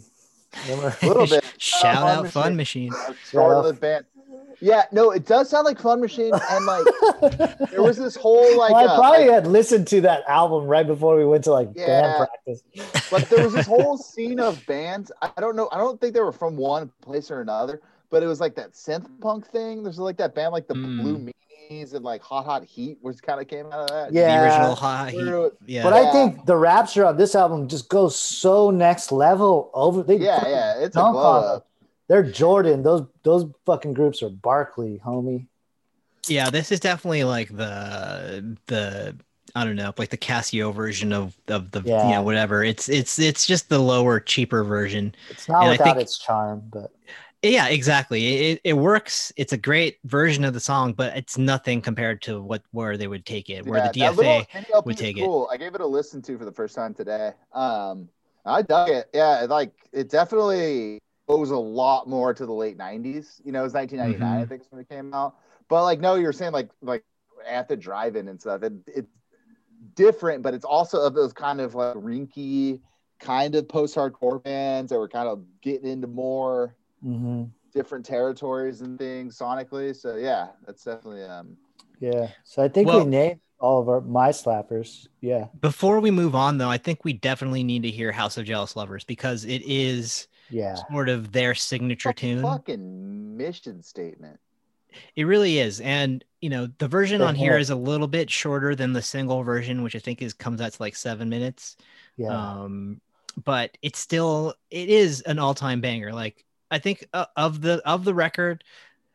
[0.70, 0.76] A
[1.06, 1.44] little bit.
[1.58, 2.90] Shout uh, Fun out Fun Machine.
[2.90, 3.16] Machine.
[3.24, 3.66] Start off.
[3.66, 4.06] of the band.
[4.62, 6.86] Yeah, no, it does sound like Fun Machine, and like
[7.72, 10.66] there was this whole like, well, I uh, probably like- had listened to that album
[10.66, 11.86] right before we went to like Yeah.
[12.02, 12.64] band practice.
[13.10, 15.12] but there was this whole scene of bands.
[15.22, 15.70] I I don't know.
[15.72, 18.74] I don't think they were from one place or another, but it was like that
[18.74, 19.84] synth punk thing.
[19.84, 21.02] There's like that band like the Mm.
[21.02, 21.18] Blue
[21.72, 24.12] Meanies and like Hot Hot Heat, which kind of came out of that.
[24.12, 24.40] Yeah.
[24.42, 25.24] The original Hot Heat.
[25.68, 25.84] Yeah.
[25.84, 26.10] But Yeah.
[26.10, 30.04] I think the rapture on this album just goes so next level over.
[30.04, 30.80] They yeah, yeah.
[30.80, 31.68] It's a dunk glow up.
[32.10, 32.14] It.
[32.14, 32.84] They're Jordan.
[32.84, 35.48] Those those fucking groups are Barkley, homie.
[36.28, 39.16] yeah, this is definitely like the the
[39.56, 42.12] I don't know, like the Casio version of of the you Yeah.
[42.12, 42.64] know whatever.
[42.64, 45.16] It's it's it's just the lower, cheaper version.
[45.30, 46.92] It's not And I without think- its charm, but
[47.42, 48.52] Yeah, exactly.
[48.52, 49.32] It, it works.
[49.38, 53.08] It's a great version of the song, but it's nothing compared to what where they
[53.08, 53.66] would take it.
[53.66, 54.46] Where the DFA,
[54.86, 55.22] would is take it.
[55.24, 55.48] cool.
[55.52, 57.32] I gave it a listen to for the first time today.
[57.54, 58.10] Um,
[58.46, 59.10] I dug it.
[59.14, 61.00] Yeah, like it definitely
[61.30, 63.40] owes a lot more to the late '90s.
[63.46, 64.50] You know, it was 1999, I Mhm.
[64.50, 65.36] think, when it came out.
[65.70, 67.06] But like, no, you're saying like like
[67.48, 68.64] at the drive-in and stuff.
[68.64, 69.12] It, it's
[69.96, 72.82] different, but it's also of those kind of like rinky
[73.20, 76.76] kind of post-hardcore bands that were kind of getting into more
[77.06, 77.50] mhm.
[77.74, 79.96] different territories and things sonically.
[79.96, 81.58] So yeah, that's definitely um
[82.00, 82.30] yeah.
[82.46, 85.08] So I think Well- we named all of our my slappers.
[85.20, 85.48] Yeah.
[85.60, 88.76] before we move on though, I think we definitely need to hear House of Jealous
[88.78, 90.76] Lovers because it is Yeah.
[90.92, 92.42] sort of their signature tune.
[92.42, 94.40] fucking mission statement.
[95.16, 95.80] It really is.
[95.82, 99.02] And you know, the version They on here have- a little bit shorter than the
[99.02, 101.78] single version, which I think is comes out to like seven minutes.
[102.18, 102.30] Yeah.
[102.30, 103.02] Um,
[103.46, 106.12] but it's still it is an all-time banger.
[106.12, 108.64] Like I think uh, of the of the record,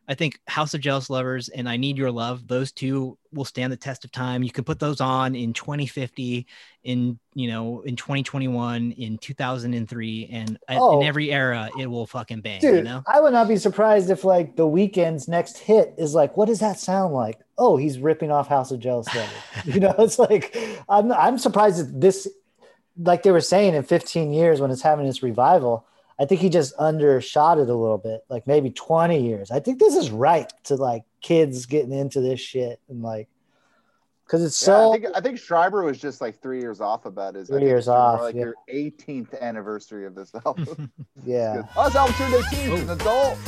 [0.07, 3.73] I think House of Jealous Lovers and I Need Your Love, those two will stand
[3.73, 4.43] the test of time.
[4.43, 6.47] You can put those on in 2050,
[6.85, 11.01] in you know, in 2021, in 2003, and Oh.
[11.01, 12.61] in every era, it will fucking bang.
[12.63, 16.15] you Dude, know, I would not be surprised if like the Weeknd's next hit is
[16.15, 17.39] like, what does that sound like?
[17.57, 19.33] Oh, he's ripping off House of Jealous Lovers.
[19.75, 20.57] you know, it's like
[20.89, 22.29] I'm I'm surprised that this,
[22.99, 25.87] like they were saying, in 15 years when it's having its revival,
[26.19, 29.51] I think he just undershot it a little bit, like maybe 20 years.
[29.51, 33.29] I think this is right to like kids getting into this shit and like,
[34.25, 37.05] because it's Yeah, so I think I think Schreiber was just like three years off
[37.05, 37.49] about his.
[37.49, 38.43] Three think years off, Like yeah.
[38.43, 40.91] your 18th anniversary of this album.
[41.25, 41.63] yeah.
[41.77, 42.73] oh, this album turned 18.
[42.73, 43.39] It's an adult.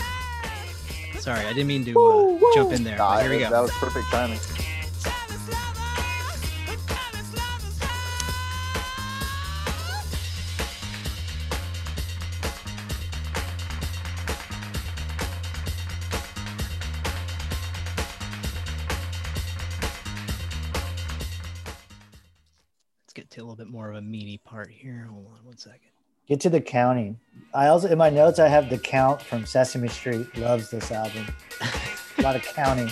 [1.19, 2.53] sorry, I didn't mean to uh, woo.
[2.55, 2.99] jump in there.
[2.99, 3.51] Nah, but here we go.
[3.51, 4.41] That was perfect timing.
[23.37, 25.09] to a little bit more of a meaty part here.
[25.11, 25.91] Hold on one second.
[26.27, 27.21] Get to the counting.
[27.53, 30.37] I also in my notes I have the count from Sesame Street.
[30.39, 31.27] Loves this album.
[32.19, 32.91] a lot of counting.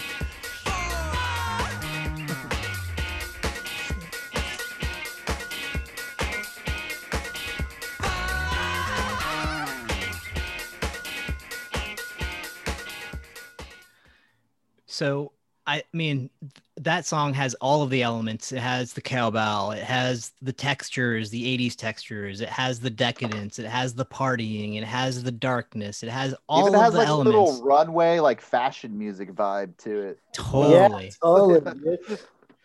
[14.86, 15.33] So
[15.66, 16.28] I mean,
[16.76, 18.52] that song has all of the elements.
[18.52, 19.70] It has the cowbell.
[19.70, 22.40] It has the textures, the '80s textures.
[22.42, 23.58] It has the decadence.
[23.58, 24.76] It has the partying.
[24.76, 26.02] It has the darkness.
[26.02, 27.36] It has all Even of has the like elements.
[27.36, 30.18] a little runway, like fashion music vibe to it.
[30.34, 31.04] Totally.
[31.06, 31.98] Yeah, totally.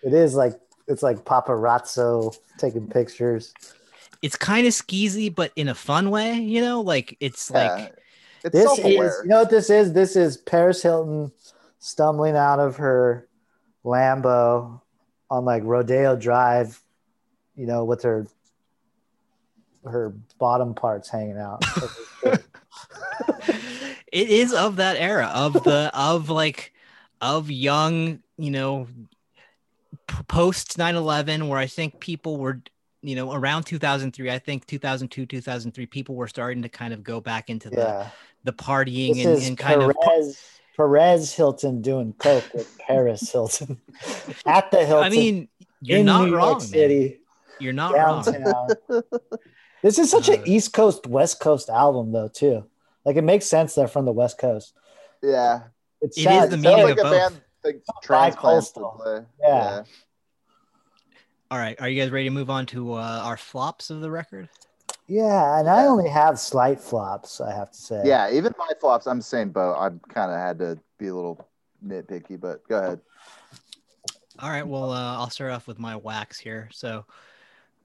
[0.04, 3.54] it is like it's like paparazzo taking pictures.
[4.22, 6.34] It's kind of skeezy, but in a fun way.
[6.34, 7.76] You know, like it's Yeah.
[7.76, 7.96] like
[8.44, 9.08] It's This self-aware.
[9.08, 9.94] is you know what this is?
[9.94, 11.32] This is Paris Hilton
[11.80, 13.28] stumbling out of her
[13.84, 14.82] Lambo
[15.30, 16.82] on like Rodeo Drive,
[17.56, 18.28] you know, with her
[19.86, 21.64] her bottom parts hanging out.
[24.12, 26.74] it is of that era of the of like
[27.22, 28.88] of young you know
[30.28, 32.62] post 9-11 where i think people were
[33.02, 37.20] you know around 2003 i think 2002 2003 people were starting to kind of go
[37.20, 38.10] back into the yeah.
[38.44, 39.96] the partying and, and kind of
[40.80, 43.80] Perez, Perez Hilton doing coke with Paris Hilton
[44.46, 45.04] at the Hilton.
[45.06, 45.48] i mean
[45.82, 46.68] you're in not New wrong York man.
[46.68, 47.20] City.
[47.60, 48.68] you're not wrong downtown.
[49.84, 52.66] this is such Uh, an East Coast West Coast album though too.
[53.06, 54.74] Like it makes sense they're from the West Coast.
[55.24, 55.62] yeah.
[56.02, 56.46] It's It is sad.
[56.50, 57.12] the Sounds meaning like of a both.
[57.12, 59.26] band like transplants to Bi-coastal.
[59.42, 59.84] Yeah.
[61.52, 64.10] all right are you guys ready to move on to uh, our flops of the
[64.12, 64.48] record
[65.10, 68.04] Yeah, and I only have slight flops, I have to say.
[68.06, 69.74] Yeah, even my flops, I'm the same boat.
[69.76, 71.50] I kind of had to be a little
[71.86, 73.00] nitpicky, but go ahead.
[74.38, 74.66] All right.
[74.66, 76.70] Well, uh, I'll start off with my wax here.
[76.72, 77.06] So,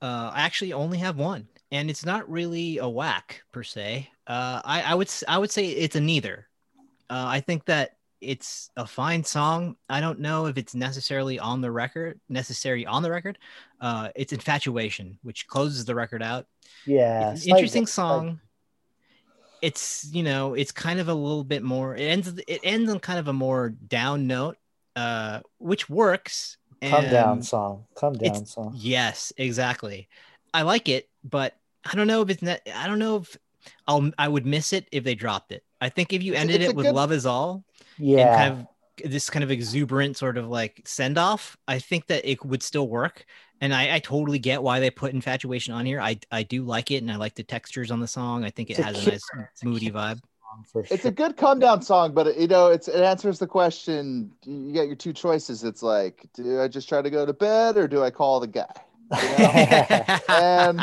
[0.03, 4.11] uh, I actually only have one, and it's not really a whack per se.
[4.27, 6.47] Uh, I, I would s- I would say it's a neither.
[7.09, 9.77] Uh, I think that it's a fine song.
[9.89, 13.39] I don't know if it's necessarily on the record, necessary on the record.
[13.81, 16.47] Uh, it's infatuation, which closes the record out.
[16.87, 17.33] Yeah.
[17.33, 18.41] It's an slight- interesting slight- song.
[19.63, 21.97] It's you know it's kind of a little bit more.
[21.97, 24.59] It ends it ends on kind of a more down note,
[24.95, 26.59] uh, which works.
[26.83, 27.87] Come down song.
[27.95, 28.75] Come down song.
[28.77, 30.07] Yes, exactly.
[30.53, 31.55] I like it, but
[31.91, 32.69] I don't know if it's net.
[32.75, 33.39] I don't know if
[33.89, 34.11] I'll.
[34.19, 35.65] I would miss it if they dropped it.
[35.81, 37.65] I think if you ended it's it with good- "Love Is All"
[37.97, 38.37] and Yeah.
[38.37, 38.67] kind of
[39.05, 42.89] this kind of exuberant sort of like send off, I think that it would still
[42.89, 43.25] work.
[43.61, 46.01] And I, I totally get why they put "Infatuation" on here.
[46.01, 48.45] I I do like it, and I like the textures on the song.
[48.45, 50.21] I think it It's has a cute- nice moody vibe.
[50.21, 53.47] song for It's a good come down song, but you know, it's it answers the
[53.47, 54.33] question.
[54.45, 55.65] You get your two choices.
[55.65, 58.49] It's like, do I just try to go to bed or do I call the
[58.49, 58.67] guy?
[59.13, 60.17] You know?
[60.29, 60.81] and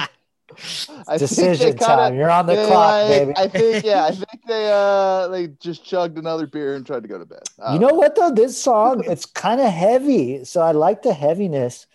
[1.08, 2.16] I Decision think they kinda- time.
[2.16, 3.34] You're on the they, clock, like- baby.
[3.38, 7.10] I think, yeah, I think they uh they just chugged another beer and tried to
[7.10, 7.44] go to bed.
[7.72, 8.32] You don't know what though?
[8.32, 10.44] This song, it's kind of heavy.
[10.46, 11.88] So I like the heaviness.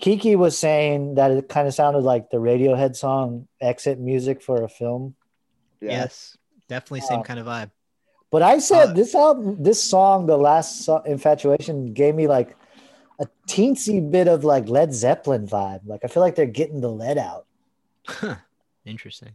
[0.00, 4.62] Kiki was saying that it kind of sounded like the Radiohead song exit music for
[4.64, 5.14] a film.
[5.80, 5.90] Yeah.
[5.90, 6.36] Yes,
[6.68, 7.70] definitely same Uh, kind of vibe.
[8.30, 12.56] But I said Uh, this album, this song, the last so- infatuation gave me like
[13.20, 15.82] a teensy bit of like Led Zeppelin vibe.
[15.86, 17.46] Like I feel like they're getting the lead out.
[18.06, 18.36] Huh.
[18.84, 19.32] Interesting.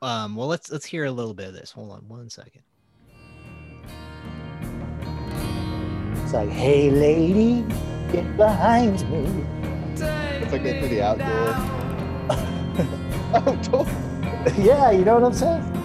[0.00, 1.72] Um, well, let's let's hear a little bit of this.
[1.72, 2.62] Hold on one second.
[6.22, 7.62] It's like, hey lady,
[8.12, 9.44] get behind me.
[9.92, 11.54] It's like into the outdoor.
[13.34, 14.64] oh, totally.
[14.64, 15.77] yeah, you know what I'm saying?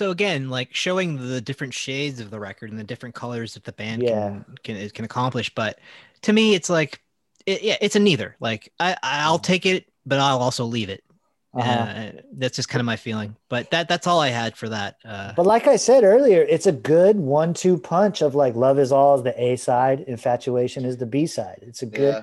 [0.00, 3.64] So again, like showing the different shades of the record and the different colors that
[3.64, 4.30] the band Yeah.
[4.30, 5.54] can can can accomplish.
[5.54, 5.78] But
[6.22, 7.02] to me, it's like,
[7.44, 8.34] it, yeah, it's a neither.
[8.40, 11.04] Like I I'll take it, but I'll also leave it.
[11.52, 11.70] Uh-huh.
[11.70, 13.36] Uh, that's just kind of my feeling.
[13.50, 14.96] But that that's all I had for that.
[15.04, 18.92] Uh, But like I said earlier, it's a good one-two punch of like "Love Is
[18.92, 21.58] All" is the A side, "Infatuation" is the B side.
[21.60, 22.14] It's a good.
[22.14, 22.22] Yeah.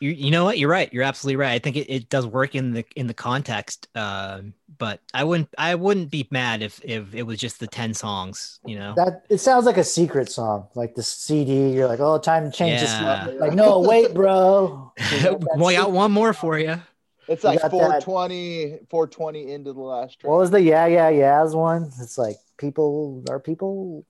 [0.00, 0.58] You you know what?
[0.58, 0.92] You're right.
[0.92, 1.52] You're absolutely right.
[1.52, 3.86] I think it, it does work in the in the context.
[3.94, 7.92] Um, but I wouldn't I wouldn't be mad if if it was just the ten
[7.92, 8.60] songs.
[8.64, 8.94] You know.
[8.96, 11.70] That it sounds like a secret song, like the CD.
[11.70, 12.90] You're like, oh, time to change this.
[12.90, 13.30] Yeah.
[13.38, 14.92] Like, no, wait, bro.
[15.22, 16.80] well, I got one more for you.
[17.28, 20.30] It's like got that- 420, 420 into the last track.
[20.30, 21.92] What was the yeah, yeah, yeahs one?
[22.00, 24.06] It's like people are people.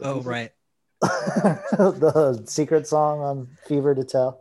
[0.00, 0.50] Oh right.
[1.00, 4.40] the secret song on Fever to Tell.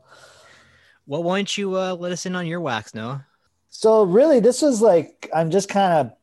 [1.08, 3.26] Well, why don't you uh, let us in on your wax, Noah?
[3.70, 6.14] So really, this was like I'm just kind of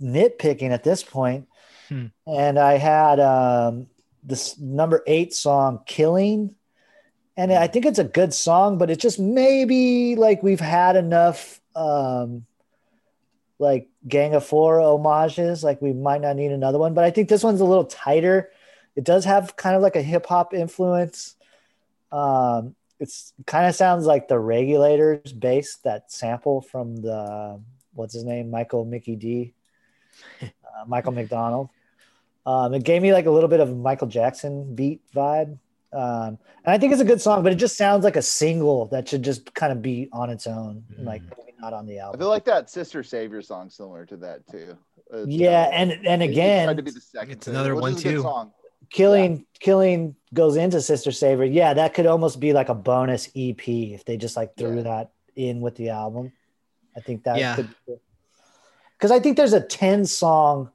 [0.00, 1.46] nitpicking at this point.
[1.88, 2.08] Hmm.
[2.26, 3.86] and I had um,
[4.22, 6.54] this number eight song, "Killing,"
[7.34, 11.60] and I think it's a good song, but it's just maybe like we've had enough,
[11.74, 12.44] um,
[13.58, 15.64] like Gang of Four homages.
[15.64, 18.50] Like we might not need another one, but I think this one's a little tighter.
[18.94, 21.36] It does have kind of like a hip hop influence.
[22.12, 27.60] Um, it's kind of sounds like the regulators based that sample from the
[27.94, 29.54] what's his name Michael Mickey D,
[30.42, 30.46] uh,
[30.86, 31.68] Michael McDonald.
[32.46, 35.58] Um, it gave me like a little bit of Michael Jackson beat vibe.
[35.92, 38.86] Um, and I think it's a good song, but it just sounds like a single
[38.86, 41.04] that should just kind of be on its own, Mm.
[41.04, 42.18] like maybe not on the album.
[42.18, 44.76] I feel like that Sister Savior song similar to that too.
[45.10, 47.74] It's, Yeah, uh, and and it- it again, tried to be the second It's another
[47.74, 48.22] one, is a too.
[48.22, 48.52] Song.
[48.90, 53.68] Killing killing goes into sister savior yeah that could almost be like a bonus ep
[53.68, 54.82] if they just like threw Yeah.
[54.82, 56.32] that in with the album
[56.96, 57.54] i think that Yeah.
[57.56, 57.68] could
[58.96, 60.70] because i think there's a 10 song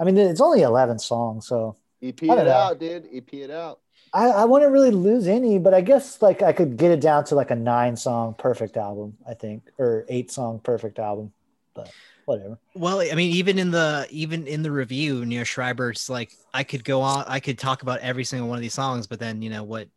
[0.00, 2.50] i mean it's only 11 songs so EP it know.
[2.50, 3.08] out, dude.
[3.14, 3.80] EP it out.
[4.12, 7.24] i i wouldn't really lose any but i guess like i could get it down
[7.24, 11.32] to like a nine song perfect album i think or eight song perfect album
[11.74, 11.90] but
[12.26, 16.64] whatever Well, I mean, even in the even in the review, Neil Schreiber's like, I
[16.64, 19.42] could go on, I could talk about every single one of these songs, but then
[19.42, 19.88] you know what,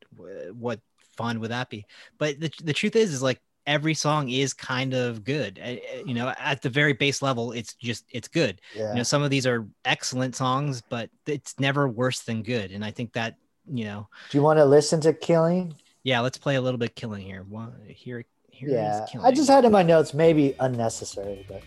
[0.53, 0.79] what
[1.15, 1.85] fun would that be?
[2.17, 5.59] But the the truth is, is like every song is kind of good.
[5.61, 8.61] Uh, uh, You know, at the very base level, it's just it's good.
[8.75, 12.71] yeah You know, some of these are excellent songs, but it's never worse than good.
[12.71, 13.35] And I think that
[13.69, 15.73] you know, do you want to listen to killing
[16.03, 17.43] yeah, let's play a little bit killing here.
[17.43, 18.23] One here,
[18.57, 21.61] here is yeah i just had in my notes maybe unnecessary but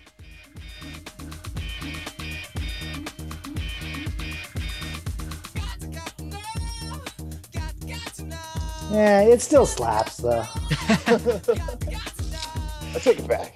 [8.92, 10.44] yeah it still slaps though
[12.92, 13.54] I take it back.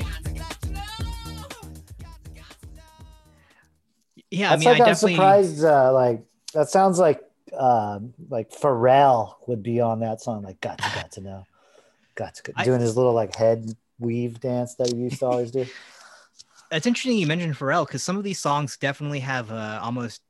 [4.31, 5.15] yeah, I That's mean, I like I'm definitely.
[5.15, 5.65] surprised.
[5.65, 6.23] Uh, like
[6.53, 7.21] that sounds like
[7.59, 10.43] um, like Pharrell would be on that song.
[10.45, 11.45] Like got to got to know,
[12.15, 15.51] got to I- doing his little like head weave dance that he used to always
[15.51, 15.67] do.
[16.75, 20.23] it's interesting you mentioned Pharrell because some of these songs definitely have uh, almost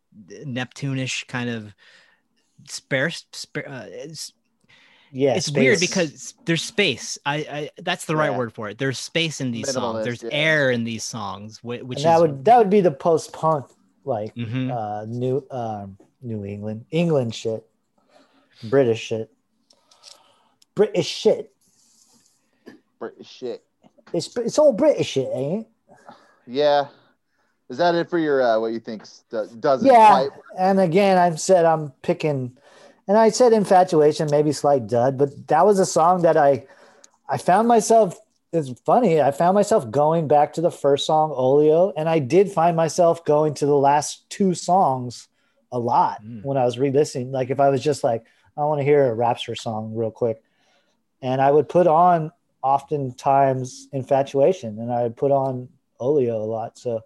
[0.45, 1.75] Neptune-ish kind of
[2.69, 3.27] sparse.
[3.33, 4.33] Spare, uh, it's
[5.11, 7.19] Yeah, it's weird because there's space.
[7.27, 8.39] I, I that's the right Yeah.
[8.39, 8.79] word for it.
[8.79, 10.05] There's space in these songs.
[10.05, 10.29] There's yeah.
[10.33, 13.33] air in these songs, whi- which and that is would that would be the post
[13.33, 13.67] punk
[14.05, 14.71] like Mhm.
[14.71, 17.67] uh, New um, New England England shit,
[18.65, 19.31] British shit,
[20.75, 21.51] British shit.
[22.99, 23.65] British shit.
[24.13, 25.69] It's it's all British shit, ain't it?
[26.47, 26.89] Yeah.
[27.69, 31.41] Is that it for your uh, what you think doesn't Yeah, quite and again, I've
[31.41, 32.57] said I'm picking,
[33.09, 36.67] and I said infatuation, maybe slight dud, but that was a song that I,
[37.29, 38.19] I found myself.
[38.53, 39.21] It's funny.
[39.21, 43.25] I found myself going back to the first song, Olio, and I did find myself
[43.25, 45.29] going to the last two songs
[45.73, 46.45] a lot Mm.
[46.45, 47.33] when I was re-listening.
[47.33, 48.25] Like if I was just like,
[48.57, 50.41] I want to hear a Rapture song real quick,
[51.21, 52.31] and I would put on
[52.63, 55.69] oftentimes infatuation, and I would put on
[56.01, 56.79] Olio a lot.
[56.79, 57.01] So,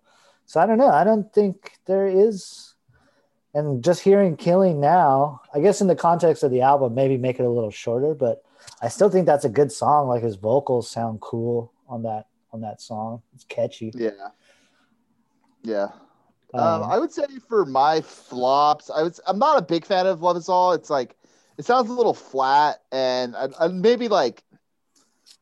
[0.46, 0.90] so I don't know.
[0.90, 2.74] I don't think there is
[3.54, 7.40] and just hearing killing now i guess in the context of the album maybe make
[7.40, 8.42] it a little shorter but
[8.82, 12.60] i still think that's a good song like his vocals sound cool on that on
[12.60, 14.10] that song it's catchy Yeah.
[15.62, 15.88] Yeah.
[16.54, 20.06] Um, Um, I would say for my flops, I was I'm not a big fan
[20.06, 20.72] of Love Is All.
[20.72, 21.16] It's like
[21.58, 24.42] it sounds a little flat, and I, I maybe like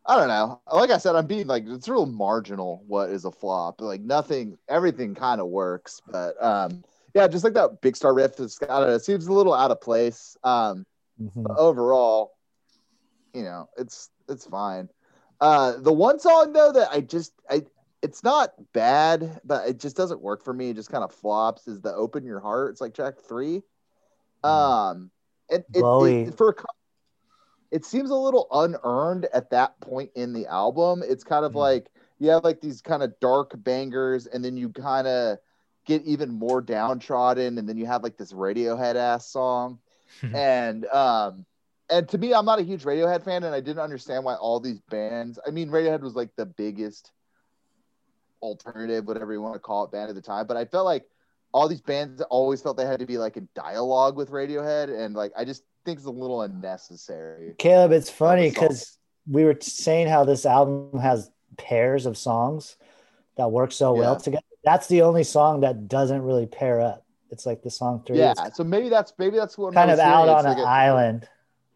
[0.06, 0.60] I don't know.
[0.72, 2.84] Like I said, I'm being like it's real marginal.
[2.86, 3.80] What is a flop?
[3.80, 6.84] Like nothing, everything kind of works, but um,
[7.14, 8.38] yeah, just like that big star riff.
[8.38, 10.36] It's I don't it seems a little out of place.
[10.44, 10.86] Um,
[11.20, 11.42] mhm.
[11.42, 12.32] but overall,
[13.34, 14.88] you know, it's it's fine.
[15.40, 17.62] Uh, the one song though that I just I
[18.02, 20.70] it's not bad, but it just doesn't work for me.
[20.70, 21.66] It just kind of flops.
[21.66, 22.70] Is the "Open Your Heart"?
[22.70, 23.62] It's like track three.
[24.44, 25.10] Um,
[25.48, 25.82] it, it,
[26.28, 26.66] it for a co-
[27.70, 31.02] it seems a little unearned at that point in the album.
[31.04, 31.56] It's kind of Mhm.
[31.56, 35.38] like you have like these kind of dark bangers, and then you kind of
[35.86, 39.78] get even more downtrodden, and then you have like this Radiohead ass song
[40.34, 41.44] and um
[41.90, 44.60] and to me i'm not a huge radiohead fan and i didn't understand why all
[44.60, 47.12] these bands i mean radiohead was like the biggest
[48.42, 51.06] alternative whatever you want to call it band at the time but i felt like
[51.52, 55.14] all these bands always felt they had to be like in dialogue with radiohead and
[55.14, 58.98] like i just think it's a little unnecessary caleb it's funny because
[59.30, 62.76] we were saying how this album has pairs of songs
[63.36, 67.46] that work so well together that's the only song that doesn't really pair up it's
[67.46, 70.38] like the song three yeah so maybe that's maybe that's what kind of out It's
[70.38, 71.28] on like an a- island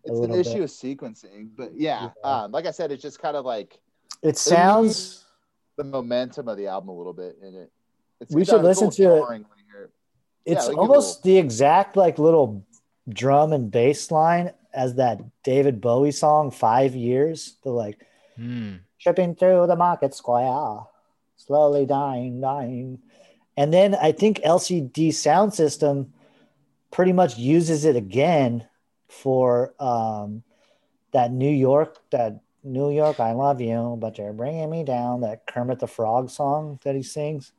[0.04, 0.62] it's an issue bit.
[0.62, 2.30] of sequencing but yeah, Yeah.
[2.44, 3.80] um like i said it's just kind of like
[4.22, 5.24] it sounds
[5.76, 7.70] the momentum of the album a little bit in it
[8.20, 9.18] it's We should listen to it.
[9.20, 9.90] jarring when you it.
[10.46, 12.64] Yeah, it's we can give a almost the exact like little
[13.08, 17.56] drum and bass line as that David Bowie song Five Years.
[17.62, 18.06] The like
[18.36, 18.76] Hmm.
[18.98, 20.80] tripping through the market square,
[21.36, 23.00] slowly dying, dying.
[23.56, 26.08] And then I think LCD Soundsystem
[26.90, 28.66] pretty much uses it again
[29.08, 30.42] for um
[31.12, 35.22] that New York, that New York, I love you, but you're bringing me down.
[35.22, 37.52] That Kermit the Frog song that he sings.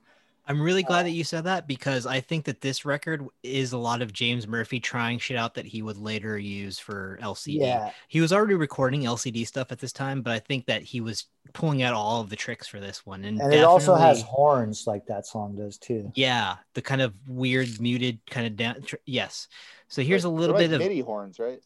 [0.47, 1.13] I'm really glad that oh.
[1.13, 4.79] you said that because I think that this record is a lot of James Murphy
[4.79, 7.59] trying shit out that he would later use for LCD.
[7.59, 10.99] Yeah, He was already recording LCD stuff at this time, but I think that he
[10.99, 13.23] was pulling out all of the tricks for this one.
[13.23, 16.11] And, and it also has horns like that song does too.
[16.15, 18.81] yeah, the kind of weird muted kind of down.
[18.81, 19.47] Tr- yes.
[19.87, 21.61] So here's Like- a little they're bit like of MIDI horns, right?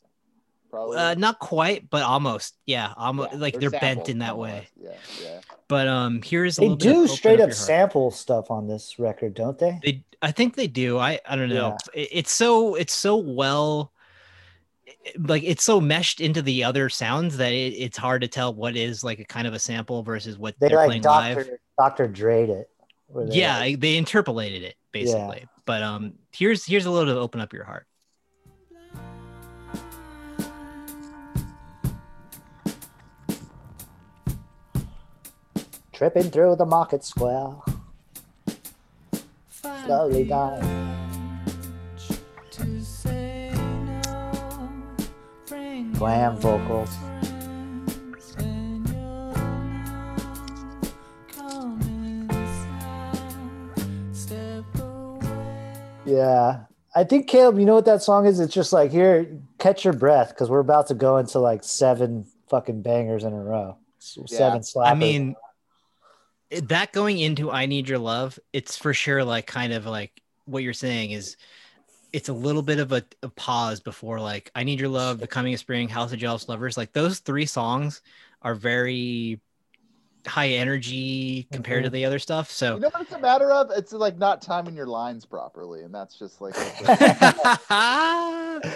[0.76, 0.97] Probably.
[0.97, 2.56] uh, not quite, but almost.
[2.65, 4.52] Yeah, almost Yeah, like they're, bent in that almost.
[4.52, 4.68] way.
[4.81, 4.89] Yeah,
[5.23, 5.39] yeah.
[5.68, 7.56] But um, here's a They little bit do straight up Your Heart.
[7.56, 9.80] sample stuff on this record, don't they?
[9.84, 10.97] They, I think they do.
[10.99, 11.77] I, I don't know.
[11.93, 13.91] It- it's so, it's so well,
[15.18, 18.76] like it's so meshed into the other sounds that it, it's hard to tell what
[18.76, 21.38] is like a kind of a sample versus what They they are like playing live.
[21.38, 22.69] Doctor Doctor Dre'd it.
[23.15, 25.45] they, Yeah, like- they interpolated it basically.
[25.65, 27.88] But um, here's here's a little to open up your heart.
[35.95, 37.55] Tripping through the market square,
[39.85, 40.91] slowly dying.
[45.93, 46.89] Glam vocals.
[56.05, 56.63] Yeah.
[56.95, 58.39] I think Caleb, you know what that song is?
[58.39, 59.27] It's just like here,
[59.59, 63.41] catch your breath because we're about to go into like seven fucking bangers in a
[63.41, 63.77] row.
[63.99, 64.38] S- Yeah.
[64.38, 64.88] Seven slappers.
[64.88, 65.38] I mean, it-
[66.51, 70.63] that going into "I Need Your Love," it's for sure like kind of like what
[70.63, 71.38] you're saying is.
[72.13, 75.27] It's a little bit of a, a pause before like "I Need Your Love," "The
[75.27, 78.01] Coming of Spring," "House of Jealous Lovers." Like those three songs
[78.41, 79.41] are very
[80.26, 81.53] high energy mm-hmm.
[81.53, 82.51] compared to the other stuff.
[82.51, 83.72] So You know what it's a matter of?
[83.72, 86.55] It's like not timing your lines properly, and that's just like.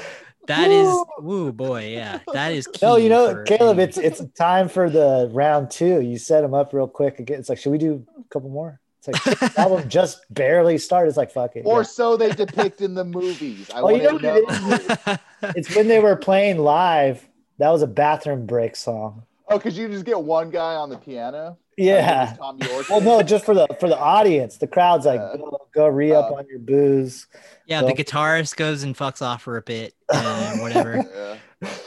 [0.49, 2.67] that is, woo boy, yeah, that is.
[2.81, 6.01] No, you know, Caleb, any- it's it's time for the round two.
[6.01, 7.39] You set them up real quick again.
[7.39, 8.80] It's like, should we do a couple more?
[9.01, 11.07] It's like the album just barely started.
[11.09, 11.63] It's like fuck it.
[11.65, 11.84] or yeah.
[11.84, 13.69] so they depict in the movies.
[13.73, 15.51] I Oh, you want know to know.
[15.55, 17.26] It's when they were playing live.
[17.59, 19.23] That was a bathroom break song.
[19.49, 21.57] Oh, because you just get one guy on the piano.
[21.77, 22.34] Yeah.
[22.34, 22.89] Thom Yorke.
[22.89, 24.57] Well, no, just for the for the audience.
[24.57, 25.38] The crowd's like, Yeah.
[25.38, 27.27] go, go re up Uh, on your booze.
[27.65, 31.38] yeah, So- the guitarist goes and fucks off for a bit and whatever.
[31.61, 31.69] Yeah.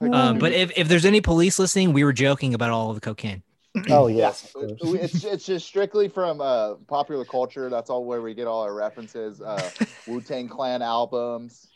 [0.00, 2.94] Like, Um, but if, if there's any police listening, we were joking about all of
[2.94, 3.42] the cocaine.
[3.90, 4.54] Oh yes.
[4.54, 4.94] of it- course.
[5.00, 7.68] it's it's just strictly from uh, popular culture.
[7.68, 9.40] That's all where we get all our references.
[9.40, 9.68] Uh,
[10.06, 11.66] Wu Tang Clan albums.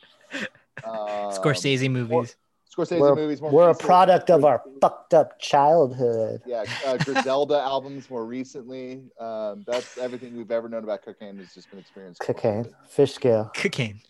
[0.84, 2.36] Um, Scorsese movies.
[2.74, 3.42] Scorsese We're, movies.
[3.42, 6.40] more we're a product of our fucked up childhood.
[6.46, 9.02] Yeah, uh, Griselda albums more recently.
[9.20, 12.20] Um, that's everything we've ever known about cocaine has just been experienced.
[12.20, 13.50] Cocaine, fish scale.
[13.54, 14.00] Cocaine.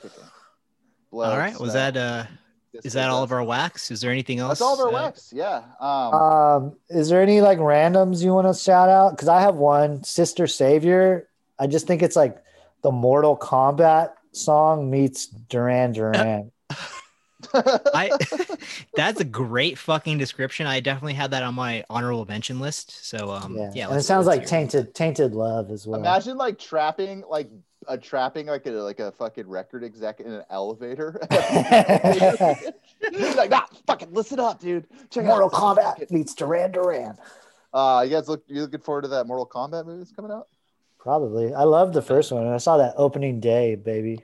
[0.00, 0.24] Cocaine.
[1.12, 1.58] all right.
[1.58, 2.24] Was that uh
[2.82, 3.90] is that all of our wax?
[3.90, 4.58] Is there anything else?
[4.58, 5.32] That's all of our uh, wax.
[5.32, 5.62] Yeah.
[5.80, 9.10] Um, Um, is there any like randoms you want to shout out?
[9.10, 11.28] Because I have one, Sister Savior.
[11.58, 12.42] I just think it's like
[12.82, 16.50] the Mortal Kombat song meets Duran Duran.
[17.54, 18.10] I
[18.94, 20.66] that's a great fucking description.
[20.66, 23.06] I definitely had that on my honorable mention list.
[23.06, 24.50] So um yeah, yeah, and it sounds like hear it.
[24.50, 26.00] tainted, tainted love as well.
[26.00, 27.48] Imagine like trapping like
[27.88, 31.20] a trapping like a like a fucking record exec in an elevator.
[31.30, 31.40] He's
[33.36, 34.86] like, nah, fucking listen up, dude.
[35.10, 37.16] Check Mortal out Kombat meets Duran Duran.
[37.72, 40.48] Uh, you guys look you looking forward to that Mortal Kombat movie that's coming out?
[40.98, 41.52] Probably.
[41.52, 42.46] I love the first one.
[42.46, 44.20] I saw that opening day, baby.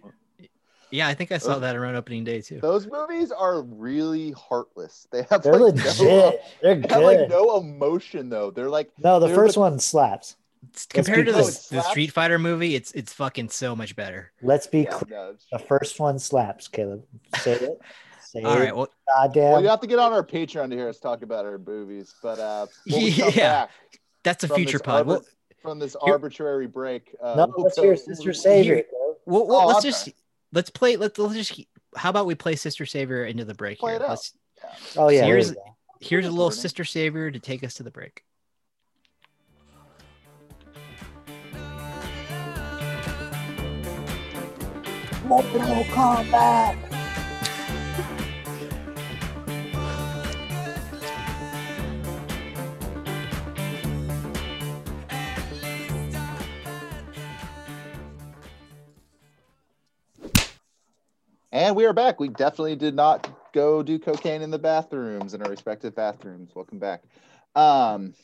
[0.90, 2.60] Yeah, I think I saw that around opening day too.
[2.60, 5.06] Those movies are really heartless.
[5.12, 6.00] They have They're like legit.
[6.00, 8.50] no, They're they have like no emotion though.
[8.50, 10.36] They're like No, the first the- one slaps.
[10.90, 11.80] Compared to the, clear.
[11.80, 14.30] the Street Fighter movie, it's it's fucking so much better.
[14.42, 15.16] Let's be yeah, clear.
[15.18, 17.02] no, The first one slaps, Caleb.
[17.38, 17.80] Say it.
[18.22, 18.60] Say All it.
[18.60, 19.52] right, well, Goddamn.
[19.52, 22.14] well, you have to get on our Patreon to hear us talk about our movies.
[22.22, 23.52] But uh, we come Yeah.
[23.66, 23.70] back
[24.22, 25.06] that's a from future this pod.
[25.06, 25.24] We'll, arbit-
[25.62, 27.14] from this arbitrary break.
[27.22, 28.76] Uh, no, we'll let's hear Sister Savior.
[28.82, 29.16] Caleb.
[29.24, 30.14] we'll, we'll- Oh, let's I'm just sorry.
[30.52, 30.96] Let's play.
[30.96, 31.60] Let's let's just.
[31.96, 34.00] How about we play Sister Savior into the break Play here?
[34.00, 34.10] it out.
[34.10, 34.32] Let's,
[34.96, 35.20] Oh yeah.
[35.22, 35.54] there Here's-
[36.00, 36.60] here's a little what it is.
[36.62, 38.24] Sister Savior to take us to the break.
[45.24, 46.76] Mortal Kombat.
[61.52, 62.20] And we are back.
[62.20, 66.52] We definitely did not go do cocaine in the bathrooms in our respective bathrooms.
[66.54, 67.02] Welcome back.
[67.56, 68.14] Um,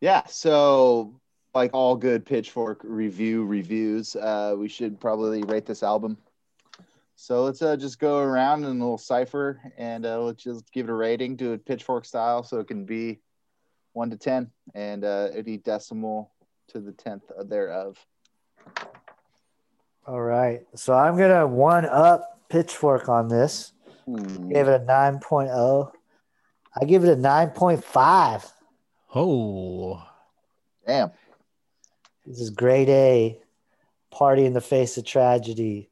[0.00, 1.20] yeah, so
[1.54, 6.16] like all good pitchfork review reviews, uh, we should probably rate this album.
[7.16, 10.88] So let's uh, just go around in a little cipher and uh, let's just give
[10.88, 13.18] it a rating, do it pitchfork style, so it can be
[13.92, 16.30] one to ten, and uh, any decimal
[16.68, 17.98] to the tenth thereof.
[20.06, 20.60] All right.
[20.74, 23.72] So I'm gonna one up pitchfork on this.
[24.04, 24.50] Hmm.
[24.50, 25.92] Gave it a 9.0.
[26.80, 28.50] I give it a 9.5.
[29.14, 30.02] Oh,
[30.86, 31.12] Damn.
[32.26, 33.40] This is grade A.
[34.10, 35.90] Party in the face of tragedy.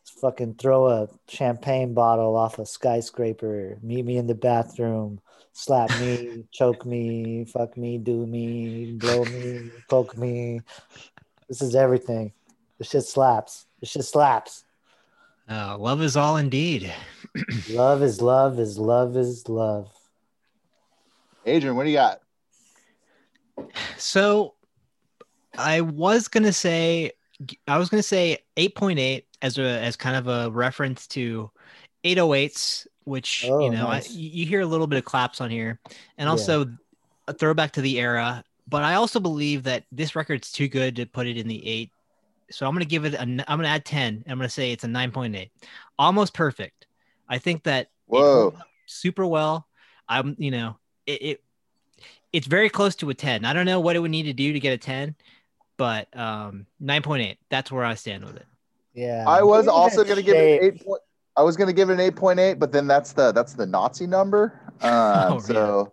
[0.00, 3.78] Let's fucking throw a champagne bottle off a skyscraper.
[3.82, 5.20] Meet me in the bathroom.
[5.52, 10.60] Slap me, choke me, fuck me, do me, blow me, poke me.
[11.48, 12.32] This is everything.
[12.80, 13.66] This shit slaps.
[13.78, 14.64] This shit slaps.
[15.50, 16.92] uh, love is all indeed.
[17.70, 19.92] Love is love is love is love.
[21.46, 22.20] Adrian, what do you got?
[23.98, 24.54] So
[25.56, 27.12] I was gonna say
[27.68, 31.50] I was gonna say 8.8 as a as kind of a reference to
[32.04, 34.10] 808s, which Oh, you know nice.
[34.10, 35.78] I, you hear a little bit of claps on here,
[36.18, 36.30] and Yeah.
[36.30, 36.66] also
[37.28, 38.42] a throwback to the era.
[38.66, 41.92] But I also believe that this record's too good to put it in the eight.
[42.50, 43.20] So I'm gonna give it a.
[43.20, 44.22] n- I'm gonna add 10.
[44.24, 45.50] And I'm gonna say it's a 9.8,
[45.98, 46.86] almost perfect.
[47.28, 48.54] I think that Whoa.
[48.86, 49.66] super well.
[50.08, 51.44] I'm, you know, it, it
[52.32, 53.44] it's very close to a 10.
[53.44, 55.14] I don't know what it would need to do to get a 10,
[55.76, 57.36] but um 9.8.
[57.50, 58.46] That's where I stand with it.
[58.94, 59.24] Yeah.
[59.26, 60.62] I was also going to give it shape.
[60.62, 61.00] an eight point.
[61.36, 63.54] I was going to give it an eight point eight, but then that's the that's
[63.54, 64.60] the Nazi number.
[64.80, 65.92] Uh, Oh, so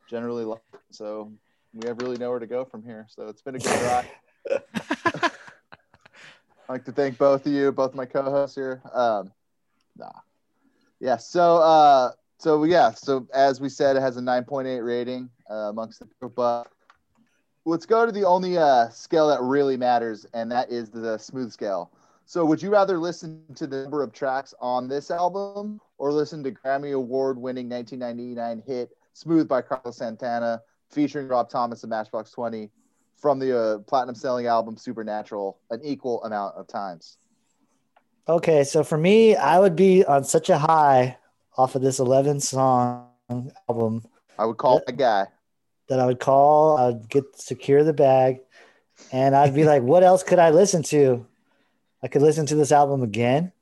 [0.09, 0.81] generally liked it.
[0.91, 1.33] So
[1.73, 3.07] we have really nowhere to go from here.
[3.09, 4.11] So it's been a good ride.
[6.69, 8.83] I'd like to thank both of you, both my co-hosts here.
[8.93, 9.33] Um,
[9.97, 10.11] nah,
[11.01, 11.17] yeah.
[11.17, 12.91] So, uh, so yeah.
[12.91, 16.35] So as we said, it has a 9.8 rating uh, amongst the group.
[16.35, 16.65] But
[17.65, 21.53] let's go to the only uh, scale that really matters, and that is the smooth
[21.53, 21.91] scale.
[22.29, 26.45] So, would you rather listen to the number of tracks on this album or listen
[26.45, 32.71] to Grammy Award-winning 1999 hit "Smooth" by Carlos Santana, featuring Rob Thomas and Matchbox 20?
[33.19, 37.19] from the uh, platinum selling album Supernatural an equal amount of times.
[38.29, 41.17] Okay, so for me, I would be on such a high
[41.57, 43.09] off of this 11 song
[43.69, 44.05] album
[44.39, 45.27] I would call a guy.
[45.89, 48.41] that I would call, I'd get secure the bag,
[49.11, 51.27] and I'd be like, what else could I listen to?
[52.03, 53.53] I could listen to this album again,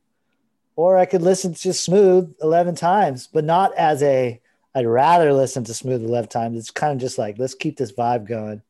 [0.74, 4.40] or I could listen to Smooth 11 times, but not as a,
[4.74, 6.58] I'd rather listen to Smooth 11 times.
[6.58, 8.62] It's kind of just like, let's keep this vibe going.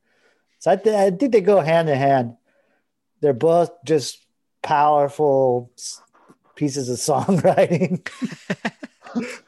[0.61, 2.37] So I, th- I think they go hand in hand.
[3.21, 4.25] They're both just
[4.63, 5.73] powerful
[6.55, 8.07] pieces of songwriting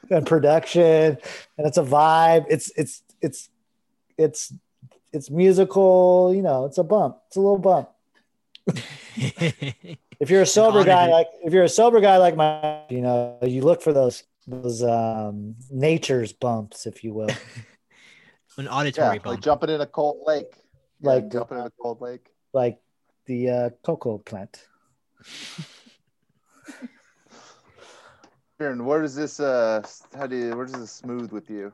[0.11, 1.19] and production,
[1.57, 2.47] and it's a vibe.
[2.49, 3.49] It's it's it's
[4.17, 4.53] it's
[5.13, 6.33] it's musical.
[6.35, 7.19] You know, it's a bump.
[7.29, 7.89] It's a little bump.
[10.21, 13.01] If you're a sober guy, to- like if you're a sober guy like my, you
[13.01, 17.29] know, you look for those those um nature's bumps, if you will.
[18.57, 20.53] An auditory Yeah, auditory like jumping in a cold lake.
[21.01, 22.27] Yeah, Like- jumping in a cold lake.
[22.53, 22.81] like
[23.27, 24.67] the uh, cocoa plant.
[28.61, 29.83] Aaron, where does this uh
[30.17, 31.73] how do you where does this smooth with you?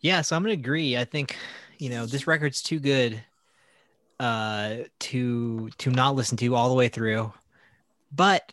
[0.00, 0.96] Yeah, so I'm gonna agree.
[0.96, 1.36] I think
[1.78, 3.22] you know this record's too good
[4.18, 7.32] uh to to not listen to all the way through.
[8.12, 8.52] But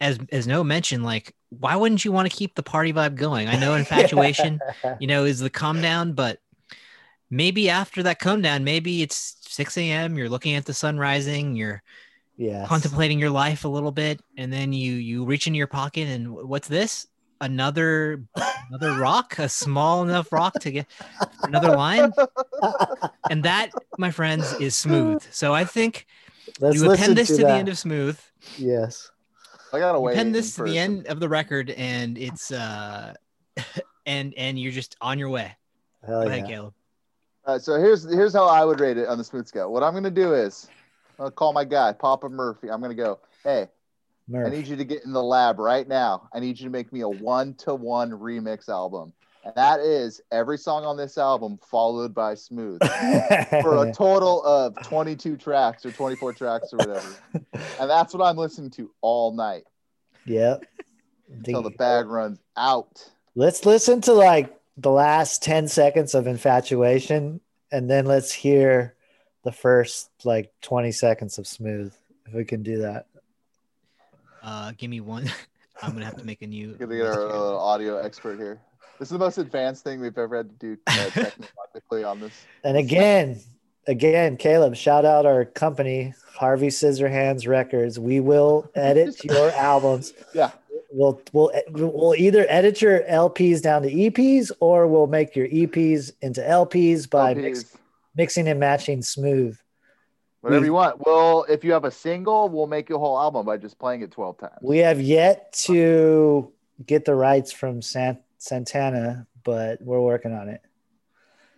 [0.00, 3.48] as as no mentioned, like why wouldn't you want to keep the party vibe going?
[3.48, 4.60] I know infatuation,
[5.00, 6.38] you know, is the calm down, but
[7.28, 10.16] maybe after that calm down, maybe it's 6 a.m.
[10.16, 11.82] You're looking at the sun rising, you're
[12.36, 16.08] yeah contemplating your life a little bit, and then you you reach into your pocket
[16.08, 17.06] and what's this?
[17.40, 18.22] Another
[18.68, 20.86] another rock, a small enough rock to get
[21.42, 22.12] another line,
[23.30, 25.24] and that, my friends, is smooth.
[25.30, 26.06] So I think
[26.60, 28.20] Let's you append this to, the end of Smooth.
[28.58, 29.10] Yes.
[29.72, 30.12] I gotta wait.
[30.12, 33.14] append this to the end of the record, and it's uh,
[34.06, 35.56] and and you're just on your way.
[36.06, 36.34] Hell Go yeah.
[36.34, 36.74] ahead, Caleb.
[37.46, 39.72] All right, so here's here's how I would rate it on the smooth scale.
[39.72, 40.68] What I'm gonna do is,
[41.18, 42.70] I'll call my guy Papa Murphy.
[42.70, 43.20] I'm gonna go.
[43.44, 43.68] Hey,
[44.34, 46.28] I need you to get in the lab right now.
[46.32, 49.12] I need you to make me a one to one remix album,
[49.44, 52.80] and that is every song on this album followed by smooth
[53.62, 57.14] for a total of 22 tracks or 24 tracks or whatever.
[57.54, 59.64] and that's what I'm listening to all night
[60.26, 60.64] yep.
[61.30, 63.10] until the bag runs out.
[63.34, 67.40] Let's listen to like the last 10 seconds of infatuation
[67.72, 68.94] and then let's hear
[69.44, 71.94] the first like 20 seconds of smooth
[72.26, 73.06] if we can do that.
[74.42, 75.30] Uh, give me one.
[75.82, 76.74] I'm gonna have to make a new.
[76.78, 78.60] Gonna get our uh, audio expert here.
[78.98, 82.32] This is the most advanced thing we've ever had to do uh, technically on this.
[82.64, 83.40] And again,
[83.86, 87.98] again, Caleb, shout out our company, Harvey Scissorhands Records.
[87.98, 90.12] We will edit your albums.
[90.34, 90.50] Yeah.
[90.92, 96.12] We'll we'll we'll either edit your LPs down to EPs or we'll make your EPs
[96.20, 97.64] into LPs by mix,
[98.16, 99.56] mixing and matching smooth.
[100.40, 101.04] Whatever we- you want.
[101.04, 104.02] Well, if you have a single, we'll make you a whole album by just playing
[104.02, 104.58] it 12 times.
[104.62, 106.52] We have yet to
[106.86, 110.62] get the rights from San, Santana, but we're working on it.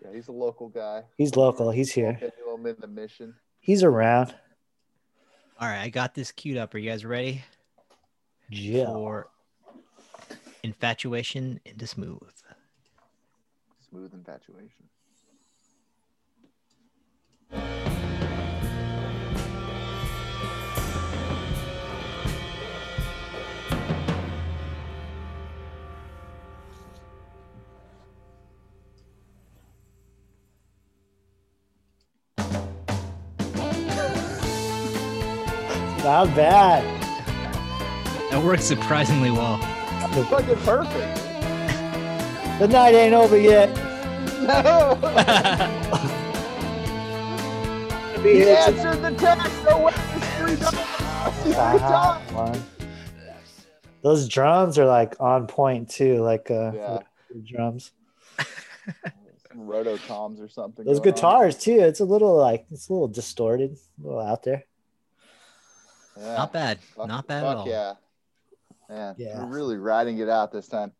[0.05, 1.05] yeah, he's a local guy.
[1.17, 1.71] He's local.
[1.71, 2.19] He's here.
[2.21, 3.35] We'll get him in the mission.
[3.61, 4.35] He's around.
[5.61, 6.75] All right, I got this queued up.
[6.75, 7.45] Are you guys ready
[8.49, 8.87] Yeah.
[8.87, 9.29] for
[10.65, 12.19] infatuation into smooth?
[13.89, 14.89] Smooth infatuation.
[36.05, 36.83] Not bad.
[38.31, 39.59] That works surprisingly well.
[40.15, 41.19] It's fucking perfect.
[42.59, 43.69] The night ain't over yet.
[44.43, 44.99] No.
[48.23, 49.51] He answered the text.
[49.69, 49.93] No way.
[49.97, 51.43] It's three times.
[51.43, 52.62] Three times.
[54.03, 56.99] Those drums are like on point too, like uh Yeah.
[57.45, 57.91] drums.
[58.39, 60.85] Some roto toms or something.
[60.85, 61.15] Those going on.
[61.15, 61.81] guitars too.
[61.81, 64.65] It's a little like it's a little distorted, a little out there.
[66.19, 66.37] Yeah.
[66.37, 66.81] Not bad.
[66.81, 67.69] Fuck- Not bad fuck at all.
[67.69, 67.95] Yeah.
[68.89, 69.39] Man, Yeah.
[69.45, 70.93] we're really riding it out this time.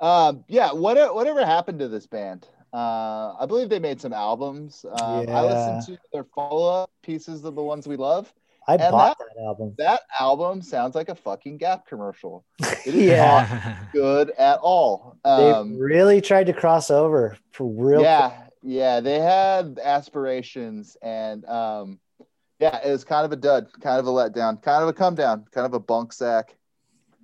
[0.00, 2.46] Um, yeah, what whatever happened to this band?
[2.72, 4.84] Uh, I believe they made some albums.
[5.00, 8.32] Um, I listened to their follow-up pieces of the ones we love.
[8.68, 9.74] I And bought that album.
[9.78, 12.44] That album sounds like a fucking Gap commercial.
[12.84, 13.48] It is Yeah.
[13.80, 15.16] not good at all.
[15.24, 18.02] They Um, really tried to cross over for real.
[18.02, 18.32] yeah,
[18.62, 21.98] yeah, they had aspirations, and um,
[22.60, 25.14] yeah, it was kind of a dud, kind of a letdown, kind of a come
[25.14, 26.56] down, kind of a bunk sack.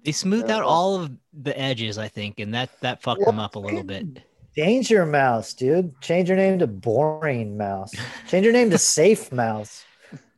[0.04, 3.38] they smoothed out all of the edges, I think, and that that fucked Well, them
[3.40, 4.20] up a little bit.
[4.54, 6.00] Danger Mouse, dude.
[6.00, 7.92] Change your name to Boring Mouse.
[8.28, 9.84] Change your name to Safe Mouse.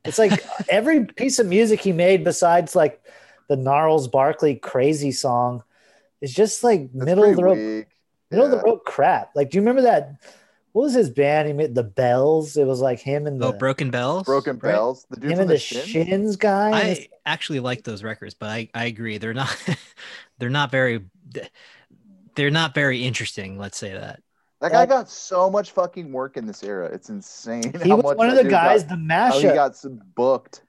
[0.05, 3.03] It's like every piece of music he made, besides like
[3.49, 5.63] the Gnarls Barkley Crazy song,
[6.23, 7.89] is just like That's middle of the road, weak.
[8.31, 9.33] middle of the road crap.
[9.35, 10.15] Like, do you remember that?
[10.77, 11.49] What was his band?
[11.49, 12.59] He made the Bells.
[12.59, 14.25] It was like him and oh, the Oh, Broken Bells.
[14.25, 14.73] Broken right?
[14.73, 15.07] Bells.
[15.09, 15.87] The dude him and the, the Shins?
[15.87, 16.67] Shins guy.
[16.67, 19.57] and I actually like those records, but I, I agree they're not
[20.39, 21.07] they're not very
[22.35, 23.57] they're not very interesting.
[23.57, 24.23] Let's say that.
[24.61, 26.91] That guy got so much fucking work in this era.
[26.93, 27.73] It's insane.
[27.83, 28.83] he how was much one of the guys.
[28.83, 29.55] Got, the how he mashup.
[29.55, 30.61] got some booked.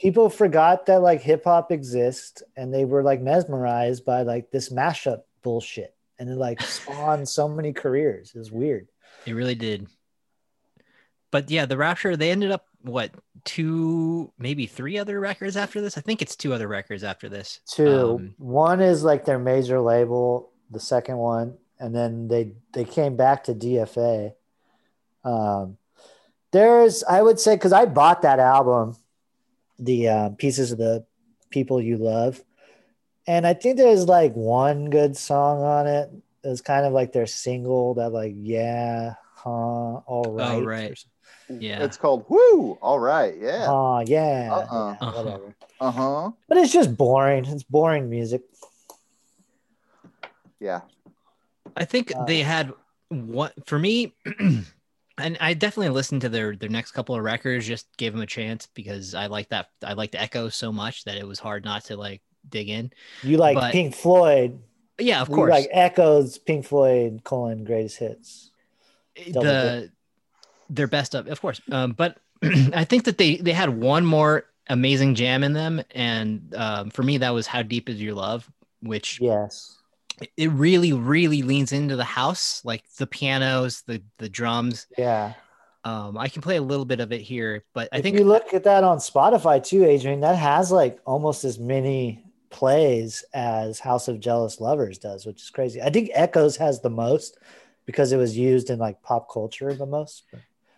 [0.00, 4.70] people forgot that like hip hop exists and they were like mesmerized by like this
[4.70, 8.32] mashup bullshit and it like spawned so many careers.
[8.34, 8.88] It's weird.
[9.26, 9.86] It really did.
[11.30, 13.12] But yeah, the Rapture, they ended up what
[13.44, 15.96] two, maybe three other records after this.
[15.96, 17.60] I think it's two other records after this.
[17.66, 18.16] Two.
[18.20, 23.16] Um, one is like their major label, the second one, and then they they came
[23.16, 24.34] back to DFA.
[25.24, 25.78] Um
[26.52, 28.96] there's I would say because I bought that album,
[29.78, 31.04] the uh, pieces of the
[31.50, 32.42] people you love.
[33.26, 36.10] And I think there's like one good song on it.
[36.44, 40.54] It was kind of like their single that like, yeah, huh, all right.
[40.62, 41.04] or right.
[41.48, 41.84] Yeah.
[41.84, 42.78] It's called Woo.
[42.80, 43.34] All right.
[43.38, 43.66] Yeah.
[43.68, 44.96] Oh yeah, Uh-uh.
[45.00, 45.22] yeah, Uh-huh.
[45.22, 45.54] whatever.
[45.80, 46.30] Uh huh.
[46.48, 47.44] But it's just boring.
[47.44, 48.42] It's boring music.
[50.60, 50.80] Yeah.
[51.76, 52.72] I think Uh, they had
[53.08, 54.14] what for me,
[55.18, 57.66] and I definitely listened to their their next couple of records.
[57.66, 59.68] Just gave them a chance because I like that.
[59.84, 62.92] I liked Echo so much that it was hard not to like dig in.
[63.22, 64.58] You like But- Pink Floyd.
[65.02, 65.50] Yeah, of course.
[65.50, 68.50] like Echoes, Pink Floyd, colon greatest hits.
[69.30, 69.90] double the
[70.70, 72.16] their best of of course um, but
[72.74, 77.02] i think that they they had one more amazing jam in them, and um, for
[77.02, 78.50] me, that was "How Deep Is Your Love,"
[78.80, 79.76] which Yes.
[80.36, 84.86] it really, really leans into the house, like the pianos, the the drums.
[84.96, 85.34] Yeah.
[85.84, 88.24] Um, I can play a little bit of it here, but I if think you
[88.24, 92.21] look at that on Spotify too, Adrian, that has like almost as many
[92.52, 95.82] plays as House of Jealous Lovers does, which is crazy.
[95.82, 97.38] I think Echoes has the most
[97.86, 100.24] because it was used in like pop culture the most.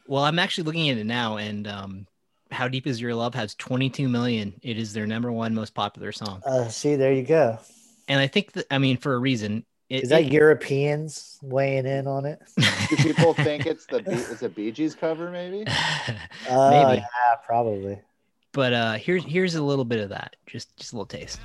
[0.06, 2.06] Well, I'm actually looking at it now, and um,
[2.51, 4.55] "How Deep Is Your Love" has 22 million.
[4.62, 7.59] It is their number one most popular song, Uh, see, there you go.
[8.09, 9.64] and I think that I mean for a reason.
[9.90, 12.40] It, Is that it- Europeans weighing in on it?
[12.88, 15.30] Do people think it's the Bee- it's a Bee Gees cover?
[15.30, 15.64] Maybe.
[16.51, 17.01] Uh, Maybe.
[17.01, 17.98] yeah, probably.
[18.55, 21.39] But uh, here's here's a little bit of that, just just a little taste.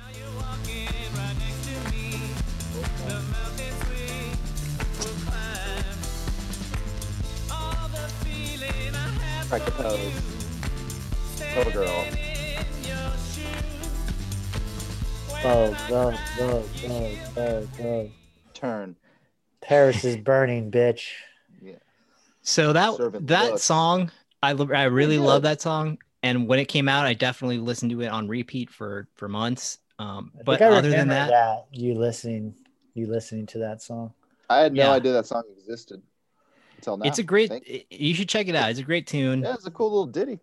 [9.44, 10.12] Strike the pose.
[11.54, 12.06] Cover girl.
[15.42, 18.10] Go, go, go, go, go, go.
[18.54, 18.94] Turn.
[19.60, 21.08] Paris is burning, bitch.
[21.60, 21.72] Yeah.
[22.42, 23.62] So that Servant that looks.
[23.64, 24.12] song,
[24.42, 25.24] I I really good.
[25.24, 28.70] love that song, and when it came out, I definitely listened to it on repeat
[28.70, 29.78] for for months.
[29.98, 32.54] Um, but I other than remember that, you listening,
[32.94, 34.12] you listening to that song.
[34.48, 34.92] I had no Yeah.
[34.92, 36.02] idea that song existed
[36.76, 37.04] until now.
[37.06, 37.50] it's a great.
[37.50, 38.70] Thank- i- You should check it out.
[38.70, 39.42] It's a great tune.
[39.42, 40.40] Yeah, it's a cool little ditty.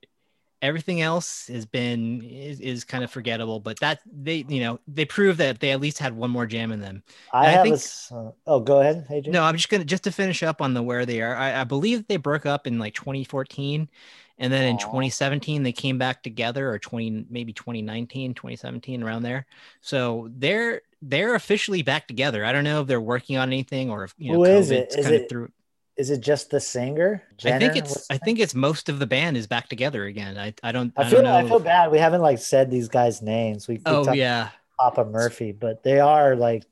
[0.62, 5.06] Everything else has been is, is kind of forgettable, but that they you know they
[5.06, 7.04] prove that they at least had one more jam in them.
[7.32, 8.34] I And I have think- a song.
[8.48, 9.34] Oh, go ahead, Adrian.
[9.34, 11.36] No, I'm just gonna just to finish up on the where they are.
[11.36, 13.88] I, I believe they broke up in like 2014,
[14.40, 19.46] and then in 2017 they came back together, or 20 maybe 2019, 2017 around there.
[19.82, 22.46] So they're they're officially back together.
[22.46, 24.90] I don't know if they're working on anything or if you know Who is it?
[24.90, 25.52] Is kind of it through.
[25.96, 27.24] Is it just the singer?
[27.44, 30.38] I think it's I think it's most of the band is back together again.
[30.38, 31.36] I I don't I, I don't feel know.
[31.36, 31.92] I feel if- bad.
[31.92, 33.68] We haven't like said these guys' names.
[33.68, 34.50] We, we oh yeah.
[34.80, 36.64] Papa Murphy, but they are like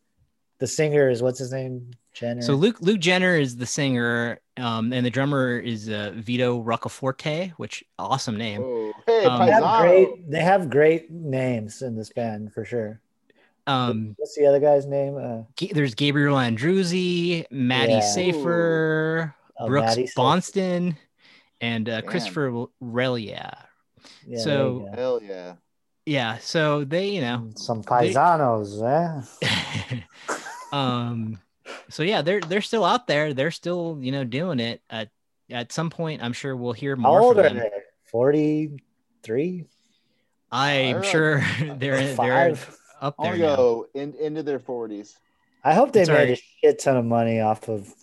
[0.60, 1.92] the singer is what's his name?
[2.16, 2.42] Jenner.
[2.42, 7.52] So Luke Luke Jenner is the singer, um, and the drummer is uh, Vito Roccaforte,
[7.58, 8.62] which awesome name.
[8.64, 10.32] Oh, hey, Um, they have great.
[10.32, 13.00] They have great names in this band for sure.
[13.68, 15.18] Um, What's the other guy's name?
[15.18, 18.00] Uh, Ga- there's Gabriel Andruzzi, Mattie Yeah.
[18.02, 20.20] Safer, Oh, Brooks Mattie Safer.
[20.22, 20.96] Bonston,
[21.62, 23.56] and uh, Christopher Relia.
[24.28, 24.96] yeah, So- there.
[24.96, 25.54] Hell yeah.
[26.08, 28.80] Yeah, so they, you know, some paisanos,
[29.42, 30.00] eh?
[30.72, 31.40] um,
[31.90, 33.34] so yeah, they're they're still out there.
[33.34, 34.82] They're still, you know, doing it.
[34.90, 35.10] At
[35.50, 37.20] at some point, I'm sure we'll hear more.
[37.20, 37.58] How more old from are them.
[37.60, 37.70] they?
[38.04, 39.66] Forty-three,
[40.52, 42.78] I'm They're sure they're they're five.
[43.02, 43.56] up I there want to now.
[43.56, 45.16] go in, into their 40s.
[45.64, 47.94] I hope they It's made a shit ton of money off of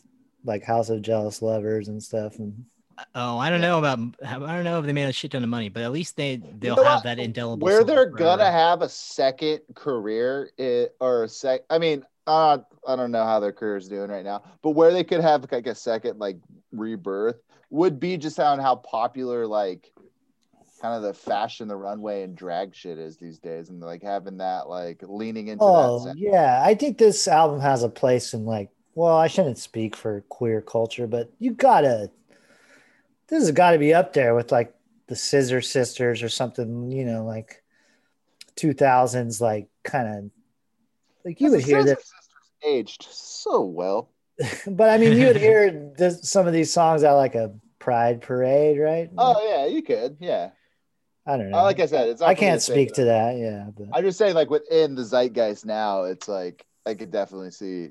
[0.45, 2.39] like House of Jealous Lovers and stuff.
[2.39, 2.65] And
[2.99, 3.99] uh, Oh, I don't know about.
[4.25, 6.37] I don't know if they made a shit ton of money, but at least they
[6.37, 7.05] they'll know have what?
[7.05, 7.65] that indelible.
[7.65, 8.17] Where they're forever.
[8.17, 11.63] gonna have a second career i or a sec.
[11.71, 14.93] I mean, uh, I don't know how their career is doing right now, but where
[14.93, 16.39] they could have like a second like
[16.71, 17.37] rebirth
[17.71, 19.91] would be just on how popular like
[20.81, 24.39] kind of the fashion, the runway, and drag shit is these days, and like having
[24.39, 28.71] that like leaning into oh yeah, I think this album has a place in like.
[28.95, 32.11] Well, I shouldn't speak for queer culture, but you gotta.
[33.29, 34.75] This has got to be up there with like
[35.07, 36.91] the Scissor Sisters or something.
[36.93, 37.63] You know, like
[38.55, 40.31] two thousands, like kind of.
[41.25, 44.11] Like you would hear that, Sisters aged so well.
[44.67, 48.23] but I mean, you would hear this, some of these songs at like a pride
[48.23, 49.11] parade, right?
[49.17, 50.17] Oh yeah, you could.
[50.21, 50.51] Yeah,
[51.27, 51.63] I don't know.
[51.63, 52.23] Like I said, it's.
[52.23, 53.37] I can't speak to that.
[53.37, 57.51] Yeah, but I just saying, like within the zeitgeist now, it's like I could definitely
[57.51, 57.91] see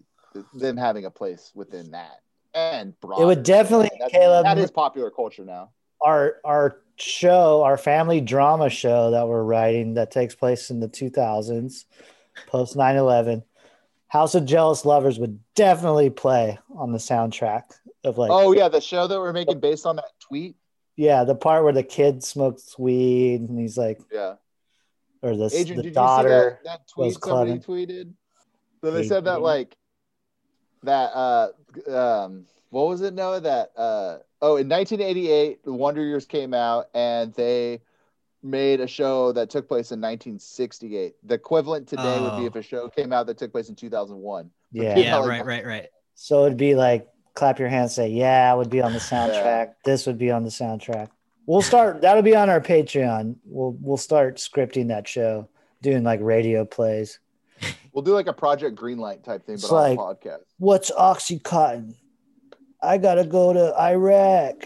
[0.54, 2.20] them having a place within that.
[2.54, 5.70] And It would definitely, Caleb, That is popular culture now.
[6.02, 10.88] our our show, our family drama show that we're writing that takes place in the
[10.88, 11.86] 2000s,
[12.48, 13.44] post 9/11,
[14.08, 17.64] House of Jealous Lovers would definitely play on the soundtrack
[18.04, 20.56] of like oh yeah, the show that we're making based on that tweet.
[20.96, 24.36] yeah, the part where the kid smokes weed and he's like Yeah,
[25.22, 28.14] or the, Adrian, the did daughter you see that, that was tweet somebody tweeted?
[28.84, 29.76] So they said that like
[30.84, 31.12] that.
[31.14, 31.50] uh
[31.88, 33.14] um What was it?
[33.14, 33.42] Noah?
[33.42, 37.82] That uh oh, in 1988, the Wonder Years came out, and they
[38.44, 41.16] made a show that took place in 1968.
[41.24, 42.46] The equivalent today would be Oh.
[42.48, 44.50] if a show came out that took place in 2001.
[44.72, 44.98] yeah.
[44.98, 45.88] Yeah, probably- right, right, right.
[46.16, 49.74] So it'd be like clap your hands, say, yeah, it would be on the soundtrack.
[49.86, 51.10] This would be on the soundtrack.
[51.46, 53.36] We'll start that'll be on our Patreon.
[53.46, 55.48] We'll we'll start scripting that show,
[55.82, 57.20] doing like radio plays.
[57.94, 60.44] We'll do like a Project Greenlight type thing, but It's on like- a podcast.
[60.60, 61.96] What's Oxycontin?
[62.82, 64.66] I gotta go to Iraq.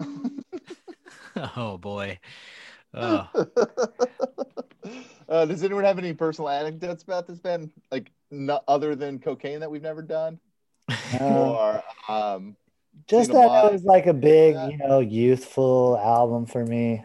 [1.56, 2.18] Oh boy.
[3.00, 3.28] Oh.
[5.28, 9.60] uh, does anyone have any personal anecdotes about this band, like no, other than cocaine
[9.60, 10.38] that we've never done,
[11.20, 12.56] Uh, or um,
[13.06, 13.66] just that lot.
[13.66, 14.68] it was like a big, Yeah.
[14.68, 17.04] you know, youthful album for me.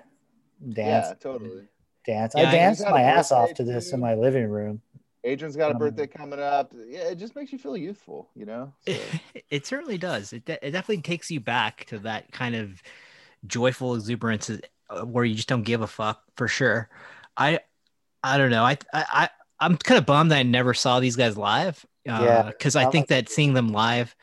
[0.67, 1.67] Dance, yeah, totally.
[2.05, 2.33] dance.
[2.35, 4.81] Yeah, I I danced my ass off to this in my living room.
[5.25, 6.73] Adrian's got a Um, birthday coming up.
[6.87, 8.73] Yeah, it just makes you feel youthful, you know.
[8.87, 8.93] So,
[9.49, 10.33] it certainly does.
[10.33, 12.81] It, de- it definitely takes you back to that kind of
[13.47, 14.57] joyful exuberance uh,
[15.05, 16.89] where you just don't give a fuck for sure.
[17.37, 17.59] I
[18.23, 18.63] I don't know.
[18.63, 19.29] I I, I
[19.59, 21.85] I'm kind of bummed that I never saw these guys live.
[22.07, 24.15] Uh, Yeah, because I think that seeing them live,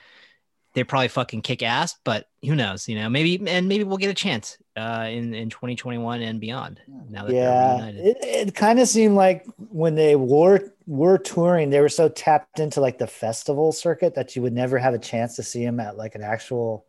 [0.75, 1.97] they probably fucking kick ass.
[2.05, 2.89] But who knows?
[2.89, 6.81] You know, maybe and maybe we'll get a chance uh, in in 2021 and beyond.
[7.09, 11.81] Now that Yeah, it, it kind of seemed like when they were were touring, they
[11.81, 15.37] were so tapped into like the festival circuit that you would never have a chance
[15.37, 16.87] to see them at like an actual,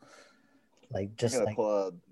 [0.93, 1.55] like just at a like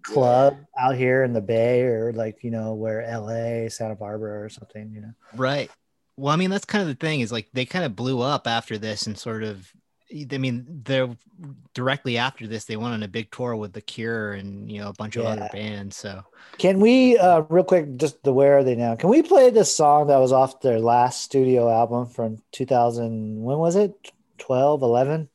[0.04, 0.58] club.
[0.58, 0.86] yeah.
[0.86, 4.92] out here in the Bay or like you know where L.A., Santa Barbara or something.
[4.94, 5.70] You know, Right.
[6.18, 8.46] Well, I mean, that's kind of the thing is like they kind of blew up
[8.46, 9.72] after this and sort of,
[10.12, 11.16] I mean, they're
[11.74, 14.90] directly after this, they went on a big tour with The Cure and, you know,
[14.90, 15.96] a bunch of other bands.
[15.96, 16.26] So,
[16.58, 18.98] can we uh real quick just the where are they now?
[18.98, 23.42] Can we play this song that was off their last studio album from 2000?
[23.42, 23.94] When was it?
[24.40, 25.30] 12, 11?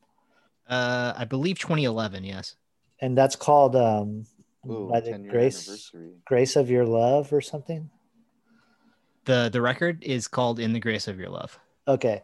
[0.68, 2.56] uh, I believe 2011, yes.
[3.00, 4.26] And that's called um
[4.70, 5.92] Ooh, by the grace
[6.24, 7.90] grace of your love or something?
[9.24, 11.58] The the record is called In the Grace of Your Love.
[11.88, 12.22] okay.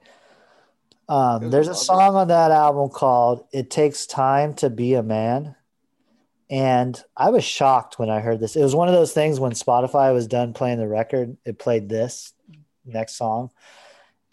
[1.08, 4.70] Um There's there's a a lot song on that album called it takes time to
[4.70, 5.56] be a man.
[6.48, 8.56] And i was shocked when i heard this.
[8.56, 11.88] It was one of those things when spotify was done playing the record it played
[11.88, 12.32] this
[12.84, 13.50] next song.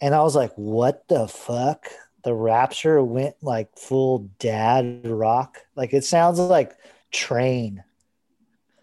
[0.01, 1.89] And i was like what the fuck
[2.23, 5.59] the rapture went like full dad rock.
[5.75, 6.75] Like it sounds like
[7.11, 7.83] train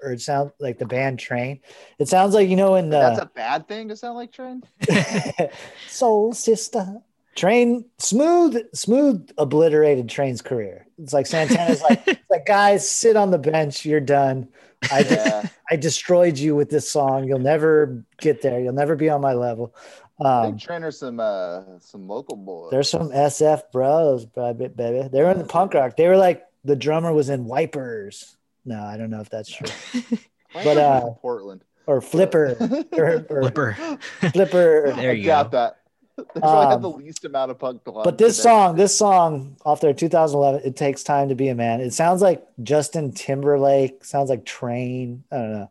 [0.04, 1.60] or it sounds like the band train.
[1.98, 4.62] It sounds like you know in the That's a bad thing to sound like Train.
[5.88, 6.98] soul sister.
[7.34, 10.86] Train smooth smooth obliterated train's career.
[10.98, 13.84] It's like santana's like it's like guys sit on the bench.
[13.84, 14.48] You're done.
[14.92, 15.48] I Yeah.
[15.70, 17.26] i destroyed you with this song.
[17.26, 18.60] You'll never get there.
[18.60, 19.74] You'll never be on my level
[20.20, 22.70] um think Train are some uh some local boys.
[22.70, 26.44] there's some sf bros baby baby they were in the punk rock they were like
[26.64, 29.68] the drummer was in wipers no i don't know if that's true
[30.54, 31.62] but, uh, Portland.
[31.86, 32.56] or flipper
[32.92, 33.98] or, or Flipper.
[34.32, 35.58] flipper There I you doubt go.
[35.58, 35.76] that.
[36.16, 37.80] They probably have the Um, least amount of punk.
[37.84, 41.80] But this song, this song off their 2011, "It Takes Time to Be a Man,"
[41.80, 44.04] it sounds like Justin Timberlake.
[44.04, 45.24] Sounds like Train.
[45.32, 45.70] I don't know.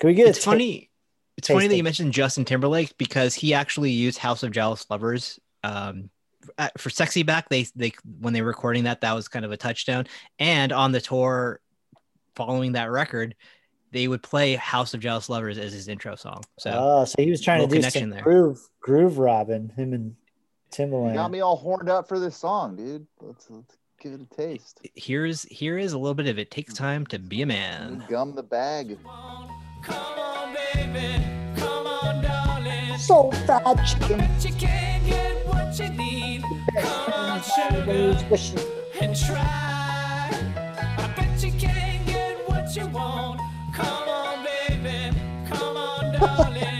[0.00, 0.30] Can we get it?
[0.30, 0.88] It's a funny.
[1.36, 5.38] It's funny that you mentioned Justin Timberlake because he actually used House of Jealous Lovers.
[5.62, 6.08] Um,
[6.58, 9.52] at- for Sexy Back, they they when they were recording that, that was kind of
[9.52, 10.06] a touchdown.
[10.38, 11.60] And on the tour
[12.34, 13.34] following that record,
[13.92, 16.42] they would play House of Jealous Lovers as his intro song.
[16.58, 18.22] So Oh, so he was trying to do connection some there.
[18.22, 19.68] groove, groove Robin.
[19.76, 20.04] Him and
[20.78, 21.14] You Timbaland.
[21.14, 23.06] got me all horned up for this song, dude.
[23.20, 24.80] Let's, let's give it a taste.
[24.94, 28.04] here's here is a little bit of it takes time to be a man.
[28.08, 28.98] Gum the bag.
[29.86, 31.24] Come on, baby.
[31.56, 32.98] Come on, darling.
[32.98, 34.18] Soul fried chicken.
[34.18, 36.42] Bet you can get what you need.
[36.76, 38.16] Come on, sugar,
[39.00, 40.30] and try.
[40.98, 43.40] I bet you can get what you want.
[43.72, 45.16] Come on, baby.
[45.48, 46.75] Come on, darling.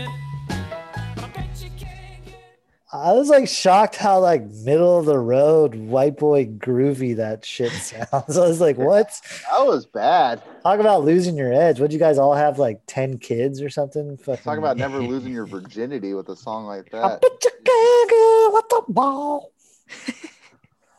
[2.97, 7.73] I was like shocked how like middle of the road white boy groovy that shit
[7.73, 8.37] sounds.
[8.39, 9.21] I was like, what?
[9.51, 10.43] That was bad.
[10.63, 11.79] Talk about losing your edge.
[11.81, 14.17] Would you guys all have like 10 kids or something?
[14.17, 17.21] Fucking Talk about never losing your virginity with a song like I that.
[17.21, 19.53] bet you can get what the ball.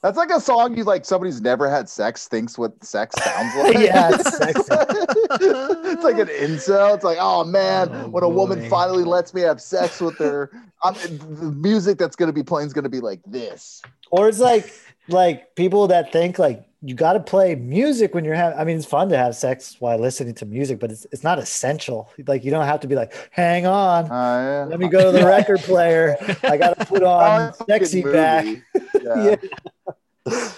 [0.03, 1.05] That's like a song you like.
[1.05, 3.77] Somebody's never had sex thinks what sex sounds like.
[3.77, 4.63] Yeah, it's sexy.
[4.71, 6.93] it's like an incel.
[6.95, 10.51] It's like, oh man, Oh, when a woman finally lets me have sex with her,
[10.83, 13.81] I'm, the music that's gonna be playing is gonna be like this.
[14.11, 14.71] Or it's like
[15.07, 18.59] like people that think like you got to play music when you're having.
[18.59, 21.39] I mean, it's fun to have sex while listening to music, but it's it's not
[21.39, 22.09] essential.
[22.27, 24.65] Like you don't have to be like, hang on, Uh, yeah.
[24.69, 26.15] let me go to the record player.
[26.43, 28.45] I got to put Oh, on it's a fucking sexy back.
[29.03, 29.35] Yeah.
[30.27, 30.51] Yeah.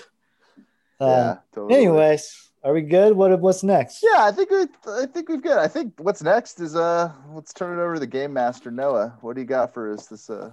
[1.00, 1.76] yeah, Um, totally.
[1.76, 3.14] anyways, are we good?
[3.16, 4.04] What what's next?
[4.04, 5.60] Yeah, I think we I think we've got.
[5.60, 9.18] I think what's next is uh let's turn it over to the game master Noah.
[9.22, 10.52] What do you got for us this uh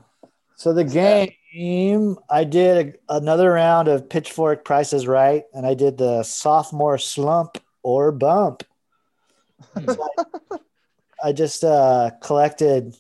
[0.55, 5.97] So the game, I did a, another round of Pitchfork Prices Right, and I did
[5.97, 8.63] the sophomore slump or bump.
[11.25, 12.95] I just uh, collected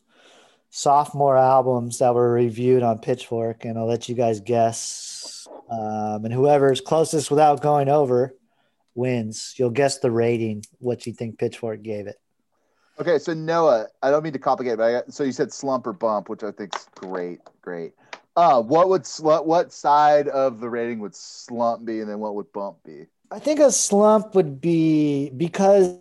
[0.70, 5.46] sophomore albums that were reviewed on Pitchfork, and I'll let you guys guess.
[5.70, 8.34] Um, and whoever's closest without going over
[8.94, 9.54] wins.
[9.58, 12.16] You'll guess the rating, what you think Pitchfork gave it.
[12.98, 15.52] Okay, so Noah, I don't mean to complicate, it, but I got, so you said
[15.52, 17.92] slump or bump, which I think's great, great.
[18.36, 22.34] Uh, what would sl- what side of the rating would slump be, and then what
[22.34, 23.06] would bump be?
[23.30, 25.98] I think a slump would be because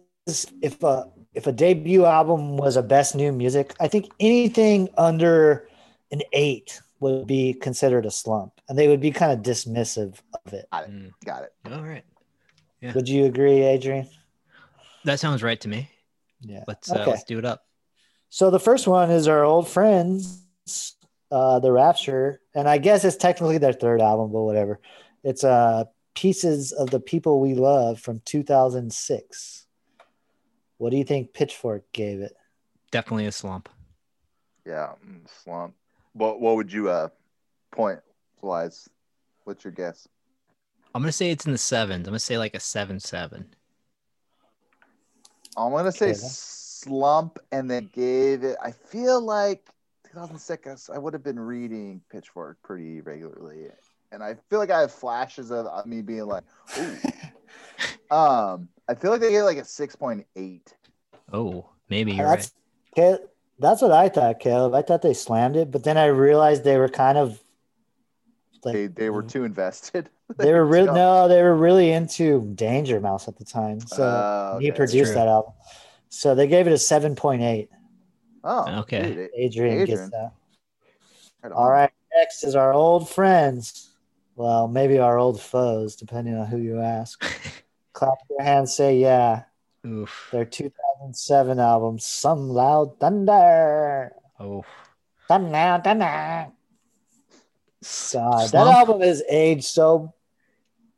[0.61, 5.69] if a if a debut album was a best new music, I think anything under
[6.11, 10.53] an eight would be considered a slump, and they would be kind of dismissive of
[10.53, 10.67] it.
[10.73, 11.11] Mm.
[11.23, 11.53] Got it.
[11.71, 12.03] All right.
[12.81, 12.93] Yeah.
[12.93, 14.07] Would you agree, Adrian?
[15.05, 15.89] That sounds right to me.
[16.41, 16.63] Yeah.
[16.67, 17.11] Let's uh, Okay.
[17.11, 17.65] let's do it up.
[18.29, 20.45] So the first one is our old friends,
[21.31, 24.79] uh, the Rapture, and I guess it's technically their third album, but whatever.
[25.23, 25.85] It's uh
[26.15, 29.67] pieces of the people we love from 2006.
[30.77, 32.33] What do you think Pitchfork gave it?
[32.91, 33.69] Definitely a slump.
[34.65, 35.75] Yeah, mm, slump.
[36.13, 37.09] What what would you uh
[37.71, 37.99] point
[38.41, 38.89] wise?
[39.43, 40.07] What's your guess?
[40.93, 42.07] I'm gonna say it's in the sevens.
[42.07, 43.53] I'm gonna say like a seven seven.
[45.57, 48.57] I'm gonna say Okay, slump, and then gave it.
[48.61, 49.67] I feel like
[50.15, 50.89] 2006.
[50.89, 53.67] I would have been reading Pitchfork pretty regularly,
[54.13, 56.43] and I feel like I have flashes of uh, me being like,
[56.79, 56.97] "Ooh."
[58.15, 60.73] um, I feel like they gave like a six point eight.
[61.33, 62.37] Oh, maybe you're right.
[62.37, 62.53] That's
[62.95, 63.25] Ca-
[63.59, 64.73] that's what I thought, Caleb.
[64.73, 67.43] I thought they slammed it, but then I realized they were kind of
[68.63, 70.09] like They they were too invested.
[70.37, 73.81] they were really no, they were really into Danger Mouse at the time.
[73.81, 75.51] So Oh, he produced that album.
[76.07, 77.69] So they gave it a seven point eight.
[78.47, 79.01] Oh, Okay.
[79.15, 79.85] dude, Adrian, Adrian.
[79.85, 80.31] gets that.
[81.41, 81.69] right All on.
[81.71, 83.89] right, next is our old friends.
[84.35, 87.25] Well, maybe our old foes, depending on who you ask.
[87.93, 89.43] Clap your hands, say yeah.
[89.85, 90.29] Oof.
[90.31, 94.13] Their 2007 album, Some Loud Thunder.
[94.39, 94.63] Oh.
[95.27, 96.47] Some Loud Thunder.
[98.13, 100.13] God, that album has aged so.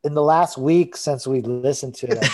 [0.04, 2.18] In the last week since we listened to it,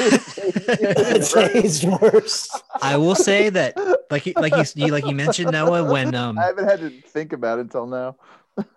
[1.19, 2.49] it's aged worse.
[2.81, 3.75] I will say that,
[4.11, 6.91] like you, like you, you like you mentioned Noah when um I haven't had to
[6.91, 8.17] think about it until now.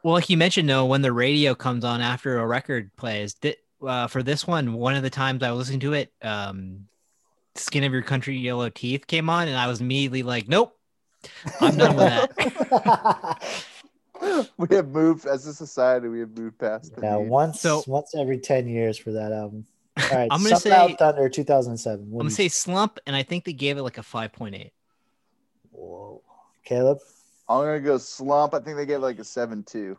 [0.04, 3.36] well like you mentioned Noah when the radio comes on after a record plays.
[3.42, 6.88] That uh, for this one, one of the times I was listening to it, um,
[7.56, 10.76] "Skin of Your Country, Yellow Teeth" came on, and I was immediately like, "Nope,
[11.62, 13.44] I'm done with that."
[14.58, 16.08] we have moved as a society.
[16.08, 16.96] We have moved past.
[16.96, 17.30] The yeah, need.
[17.30, 19.66] once So- once every ten years for that album.
[19.98, 22.06] All right, I'm gonna Some say- Thunder 2007.
[22.12, 24.74] I'm gonna say slump, and I think they gave it like a five point eight.
[25.78, 26.22] Whoa.
[26.66, 26.98] Caleb.
[27.48, 28.54] I'm gonna go slump.
[28.54, 29.98] I think they gave like a seven two.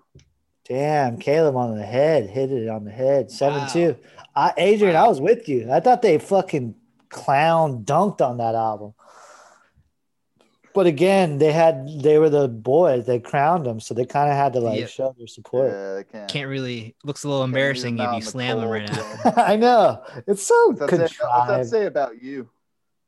[0.69, 3.31] Damn, Caleb on the head, hit it on the head.
[3.31, 3.69] Seven Wow.
[3.69, 3.97] two.
[4.37, 5.07] I, Adrian, Wow.
[5.07, 5.73] I was with you.
[5.73, 6.75] I thought they fucking
[7.09, 8.93] clown dunked on that album.
[10.75, 13.07] But again, they had they were the boys.
[13.07, 14.87] They crowned them, so they kind of had to like Yeah.
[14.87, 15.71] show their support.
[15.73, 16.31] Yeah, they can't.
[16.31, 19.33] Can't really looks a little embarrassing if you in the slam them right now.
[19.37, 22.51] I know it's so What's that, say, what's that say about you?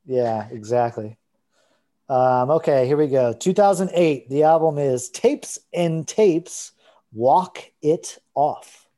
[0.07, 1.19] Yeah, exactly.
[2.11, 3.33] Um, okay, here we go.
[3.33, 4.29] 2008.
[4.29, 6.73] The album is Tapes and Tapes.
[7.13, 8.89] Walk It Off.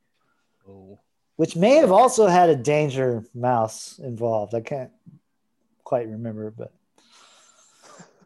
[0.69, 0.99] Oh.
[1.37, 4.55] which may have also had a danger mouse involved.
[4.55, 4.91] I can't
[5.85, 6.73] quite remember, but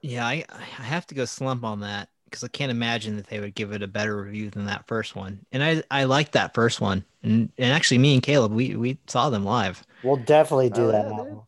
[0.03, 3.41] Yeah, I I have to go slump on that because I can't imagine that they
[3.41, 5.45] would give it a better review than that first one.
[5.53, 8.99] And I I liked that first one, and and actually me and Caleb we we
[9.07, 9.85] saw them live.
[10.05, 11.25] we'll definitely do Oh, that yeah, now.
[11.25, 11.41] dude.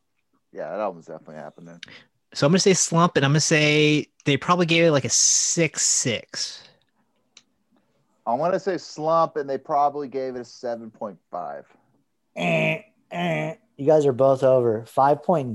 [0.53, 1.81] Yeah, that album's definitely happening.
[2.35, 5.11] So I'm gonna say slump, and I'm gonna say they probably gave it like a
[5.11, 6.63] six six.
[8.27, 11.65] I want to say slump, and they probably gave it a seven point five.
[12.37, 13.55] Eh, eh.
[13.79, 15.55] You guys are both over 5.9.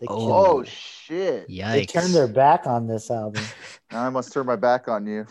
[0.00, 0.58] They, Oh.
[0.58, 1.48] Oh shit!
[1.48, 1.72] Yikes!
[1.72, 3.42] they turned their back on this album.
[3.92, 5.26] Now I must turn my back on you.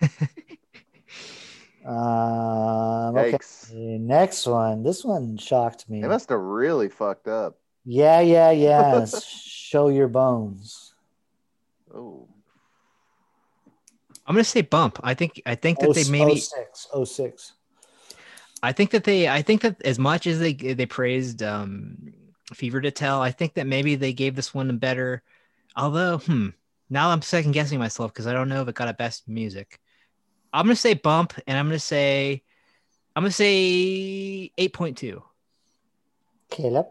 [1.88, 3.38] Um, okay,
[3.98, 4.82] next one.
[4.82, 6.02] This one shocked me.
[6.02, 7.56] They must have really fucked up.
[7.86, 9.06] Yeah, yeah, yeah.
[9.68, 10.94] Show your bones.
[11.94, 12.26] Oh,
[14.26, 14.98] I'm gonna say bump.
[15.02, 17.52] I think I think that Oh, they maybe 06, 06.
[18.62, 21.98] I think that they I think that as much as they they praised um
[22.54, 25.22] Fever to Tell, I think that maybe they gave this one a better
[25.76, 26.48] although hmm
[26.88, 29.80] now I'm second guessing myself because I don't know if it got a best music.
[30.50, 32.42] I'm gonna say bump and I'm gonna say
[33.14, 35.22] I'm gonna say eight point two.
[36.48, 36.86] Caleb.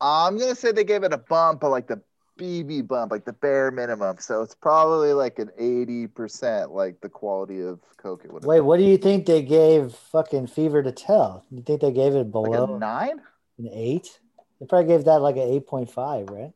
[0.00, 2.00] I'm gonna say they gave it a bump, but like the
[2.38, 4.16] BB bump, like the bare minimum.
[4.20, 8.22] So it's probably like an eighty percent, like the quality of Coke.
[8.24, 8.64] It would Wait, been.
[8.66, 11.44] what do you think they gave fucking Fever to Tell?
[11.50, 13.20] You think they gave it like below a nine?
[13.58, 14.20] an eight?
[14.60, 16.52] They probably gave that like an eight point five, right?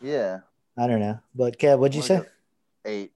[0.00, 0.40] Yeah,
[0.78, 1.18] I don't know.
[1.34, 2.28] But Kev, what'd you Like say?
[2.84, 3.12] eight,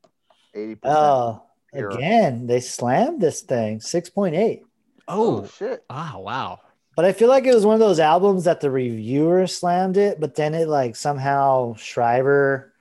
[0.55, 0.97] eighty percent.
[0.97, 1.43] Oh,
[1.73, 1.95] Hero.
[1.95, 4.63] again, they slammed this thing six point eight.
[5.09, 5.85] Oh, oh shit!
[5.91, 6.61] oh wow.
[6.97, 10.19] But I feel like it was one of those albums that the reviewer slammed it,
[10.19, 12.73] but then it like somehow Shriver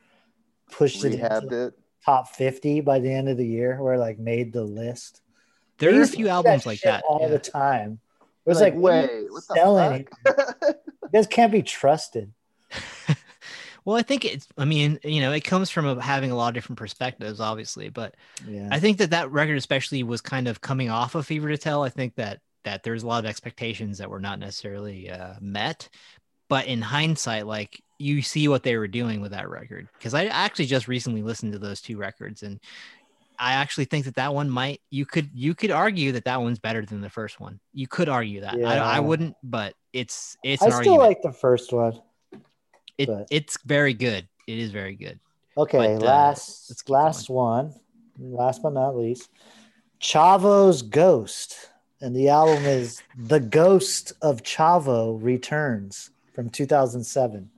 [0.71, 1.73] pushed it Rehabbed into it.
[2.05, 5.21] top 50 by the end of the year, where like made the list.
[5.79, 7.03] There They are a few do albums like that.
[7.03, 7.27] all yeah.
[7.29, 7.99] the time.
[8.45, 10.55] It was Like, like, what are you wait, what the selling fuck?
[10.61, 10.77] it?
[11.03, 12.33] You guys can't be trusted.
[13.85, 14.47] Well, I think it's.
[14.57, 17.89] I mean, you know, it comes from a, having a lot of different perspectives, obviously.
[17.89, 18.15] But
[18.47, 18.67] Yeah.
[18.71, 21.83] I think that that record, especially, was kind of coming off of Fever to Tell.
[21.83, 25.89] I think that that there's a lot of expectations that were not necessarily uh, met.
[26.47, 30.25] But in hindsight, like you see what they were doing with that record, because I
[30.25, 32.59] actually just recently listened to those two records, and
[33.39, 34.79] I actually think that that one might.
[34.91, 37.59] You could you could argue that that one's better than the first one.
[37.73, 38.53] You could argue that.
[38.53, 38.85] I, Yeah.
[38.85, 40.99] I wouldn't, but it's it's I still argument.
[40.99, 41.99] like the first one.
[42.97, 44.27] it, but- it's very good.
[44.47, 45.19] It is very good.
[45.57, 47.73] Okay, But, uh, last let's last one,
[48.19, 49.29] last but not least,
[49.99, 51.71] Chavo's Ghost,
[52.01, 57.49] and the album is "The Ghost of Chavo Returns" from 2007.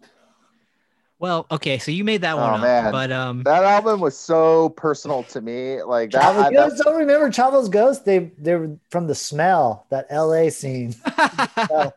[1.19, 2.91] Well, okay, so you made that one Oh, up, man.
[2.91, 5.81] but um, That album was so personal to me.
[5.81, 6.21] Like that.
[6.21, 8.05] Chavo, I- you guys don't remember Chavo's Ghost?
[8.05, 10.93] They they're from the Smell, that LA scene.
[11.71, 11.91] oh,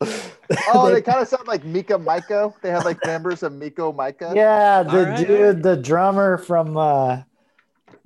[0.00, 2.54] They- they kind of sound like Mika Miko.
[2.60, 4.34] They had like members of Mika Miko.
[4.34, 7.22] yeah, the Alright, dude, the drummer from uh,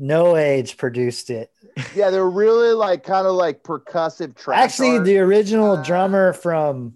[0.02, 1.52] No Age produced it.
[1.94, 4.58] Yeah, they're really like kind of like percussive trash.
[4.58, 5.04] Actually, art.
[5.04, 6.94] the original Uh, drummer from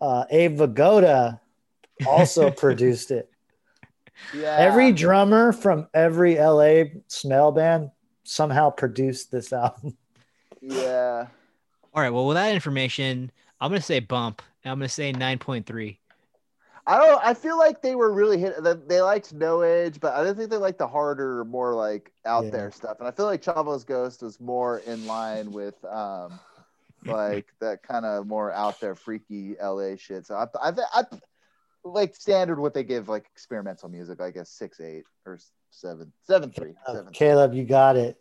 [0.00, 1.38] uh, Abe Vigoda
[2.06, 3.30] also produced it.
[4.36, 4.56] yeah.
[4.58, 7.90] Every drummer from every LA smell band
[8.24, 9.96] somehow produced this album.
[10.60, 11.26] yeah.
[11.94, 12.10] all right.
[12.10, 13.30] Well, with that information,
[13.60, 14.42] I'm gonna say bump.
[14.64, 16.00] And I'm gonna say nine point three.
[16.86, 17.24] I don't.
[17.24, 18.56] I feel like they were really hit.
[18.88, 22.44] They, liked No Age, but I don't think they liked the harder, more like out
[22.44, 22.50] Yeah.
[22.50, 22.98] there stuff.
[22.98, 26.38] And I feel like Chavo's Ghost was more in line with um,
[27.06, 30.26] like that kind of more out there, freaky LA shit.
[30.26, 31.04] So I, I, I,
[31.84, 34.20] like standard what they give like experimental music.
[34.20, 35.38] I guess six eight or
[35.70, 36.74] seven seven three.
[37.14, 38.18] Caleb, you got it.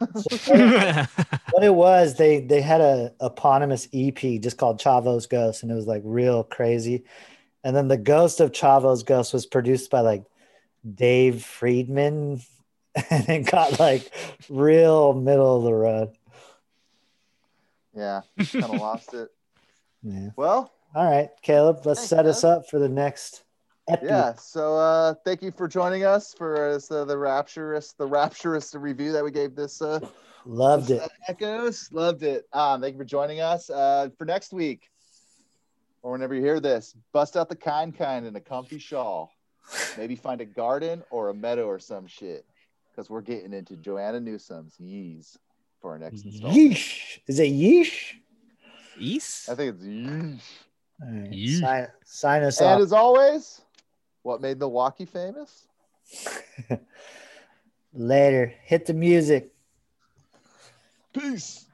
[0.00, 1.42] 6.9.
[1.52, 5.74] what it was, they they had a eponymous EP just called Chavo's Ghost, and it
[5.74, 7.04] was like real crazy.
[7.64, 10.24] And then the Ghost of Chavo's Ghost was produced by like
[10.94, 12.44] Dave Fridmann,
[13.10, 14.10] and it got like
[14.48, 16.10] real middle of the road.
[17.94, 19.30] Yeah, kind of lost it.
[20.02, 20.28] Yeah.
[20.36, 23.42] Well, All right, Caleb, let's Thanks, set us up for the next
[23.88, 24.06] epi.
[24.06, 24.34] yeah.
[24.34, 29.12] So uh, thank you for joining us for uh, so the rapturous the rapturous review
[29.12, 29.80] that we gave this.
[29.82, 30.00] Uh,
[30.48, 31.02] Loved it.
[31.26, 32.46] Echoes, loved it.
[32.52, 33.68] Um, thank you for joining us.
[33.68, 34.88] Uh, for next week,
[36.02, 39.32] or whenever you hear this, bust out the kind kind in a comfy shawl.
[39.98, 42.46] Maybe find a garden or a meadow or some shit,
[42.92, 45.36] because we're getting into Joanna Newsom's Yeez
[45.82, 46.56] for our next installment.
[46.74, 47.18] Yeesh.
[47.26, 48.12] Is it yeesh?
[49.00, 49.48] East.
[49.50, 50.40] I think it's Yeesh.
[51.02, 51.30] All right.
[51.32, 51.58] Yeesh.
[51.60, 52.80] Sign, sign us And off.
[52.82, 53.62] as always,
[54.26, 55.68] what made Milwaukee famous?
[57.94, 58.52] Later.
[58.64, 59.52] Hit the music.
[61.12, 61.65] Peace.